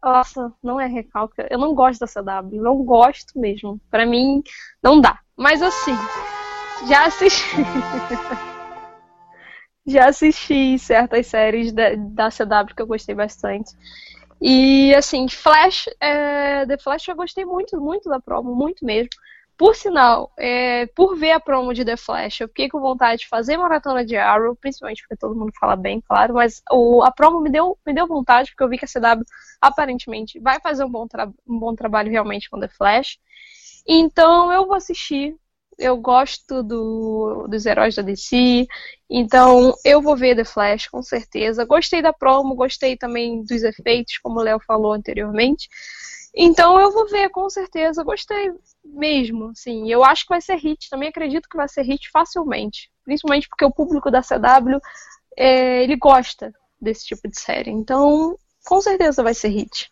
[0.03, 1.47] nossa, não é recalque.
[1.51, 3.81] Eu não gosto da CW, não gosto mesmo.
[3.91, 4.43] Para mim,
[4.83, 5.19] não dá.
[5.37, 5.95] Mas assim,
[6.89, 7.57] já assisti.
[9.87, 13.73] já assisti certas séries da, da CW que eu gostei bastante.
[14.41, 19.11] E assim, Flash, é, The Flash eu gostei muito, muito da promo, muito mesmo.
[19.63, 23.29] Por sinal, é, por ver a promo de The Flash, eu fiquei com vontade de
[23.29, 27.41] fazer maratona de Arrow, principalmente porque todo mundo fala bem, claro, mas o, a promo
[27.41, 29.25] me deu, me deu vontade, porque eu vi que a CW
[29.61, 31.07] aparentemente vai fazer um bom,
[31.47, 33.21] um bom trabalho realmente com The Flash.
[33.87, 35.37] Então eu vou assistir,
[35.79, 38.67] eu gosto do, dos heróis da DC,
[39.09, 41.65] então eu vou ver The Flash com certeza.
[41.65, 45.69] Gostei da promo, gostei também dos efeitos, como o Léo falou anteriormente.
[46.35, 48.53] Então eu vou ver com certeza, gostei
[48.85, 49.91] mesmo, sim.
[49.91, 53.65] Eu acho que vai ser hit, também acredito que vai ser hit facilmente, principalmente porque
[53.65, 54.81] o público da CW
[55.37, 57.71] é, ele gosta desse tipo de série.
[57.71, 59.91] Então, com certeza vai ser hit.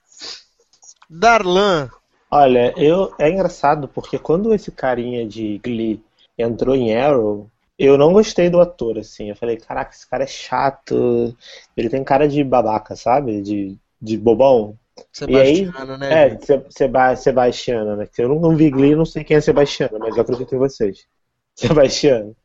[1.08, 1.90] Darlan,
[2.30, 6.00] Olha, eu é engraçado porque quando esse carinha de Glee
[6.38, 9.30] entrou em Arrow, eu não gostei do ator, assim.
[9.30, 11.36] Eu falei, caraca, esse cara é chato.
[11.76, 13.42] Ele tem cara de babaca, sabe?
[13.42, 14.78] De, de bobão.
[15.12, 16.26] Sebastiano, aí, né?
[16.26, 16.38] É,
[16.70, 18.08] Seba Sebastiano, né?
[18.18, 21.06] Eu não, vi Glee, não sei quem é Sebastiano, mas eu acredito em vocês.
[21.54, 22.36] Sebastiano.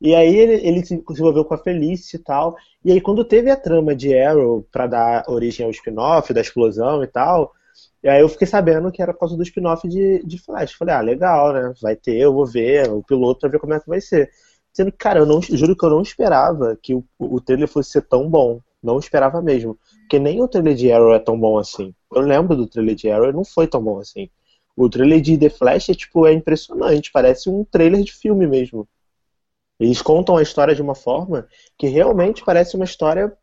[0.00, 2.56] E aí ele, ele se envolveu com a Felice e tal.
[2.84, 7.02] E aí quando teve a trama de Arrow para dar origem ao spin-off da explosão
[7.02, 7.52] e tal,
[8.02, 10.74] e aí eu fiquei sabendo que era por causa do spin-off de, de Flash.
[10.74, 11.72] Falei, ah, legal, né?
[11.82, 14.30] Vai ter, eu vou ver o piloto pra ver como é que vai ser.
[14.72, 17.90] Sendo que, cara, eu não, juro que eu não esperava que o, o trailer fosse
[17.90, 18.60] ser tão bom.
[18.86, 19.78] Não esperava mesmo.
[20.00, 21.92] Porque nem o trailer de Arrow é tão bom assim.
[22.14, 24.30] Eu lembro do trailer de Arrow, não foi tão bom assim.
[24.76, 27.10] O trailer de The Flash é, tipo, é impressionante.
[27.12, 28.88] Parece um trailer de filme mesmo.
[29.80, 31.46] Eles contam a história de uma forma
[31.76, 33.36] que realmente parece uma história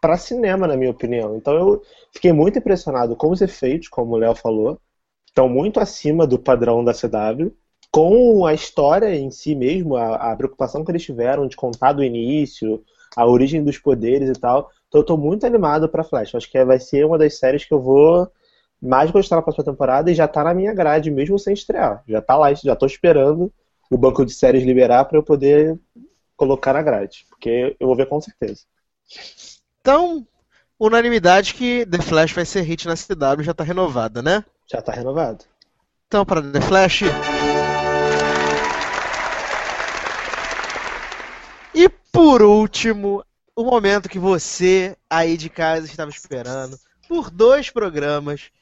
[0.00, 1.36] para cinema, na minha opinião.
[1.36, 4.80] Então eu fiquei muito impressionado com os efeitos, como o Léo falou,
[5.26, 7.52] estão muito acima do padrão da CW,
[7.90, 12.04] com a história em si mesmo, a, a preocupação que eles tiveram de contar do
[12.04, 12.82] início,
[13.16, 14.70] a origem dos poderes e tal.
[14.88, 16.34] Então eu tô muito animado para Flash.
[16.34, 18.30] Acho que vai ser uma das séries que eu vou
[18.80, 22.02] mais gostar na próxima temporada e já tá na minha grade, mesmo sem estrear.
[22.08, 23.52] Já tá lá, já tô esperando
[23.90, 25.78] o banco de séries liberar para eu poder
[26.36, 28.62] colocar na grade, porque eu vou ver com certeza.
[29.80, 30.26] Então,
[30.78, 34.44] unanimidade que The Flash vai ser hit na CW já tá renovada, né?
[34.70, 35.44] Já tá renovado.
[36.06, 37.02] Então, para The Flash.
[41.74, 43.24] E por último,
[43.58, 46.78] o momento que você aí de casa estava esperando
[47.08, 48.52] por dois programas.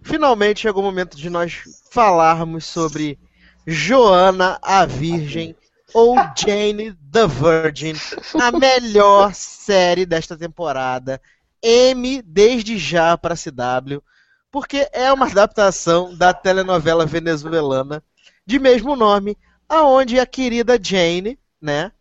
[0.00, 1.60] Finalmente chegou o momento de nós
[1.90, 3.18] falarmos sobre
[3.66, 5.54] Joana a Virgem
[5.92, 7.92] ou Jane the Virgin,
[8.40, 11.20] a melhor série desta temporada.
[11.62, 14.02] M desde já para CW.
[14.50, 18.02] porque é uma adaptação da telenovela venezuelana
[18.46, 19.36] de mesmo nome,
[19.68, 21.92] aonde a querida Jane, né,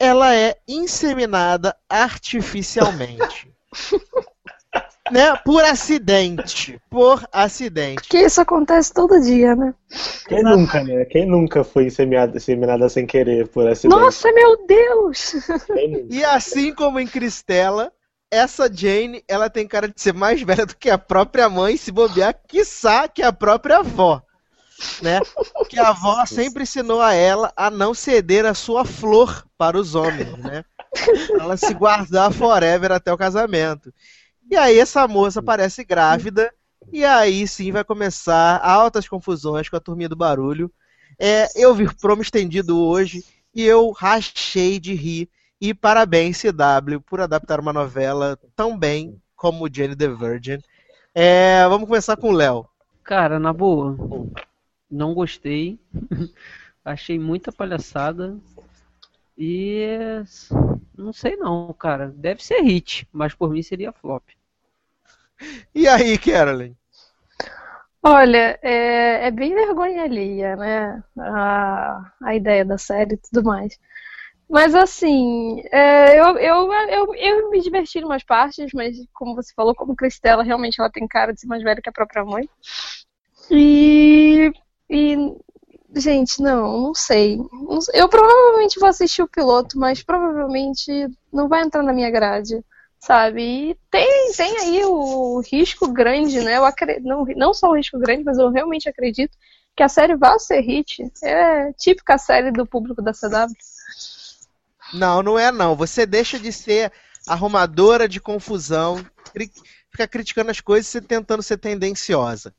[0.00, 3.52] ela é inseminada artificialmente.
[5.12, 8.08] né, por acidente, por acidente.
[8.08, 9.74] Que isso acontece todo dia, né?
[10.26, 11.04] Quem nunca, né?
[11.04, 14.00] Quem nunca foi inseminada, inseminada sem querer por acidente?
[14.00, 15.34] Nossa, meu Deus!
[16.08, 17.92] E assim como em Cristela,
[18.30, 21.92] essa Jane, ela tem cara de ser mais velha do que a própria mãe, se
[21.92, 24.22] bobear, quiçá que a própria avó.
[25.02, 25.20] Né?
[25.68, 29.94] Que a avó sempre ensinou a ela a não ceder a sua flor para os
[29.94, 30.64] homens, né?
[31.38, 33.92] Ela se guardar forever até o casamento.
[34.50, 36.52] E aí essa moça parece grávida,
[36.92, 40.70] e aí sim vai começar altas confusões com a turminha do barulho.
[41.18, 43.24] É, eu vi promo estendido hoje
[43.54, 45.28] e eu rachei de rir.
[45.60, 50.58] E parabéns, CW, por adaptar uma novela tão bem como Jenny the Virgin.
[51.14, 52.66] É, vamos começar com o Léo.
[53.04, 53.96] Cara, na boa,
[54.90, 55.78] não gostei.
[56.84, 58.36] Achei muita palhaçada.
[59.36, 59.86] E
[60.96, 62.08] não sei não, cara.
[62.08, 64.24] Deve ser hit, mas por mim seria flop.
[65.74, 66.74] E aí, Carolyn?
[68.02, 71.02] Olha, é, é bem vergonha alheia, né?
[71.18, 73.78] A, a ideia da série e tudo mais.
[74.48, 79.52] Mas assim, é, eu, eu, eu, eu me diverti em umas partes, mas como você
[79.54, 82.48] falou, como Cristela, realmente ela tem cara de ser mais velha que a própria mãe.
[83.50, 84.52] E,
[84.90, 85.16] e
[85.94, 87.38] gente, não, não sei.
[87.94, 92.62] Eu provavelmente vou assistir o piloto, mas provavelmente não vai entrar na minha grade,
[92.98, 93.42] sabe?
[93.42, 96.56] E tem, tem aí o risco grande, né?
[96.56, 99.36] Eu acredito, não, não só o risco grande, mas eu realmente acredito
[99.76, 101.02] que a série vai ser hit.
[101.22, 103.54] É típica série do público da CW.
[104.92, 105.76] Não, não é não.
[105.76, 106.92] Você deixa de ser
[107.26, 109.04] arrumadora de confusão,
[109.90, 112.54] cri fica criticando as coisas e tentando ser tendenciosa.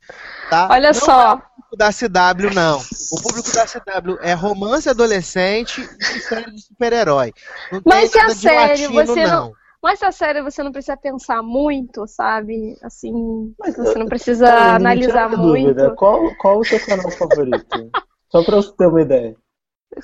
[0.49, 0.67] Tá?
[0.71, 1.31] Olha não só.
[1.31, 2.77] É o público da CW, não.
[3.11, 7.33] O público da CW é romance adolescente e série de super-herói.
[7.71, 9.53] Não Mas se a série latino, você não- não.
[9.83, 12.77] Mas essa série você não precisa pensar muito, sabe?
[12.83, 15.95] Assim, Mas você não eu- precisa Cara, me analisar tira a dúvida, muito.
[15.95, 17.91] Qual, qual o seu canal favorito?
[18.29, 19.35] Só pra eu ter uma ideia.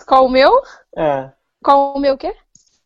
[0.07, 0.51] Qual o meu?
[0.95, 1.29] É,
[1.63, 2.33] Qual o meu quê?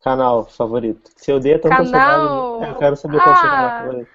[0.04, 1.10] canal favorito.
[1.16, 2.62] Se eu odeia tanto Canal?
[2.64, 3.80] eu quero saber qual é o seu canal Ah.
[3.84, 4.10] favorito.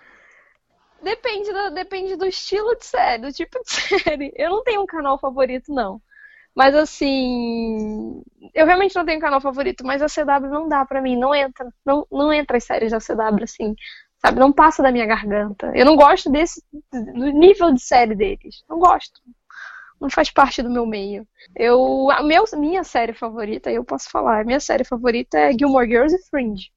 [1.07, 3.71] Depende do, depende do estilo de série, do tipo de
[4.03, 4.33] série.
[4.35, 6.03] Eu não tenho um canal favorito, não.
[6.53, 8.23] Mas assim,
[8.53, 11.33] eu realmente não tenho um canal favorito, mas a CW não dá pra mim, não
[11.33, 11.73] entra.
[11.85, 13.77] Não, não entra as séries da CW assim,
[14.19, 14.41] sabe?
[14.41, 15.71] Não passa da minha garganta.
[15.77, 16.61] Eu não gosto desse
[16.93, 18.65] do nível de série deles.
[18.69, 19.21] Não gosto.
[20.01, 21.25] Não faz parte do meu meio.
[21.55, 26.17] Eu, a meu, minha série favorita, eu posso falar, minha série favorita é Gilmore Girls
[26.17, 26.73] e Fringe.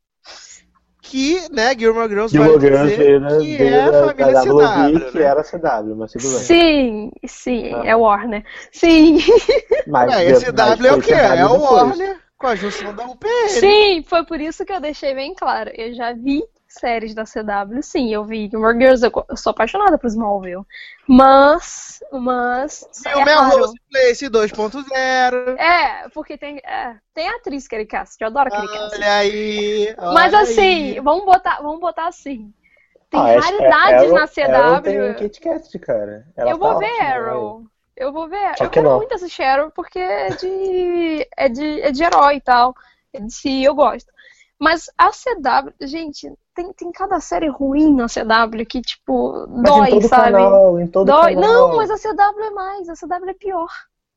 [1.01, 4.41] Que, né, Gilmore Girls Gilmore vai Girls dizer veio, né, que é a família da
[4.43, 5.23] CW, que né?
[5.23, 6.39] era CW, mas tudo bem.
[6.39, 7.81] Sim, sim, Ah.
[7.85, 8.43] é Warner.
[8.71, 9.17] Sim.
[9.87, 11.13] Mas, É, esse mas W é o quê?
[11.13, 11.59] CW É o.
[11.61, 13.47] Warner com a junção da UPN.
[13.49, 15.71] Sim, foi por isso que eu deixei bem claro.
[15.73, 19.97] Eu já vi séries da CW, sim, eu vi Gilmore Girls, eu, eu sou apaixonada
[19.97, 20.63] por Smallville.
[21.07, 23.49] Mas, mas, é Viu raro.
[23.49, 25.57] Melrose Place 2.0.
[25.57, 29.01] É, porque tem, é, tem atriz Kerry Cassidy, eu adoro a Kerry Cassidy.
[29.03, 29.95] Olha aí.
[30.13, 30.99] Mas olha assim, aí.
[30.99, 32.53] vamos botar, vamos botar assim.
[33.09, 35.15] Tem Ah, é- raridades é- na Arrow- Arrow tem CW.
[35.15, 36.27] Kit Kat, cara.
[36.37, 37.63] Ela Eu vou tá ver Arrow.
[37.95, 38.57] Eu vou ver.
[38.57, 38.97] Só Eu que quero não.
[38.97, 42.75] muito assistir Arrow porque é de, é de, é de herói e tal.
[43.11, 44.11] É de si, eu gosto.
[44.59, 49.87] Mas a CW, gente, tem, tem cada série ruim na CW que, tipo, Mas dói,
[49.87, 50.31] em todo sabe?
[50.33, 51.33] canal, em todo Dói.
[51.35, 51.49] canal.
[51.69, 53.69] Não, mas a CW é mais, a CW é pior.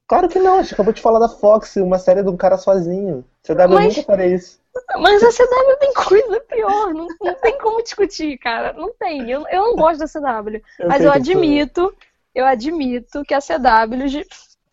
[0.08, 2.58] Claro que não, a gente acabou de falar da Fox, uma série de um cara
[2.58, 3.24] sozinho.
[3.44, 4.60] CW Mas- nunca faria isso.
[4.98, 8.72] Mas a CW tem coisa pior, não, não tem como discutir, cara.
[8.72, 9.30] Não tem.
[9.30, 10.60] Eu, eu não gosto da CW.
[10.78, 11.94] Eu Mas eu admito,
[12.34, 14.24] eu admito que a CW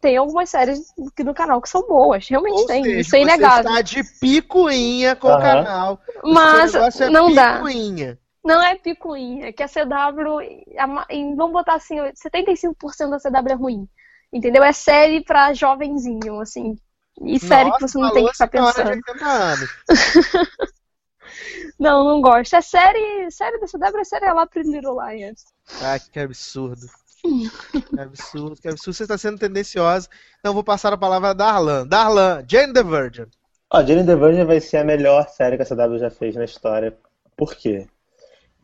[0.02, 2.28] tem algumas séries no canal que são boas.
[2.28, 3.70] Realmente Ou tem, seja, isso é você inegável.
[3.70, 5.38] está de picuinha com o Aham.
[5.38, 6.02] canal.
[6.28, 7.62] O Mas negócio é não dá.
[7.62, 8.20] picuinha.
[8.44, 10.40] Não é picuinha, é que a CW,
[10.78, 13.90] a ma- em- vamos botar assim, 75% da CW é ruim.
[14.34, 14.64] Entendeu?
[14.64, 16.78] É série pra jovenzinho, assim.
[17.22, 18.92] E série que você não tem que ficar pensando.
[18.92, 19.70] de 80 anos.
[21.80, 22.56] Não, não gosto.
[22.56, 25.44] É série, série da CW é série lá pro Little Lions.
[25.82, 26.88] Ah, que absurdo.
[27.90, 28.94] Que absurdo, que absurdo.
[28.96, 30.08] Você está sendo tendenciosa.
[30.40, 31.86] Então vou passar a palavra a Darlan.
[31.88, 33.26] Darlan, Jane the Virgin.
[33.72, 36.46] Ó, Jane the Virgin vai ser a melhor série que a CW já fez na
[36.46, 36.98] história.
[37.38, 37.86] Por quê?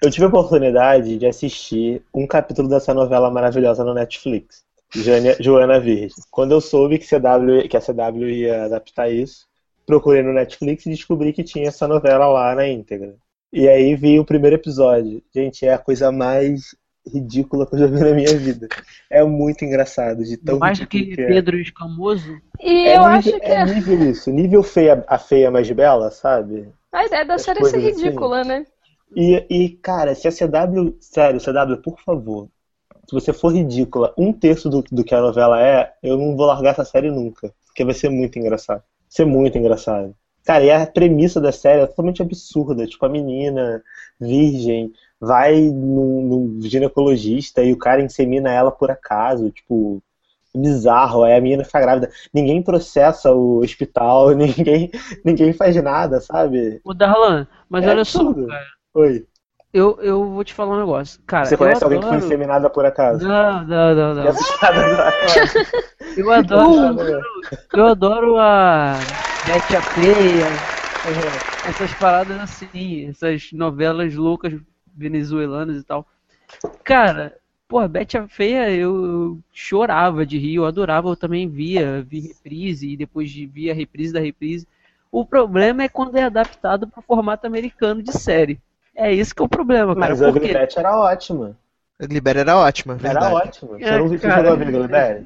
[0.01, 4.63] Eu tive a oportunidade de assistir um capítulo dessa novela maravilhosa no Netflix,
[4.93, 6.09] Jânia- Joana Virgem.
[6.29, 9.47] Quando eu soube que, CW, que a CW ia adaptar isso,
[9.85, 13.15] procurei no Netflix e descobri que tinha essa novela lá na íntegra.
[13.53, 15.23] E aí vi o primeiro episódio.
[15.33, 16.75] Gente, é a coisa mais
[17.11, 18.67] ridícula que eu já vi na minha vida.
[19.09, 21.27] É muito engraçado, de tão Mais do ridículo que é.
[21.27, 22.41] Pedro Escamoso.
[22.59, 26.11] E É eu nível, acho que é nível isso, nível feia, a feia mais bela,
[26.11, 26.71] sabe?
[26.91, 27.79] a ideia da as série é ser assim.
[27.79, 28.65] ridícula, né?
[29.15, 32.49] E, e, cara, se a CW, sério, CW, por favor,
[33.07, 36.45] se você for ridícula um terço do, do que a novela é, eu não vou
[36.45, 37.53] largar essa série nunca.
[37.67, 38.79] Porque vai ser muito engraçado.
[38.79, 40.15] Vai ser muito engraçado.
[40.43, 42.85] Cara, e a premissa da série é totalmente absurda.
[42.87, 43.83] Tipo, a menina
[44.19, 44.93] virgem
[45.25, 49.49] vai num, ginecologista e o cara insemina ela por acaso.
[49.51, 50.01] Tipo,
[50.55, 51.23] bizarro.
[51.23, 52.09] Aí a menina fica grávida.
[52.33, 54.89] Ninguém processa o hospital, ninguém,
[55.23, 56.79] ninguém faz nada, sabe?
[56.83, 58.47] O Darlan, mas É olha só, absurdo.
[58.47, 58.65] cara.
[58.93, 59.25] Oi.
[59.73, 61.19] Eu, eu vou te falar um negócio.
[61.27, 63.27] Cara, Você eu conhece alguém que foi adoro- inseminada por acaso?
[63.27, 64.23] Não, não, não, não.
[64.61, 65.13] Agora.
[66.15, 67.21] Eu adoro,
[67.75, 68.93] eu adoro a
[69.45, 70.45] Betty a Feia,
[71.67, 74.53] essas paradas assim, essas novelas loucas
[74.95, 76.07] venezuelanas e tal.
[76.83, 82.19] Cara, pô, Betty a Feia eu, chorava de rir, eu adorava, eu também via, vi
[82.21, 84.67] reprise e depois de- via a reprise da reprise.
[85.11, 88.59] O problema é quando é adaptado para o formato americano de série.
[88.95, 90.13] É isso que é o problema, cara.
[90.13, 91.57] Mas a Ugly era ótima.
[91.99, 93.35] A Gliber era ótima, verdade.
[93.35, 93.77] Era ótima.
[93.79, 94.53] Você É, não viu cara.
[94.53, 95.25] Ugly Betty?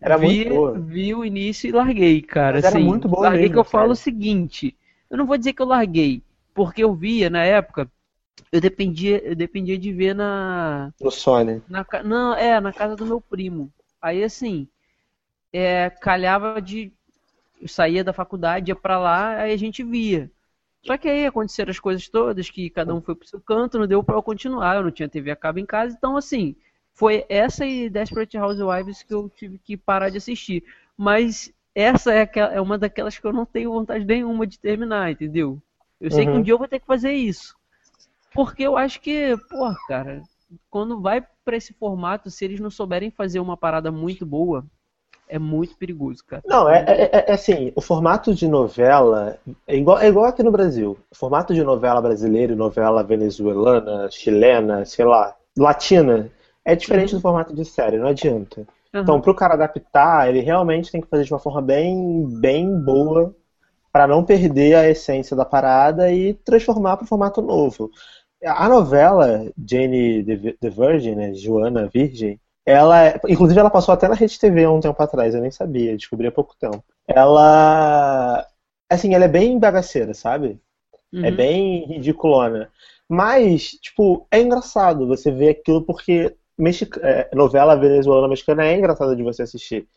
[0.00, 0.82] Era vi, muito boa.
[0.90, 2.58] vi o início e larguei, cara.
[2.58, 3.92] Mas era assim, muito boa larguei mesmo, que eu falo cara.
[3.92, 4.76] o seguinte,
[5.10, 6.22] eu não vou dizer que eu larguei,
[6.54, 7.90] porque eu via na época,
[8.52, 11.62] eu dependia, eu dependia de ver na, No Sony.
[11.68, 13.72] na não, é, na casa do meu primo.
[14.02, 14.68] Aí assim,
[15.52, 16.92] é, calhava de
[17.60, 20.30] eu saía da faculdade, ia pra lá, aí a gente via.
[20.84, 23.86] Só que aí aconteceram as coisas todas, que cada um foi pro seu canto, não
[23.86, 26.56] deu pra eu continuar, eu não tinha TV a cabo em casa, então assim,
[26.94, 30.64] foi essa e Desperate Housewives que eu tive que parar de assistir.
[30.96, 35.10] Mas essa é, aquela- é uma daquelas que eu não tenho vontade nenhuma de terminar,
[35.12, 35.60] entendeu?
[36.00, 36.42] Eu sei que um Uhum.
[36.42, 37.56] dia eu vou ter que fazer isso.
[38.34, 40.22] Porque eu acho que, porra, cara,
[40.70, 44.64] quando vai pra esse formato, se eles não souberem fazer uma parada muito boa,
[45.28, 46.42] é muito perigoso, cara.
[46.46, 50.42] Não, é, é- é- é assim, o formato de novela é igual, é igual aqui
[50.42, 50.98] no Brasil.
[51.10, 56.30] O formato de novela brasileira e novela venezuelana, chilena, sei lá, latina,
[56.64, 58.66] é diferente do formato de série, não adianta.
[59.02, 63.34] Então, pro cara adaptar, ele realmente tem que fazer de uma forma bem, bem boa
[63.92, 67.90] para não perder a essência da parada e transformar para formato novo.
[68.44, 74.08] A novela Jane the the Virgin, né, Joana Virgem, ela, é- inclusive ela passou até
[74.08, 76.82] na Rede TV há um tempo atrás, eu nem sabia, descobri há pouco tempo.
[77.06, 78.46] Ela,
[78.88, 80.58] assim, ela é bem bagaceira, sabe?
[81.22, 81.36] É Uhum.
[81.36, 82.70] bem ridiculona.
[83.08, 89.16] Mas, tipo, é engraçado você ver aquilo porque mexi- é, novela venezuelana mexicana é engraçada
[89.16, 89.88] de você assistir.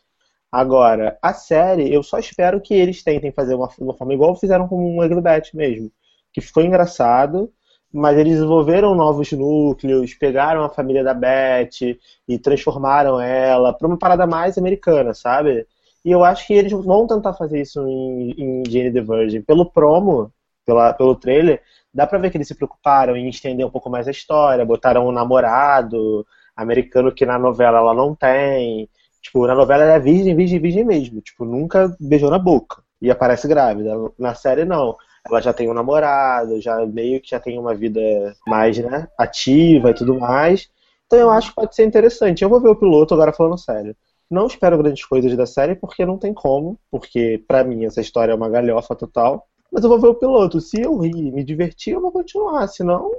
[0.50, 4.66] Agora, a série, eu só espero que eles tentem fazer uma, uma forma igual fizeram
[4.66, 5.22] com o Ugly
[5.54, 5.90] mesmo.
[6.32, 7.52] Que foi engraçado,
[7.92, 11.98] mas eles desenvolveram novos núcleos, pegaram a família da Betty
[12.28, 15.66] e transformaram ela pra uma parada mais americana, sabe?
[16.04, 19.42] E eu acho que eles vão tentar fazer isso em, em Jane the Virgin.
[19.42, 20.32] Pelo promo,
[20.64, 21.62] pela, pelo trailer,
[21.92, 25.06] dá pra ver que eles se preocuparam em estender um pouco mais a história, botaram
[25.06, 28.88] um namorado americano que na novela ela não tem.
[29.22, 31.20] Tipo, na novela ela é virgem, virgem, virgem mesmo.
[31.20, 32.82] Tipo, nunca beijou na boca.
[33.00, 33.94] E aparece grávida.
[34.18, 34.96] Na série, não.
[35.28, 38.00] Ela já tem um namorado, já meio que já tem uma vida
[38.46, 40.68] mais, né, ativa e tudo mais.
[41.06, 42.42] Então eu acho que pode ser interessante.
[42.42, 43.96] Eu vou ver o piloto agora falando sério.
[44.30, 46.78] Não espero grandes coisas da série, porque não tem como.
[46.90, 49.46] Porque, pra mim, essa história é uma galhofa total.
[49.72, 50.60] Mas eu vou ver o piloto.
[50.60, 52.66] Se eu rir e me divertir, eu vou continuar.
[52.68, 53.10] Senão,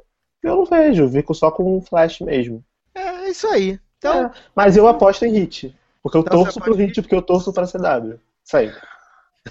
[0.44, 1.04] eu não vejo.
[1.04, 2.64] Eu fico só com um flash mesmo.
[2.94, 3.80] É isso aí.
[3.98, 5.76] Então, É, mas eu aposto em hit.
[6.02, 8.20] Porque eu Então torço pro em hit, porque eu torço pra CW.
[8.46, 8.72] Isso aí.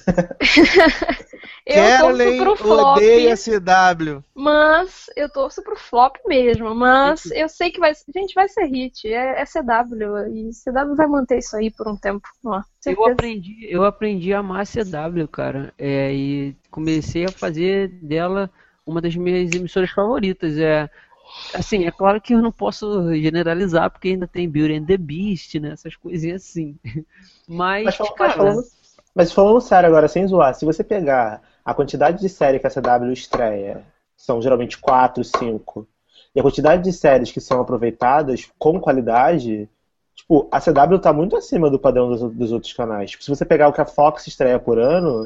[1.69, 4.25] Eu Carolyn torço pro flop, odeia CW.
[4.35, 6.75] mas eu torço pro flop mesmo.
[6.75, 7.93] Mas eu sei que vai.
[8.15, 9.07] Gente, vai ser hit.
[9.07, 10.35] É, é CW.
[10.35, 12.27] E CW vai manter isso aí por um tempo.
[12.43, 15.75] Ó, Eu aprendi, eu aprendi a amar a CW, cara.
[15.79, 18.51] É, e comecei a fazer dela
[18.87, 20.57] uma das minhas emissoras favoritas.
[20.57, 20.89] É,
[21.53, 25.55] assim, é claro que eu não posso generalizar, porque ainda tem Beauty and the Beast,
[25.57, 25.73] né?
[25.73, 26.79] Essas coisinhas assim.
[27.51, 28.63] Mas, mas cara, falando,
[29.15, 32.71] mas falando sério agora, sem zoar, se você pegar a quantidade de série que a
[32.71, 33.85] CW estreia,
[34.17, 35.87] são geralmente 4, 5,
[36.35, 39.69] e a quantidade de séries que são aproveitadas com qualidade,
[40.15, 43.11] tipo, a CW tá muito acima do padrão dos, dos outros canais.
[43.11, 45.25] Tipo, se você pegar o que a Fox estreia por ano,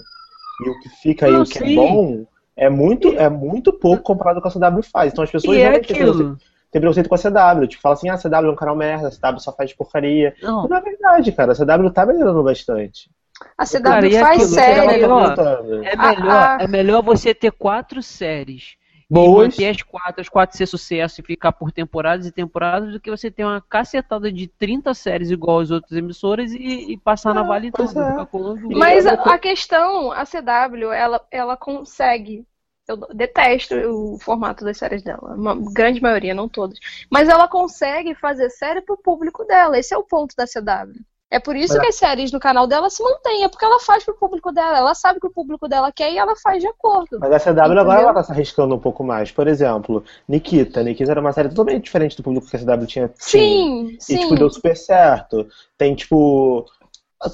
[0.64, 1.72] e o que fica aí, Não, o que sim.
[1.72, 2.24] é bom,
[2.56, 5.12] é muito, é muito pouco comparado com a CW faz.
[5.12, 6.38] Então as pessoas e é realmente têm preconceito- aquilo.
[6.70, 7.66] têm preconceito com a CW.
[7.66, 10.34] Tipo, fala assim, ah, a CW é um canal merda, a CW só faz porcaria.
[10.42, 11.52] Não, Não é verdade, cara.
[11.52, 13.10] A CW tá melhorando bastante.
[13.56, 14.80] A CW Cara, e faz aquilo, série.
[14.80, 15.84] ó, perguntando.
[15.84, 18.76] é melhor, a- é melhor você ter quatro séries
[19.10, 19.48] Boas.
[19.48, 23.10] manter as quatro, as quatro ser sucesso e ficar por temporadas e temporadas do que
[23.10, 27.42] você ter uma cacetada de 30 séries igual as outras emissoras e, e passar na
[27.42, 28.00] É, vale tudo.
[28.00, 28.74] é.
[28.74, 32.46] Mas a, a questão, a CW, ela, ela consegue.
[32.88, 36.78] Eu detesto o formato das séries dela, uma grande maioria, não todas.
[37.10, 39.78] Mas ela consegue fazer série pro público dela.
[39.78, 41.00] Esse é o ponto da CW.
[41.32, 43.80] É por isso Mas- que as séries no canal dela se mantêm, é porque ela
[43.80, 44.76] faz pro público dela.
[44.76, 47.18] Ela sabe que o público dela quer e ela faz de acordo.
[47.18, 48.00] Mas a CW agora Entendeu?
[48.00, 49.32] ela tá se arriscando um pouco mais.
[49.32, 50.82] Por exemplo, Nikita.
[50.82, 53.08] Nikita era uma série totalmente diferente do público que a CW tinha.
[53.08, 53.10] tinha.
[53.16, 54.18] Sim, E, sim.
[54.18, 55.48] tipo, deu super certo.
[55.78, 56.66] Tem, tipo.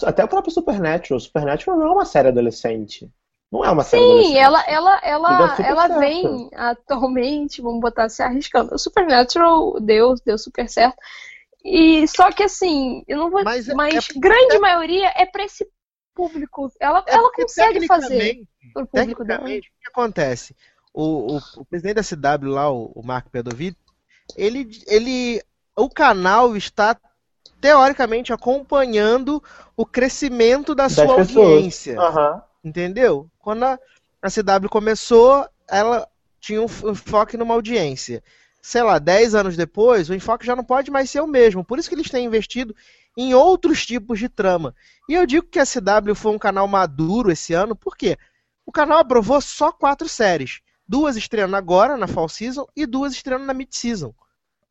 [0.05, 1.19] Até o próprio Supernatural.
[1.19, 3.11] Supernatural não é uma série adolescente.
[3.51, 4.33] Não é uma série adolescente.
[4.33, 5.99] Sim, ela, ela, ela, super ela certo.
[5.99, 8.75] vem atualmente, vamos botar se arriscando.
[8.75, 10.97] O Supernatural deu, deu super certo.
[11.71, 13.43] E só que assim, eu não vou.
[13.45, 15.67] Mas Mas, é- é- grande maioria é pra esse
[16.15, 16.71] público.
[16.81, 19.45] Ela, É ela consegue fazer tecnicamente- pro público dela.
[19.45, 20.55] O que acontece?
[20.93, 23.77] O, o, o presidente da CW lá, o, o Mark Pedovic,
[24.37, 25.41] ele, ele,
[25.77, 26.97] o canal está
[27.61, 29.43] teoricamente acompanhando
[29.77, 31.37] o crescimento da Das sua pessoas.
[31.47, 32.43] audiência, Aham.
[32.65, 33.29] entendeu?
[33.39, 33.79] Quando a,
[34.23, 36.09] a CW começou, ela
[36.41, 38.23] tinha um, um enfoque numa audiência.
[38.61, 41.65] Sei lá, 10 anos depois, o enfoque já não pode mais ser o mesmo.
[41.65, 42.75] Por isso que eles têm investido
[43.17, 44.75] em outros tipos de trama.
[45.09, 48.17] E eu digo que a CW foi um canal maduro esse ano, por quê?
[48.67, 50.61] O canal aprovou só quatro séries.
[50.87, 54.15] Duas estreando agora, na Fall Season, e duas estreando na Mid Season.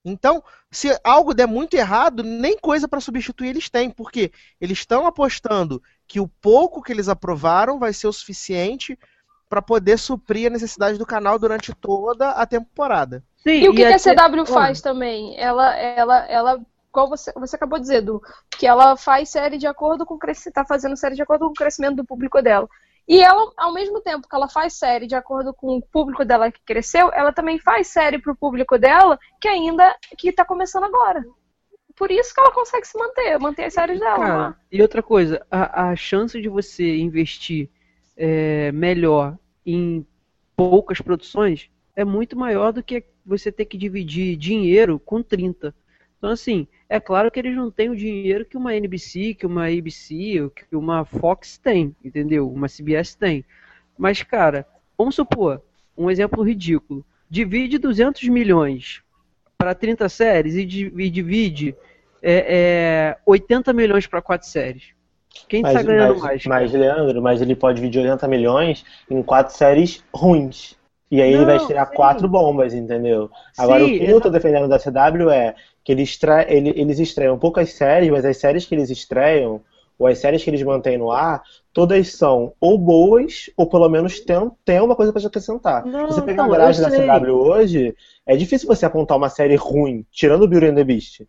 [0.06, 0.42] Então,
[0.72, 4.32] se algo der muito errado, nem coisa para substituir eles têm, porque
[4.62, 8.98] eles estão apostando que o pouco que eles aprovaram vai ser o suficiente
[9.50, 13.24] para poder suprir a necessidade do canal durante toda a temporada.
[13.38, 15.40] Sim, E o que, que a CW faz também?
[15.40, 18.22] Ela, ela, ela, igual você, você acabou de dizer, Du,
[18.52, 21.52] que ela faz série de acordo com o crescimento, tá fazendo série de acordo com
[21.52, 22.68] o crescimento do público dela.
[23.08, 26.52] E ela, ao mesmo tempo que ela faz série de acordo com o público dela
[26.52, 31.24] que cresceu, ela também faz série pro público dela que ainda que tá começando agora.
[31.96, 34.18] Por isso que ela consegue se manter, manter as séries dela.
[34.18, 37.70] Cara, e outra coisa, a, a chance de você investir
[38.18, 40.06] é, melhor em
[40.56, 45.74] poucas produções é muito maior do que você ter que dividir dinheiro com 30.
[46.18, 49.68] Então, assim, é claro que eles não têm o dinheiro que uma NBC, que uma
[49.68, 52.52] ABC, que uma Fox tem, entendeu?
[52.52, 53.46] Uma CBS tem.
[53.98, 54.66] Mas, cara,
[54.98, 55.62] vamos supor,
[55.98, 57.06] um exemplo ridículo.
[57.30, 59.04] Divide 200 milhões
[59.58, 61.76] para 30 séries e, e divide
[62.22, 64.97] é, é, 80 milhões para 4 séries.
[65.48, 66.46] Quem Mas, tá ganhando mas, mais?
[66.46, 70.76] mas, Leandro, mas ele pode dividir 80 milhões em quatro séries ruins.
[71.10, 71.96] E aí ele vai Não, estrear sim.
[71.96, 73.30] quatro bombas, entendeu?
[73.58, 76.20] Agora, Sim, o que eu tô defendendo da CW é que eles,
[76.50, 79.62] eles estreiam poucas séries, mas as séries que eles estreiam,
[79.98, 81.42] ou as séries que eles mantêm no ar,
[81.74, 85.86] todas são ou boas, ou pelo menos tem, tem uma coisa pra te acrescentar.
[85.86, 87.20] Não, você pegar não, a grade eu da.
[87.20, 87.96] CW hoje,
[88.26, 91.22] é difícil você apontar uma série ruim, tirando o Beauty and the Beast.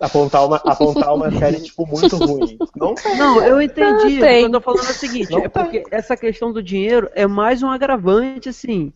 [0.00, 2.58] Apontar uma, apontar uma série, tipo, muito ruim.
[2.74, 3.16] Não tem.
[3.18, 4.14] Não, eu entendi.
[4.14, 4.42] Não tem.
[4.44, 7.62] Eu tô falando é o seguinte, Não é porque essa questão do dinheiro é mais
[7.62, 8.92] um agravante, assim,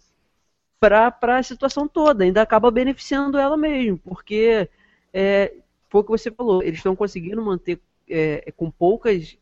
[0.81, 2.25] pra, pra situação toda.
[2.25, 4.67] Ainda acaba beneficiando ela mesmo, porque
[5.13, 5.53] é,
[5.91, 7.79] foi o que você falou, eles estão conseguindo manter,
[8.09, 9.37] é, com poucos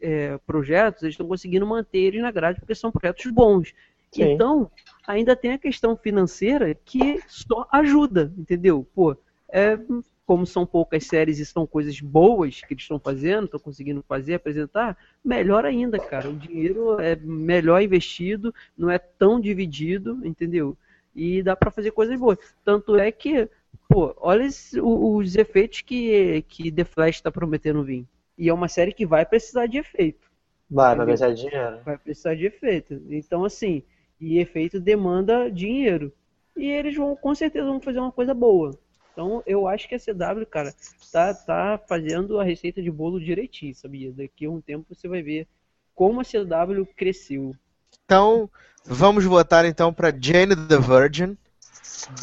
[0.44, 3.73] projetos, eles estão conseguindo manter eles na grade, porque são projetos bons.
[4.10, 4.32] Sim.
[4.32, 4.68] Então,
[5.06, 8.85] ainda tem a questão financeira que só ajuda, entendeu?
[8.94, 9.16] Pô,
[9.48, 9.78] é,
[10.27, 14.35] como são poucas séries e são coisas boas que eles estão fazendo, estão conseguindo fazer,
[14.35, 16.28] apresentar, melhor ainda, cara.
[16.28, 20.77] O dinheiro é melhor investido, não é tão dividido, entendeu?
[21.15, 22.39] E dá pra fazer coisas boas.
[22.65, 23.48] Tanto é que,
[23.89, 24.47] pô, olha
[24.82, 28.05] os efeitos que, que The Flash tá prometendo vir.
[28.36, 30.27] E é uma série que vai precisar de efeito
[30.69, 31.81] Vai, vai gastar dinheiro.
[31.85, 33.01] vai precisar de efeito.
[33.09, 33.82] Então, assim,
[34.20, 36.12] e efeito demanda dinheiro.
[36.57, 38.77] E eles vão, com certeza, vão fazer uma coisa boa.
[39.16, 40.74] Então, eu acho que a CW, cara,
[41.10, 44.12] tá, tá fazendo a receita de bolo direitinho, sabia?
[44.12, 45.48] Daqui a um tempo você vai ver
[45.94, 47.56] como a CW cresceu.
[48.05, 48.51] Então,
[48.84, 51.34] vamos votar então para Jane the Virgin.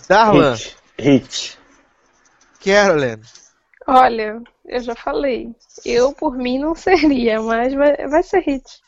[0.07, 0.77] Darlan, Hit.
[0.99, 1.59] Hit.
[2.63, 3.19] Carolyn,
[3.87, 5.49] Olha, eu já falei.
[5.83, 8.83] Eu, por mim, não seria, mas vai, vai ser hit.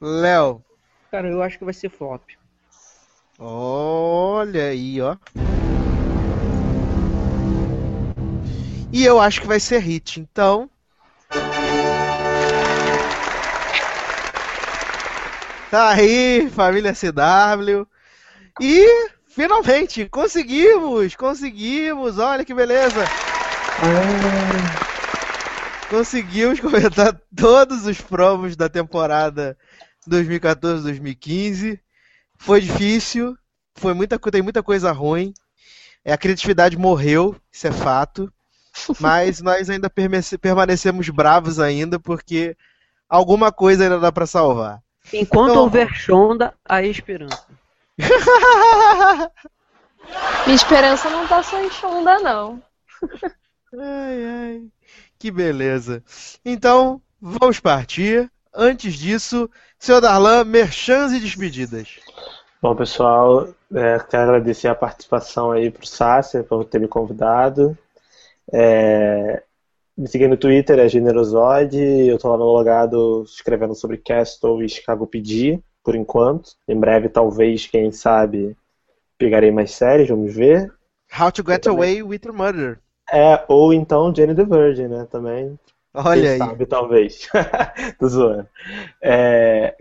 [0.00, 0.64] Léo.
[1.12, 2.22] Cara, eu acho que vai ser flop.
[3.38, 5.16] Olha aí, ó.
[8.92, 10.68] E eu acho que vai ser hit, então.
[15.70, 17.86] Tá aí, família CW.
[18.60, 22.18] E finalmente conseguimos, conseguimos.
[22.18, 23.04] Olha que beleza.
[25.88, 29.56] Conseguimos comentar todos os promos da temporada
[30.08, 31.78] 2014-2015.
[32.36, 33.36] Foi difícil,
[33.76, 35.32] foi muita, tem muita coisa ruim.
[36.04, 38.32] É, a criatividade morreu, isso é fato.
[38.98, 42.56] Mas nós ainda permanecemos bravos ainda, porque
[43.08, 44.80] alguma coisa ainda dá para salvar.
[45.12, 45.62] Enquanto então...
[45.62, 47.46] houver Shonda, há esperança.
[50.46, 52.62] Minha esperança não tá só em Shonda, não.
[53.78, 54.62] ai, ai.
[55.18, 56.02] Que beleza.
[56.44, 58.30] Então, vamos partir.
[58.54, 59.48] Antes disso,
[59.78, 62.00] seu Darlan, merchans e despedidas.
[62.60, 67.76] Bom, pessoal, é, quero agradecer a participação aí pro Sácia por ter me convidado.
[68.52, 69.42] É,
[69.96, 71.78] me seguir no Twitter, é Generosode.
[71.78, 76.52] Eu tô lá no logado escrevendo sobre Castle e Chicago PD, por enquanto.
[76.66, 78.56] Em breve, talvez, quem sabe,
[79.18, 80.72] pegarei mais séries, vamos ver.
[81.18, 82.78] How to Get Away with Your Murder.
[83.12, 85.06] É, ou então Jenny the Virgin, né?
[85.10, 85.58] Também.
[85.92, 86.38] Olha quem aí.
[86.38, 87.28] sabe, talvez.
[87.98, 88.48] Tô zoando.
[89.02, 89.74] É...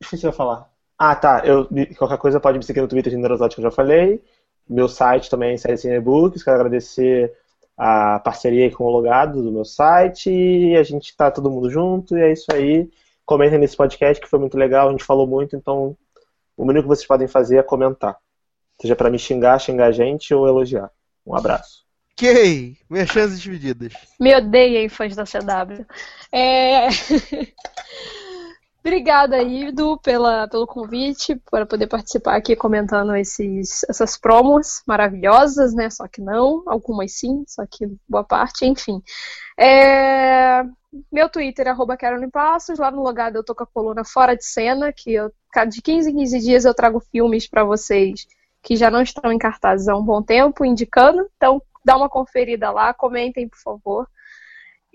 [0.00, 0.70] Esqueci de falar.
[0.98, 1.42] Ah, tá.
[1.44, 4.22] Eu, qualquer coisa pode me seguir no Twitter Generosode, que eu já falei.
[4.68, 6.42] Meu site também é Série E-Books.
[6.42, 7.34] Quero agradecer
[7.76, 10.30] a parceria com o logado do meu site.
[10.30, 12.16] E a gente tá todo mundo junto.
[12.16, 12.88] E é isso aí.
[13.24, 14.88] Comentem nesse podcast que foi muito legal.
[14.88, 15.56] A gente falou muito.
[15.56, 15.96] Então,
[16.56, 18.16] o mínimo que vocês podem fazer é comentar.
[18.80, 20.90] Seja para me xingar, xingar a gente ou elogiar.
[21.26, 21.84] Um abraço.
[22.12, 23.92] Ok, minhas chances divididas.
[24.18, 25.84] Me odeiem, fãs da CW.
[26.32, 26.88] É...
[28.86, 35.90] Obrigada, Ido, pela, pelo convite, para poder participar aqui comentando esses, essas promos maravilhosas, né?
[35.90, 39.02] Só que não, algumas sim, só que boa parte, enfim.
[39.58, 40.62] É...
[41.10, 41.98] Meu Twitter arroba
[42.32, 45.32] Passos, lá no logado eu tô com a coluna Fora de Cena, que eu,
[45.68, 48.24] de 15 em 15 dias eu trago filmes para vocês
[48.62, 51.28] que já não estão em cartaz há um bom tempo, indicando.
[51.36, 54.08] Então, dá uma conferida lá, comentem, por favor.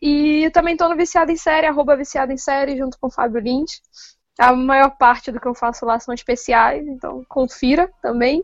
[0.02, 3.40] E também estou no Viciado em Série, arroba Viciado em Série, junto com o Fábio
[3.40, 3.82] Lins.
[4.40, 8.44] A maior parte do que eu faço lá são especiais, então confira também.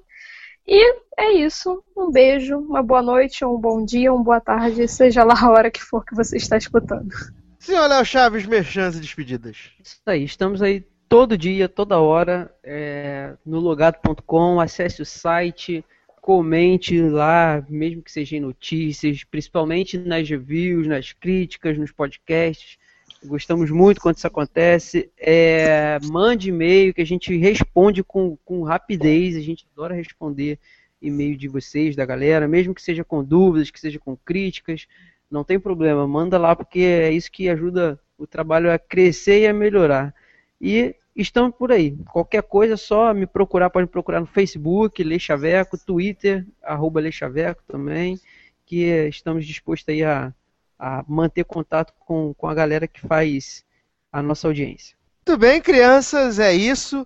[0.68, 1.82] E é isso.
[1.96, 5.72] Um beijo, uma boa noite, um bom dia, uma boa tarde, seja lá a hora
[5.72, 7.10] que for que você está escutando.
[7.58, 9.72] Senhor Léo Chaves, merchans e despedidas.
[9.84, 15.84] Isso aí, estamos aí todo dia, toda hora, é, no logado.com, acesse o site,
[16.28, 22.78] comente lá, mesmo que seja em notícias, principalmente nas reviews, nas críticas, nos podcasts.
[23.24, 25.10] Gostamos muito quando isso acontece.
[25.18, 29.38] É, mande e-mail que a gente responde com, com rapidez.
[29.38, 30.60] A gente adora responder
[31.02, 34.86] e-mail de vocês, da galera, mesmo que seja com dúvidas, que seja com críticas.
[35.32, 39.48] Não tem problema, manda lá porque é isso que ajuda o trabalho a crescer e
[39.48, 40.14] a melhorar.
[40.60, 41.98] E estamos por aí.
[42.11, 46.99] Qualquer coisa, é só me procurar, pode me procurar no Facebook, Lei Chaveco, Twitter, arroba
[46.99, 48.19] Lei Chaveco também,
[48.65, 50.34] que estamos dispostos aí a,
[50.77, 53.65] a manter contato com, com a galera que faz
[54.11, 54.95] a nossa audiência.
[55.26, 57.06] Muito bem, crianças, é isso.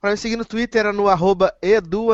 [0.00, 2.08] Para me seguir no Twitter é no arroba edu,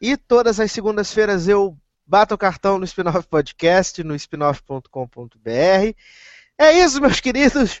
[0.00, 5.94] e todas as segundas-feiras eu bato o cartão no Spinoff Podcast, no spinoff.com.br.
[6.58, 7.80] É isso, meus queridos.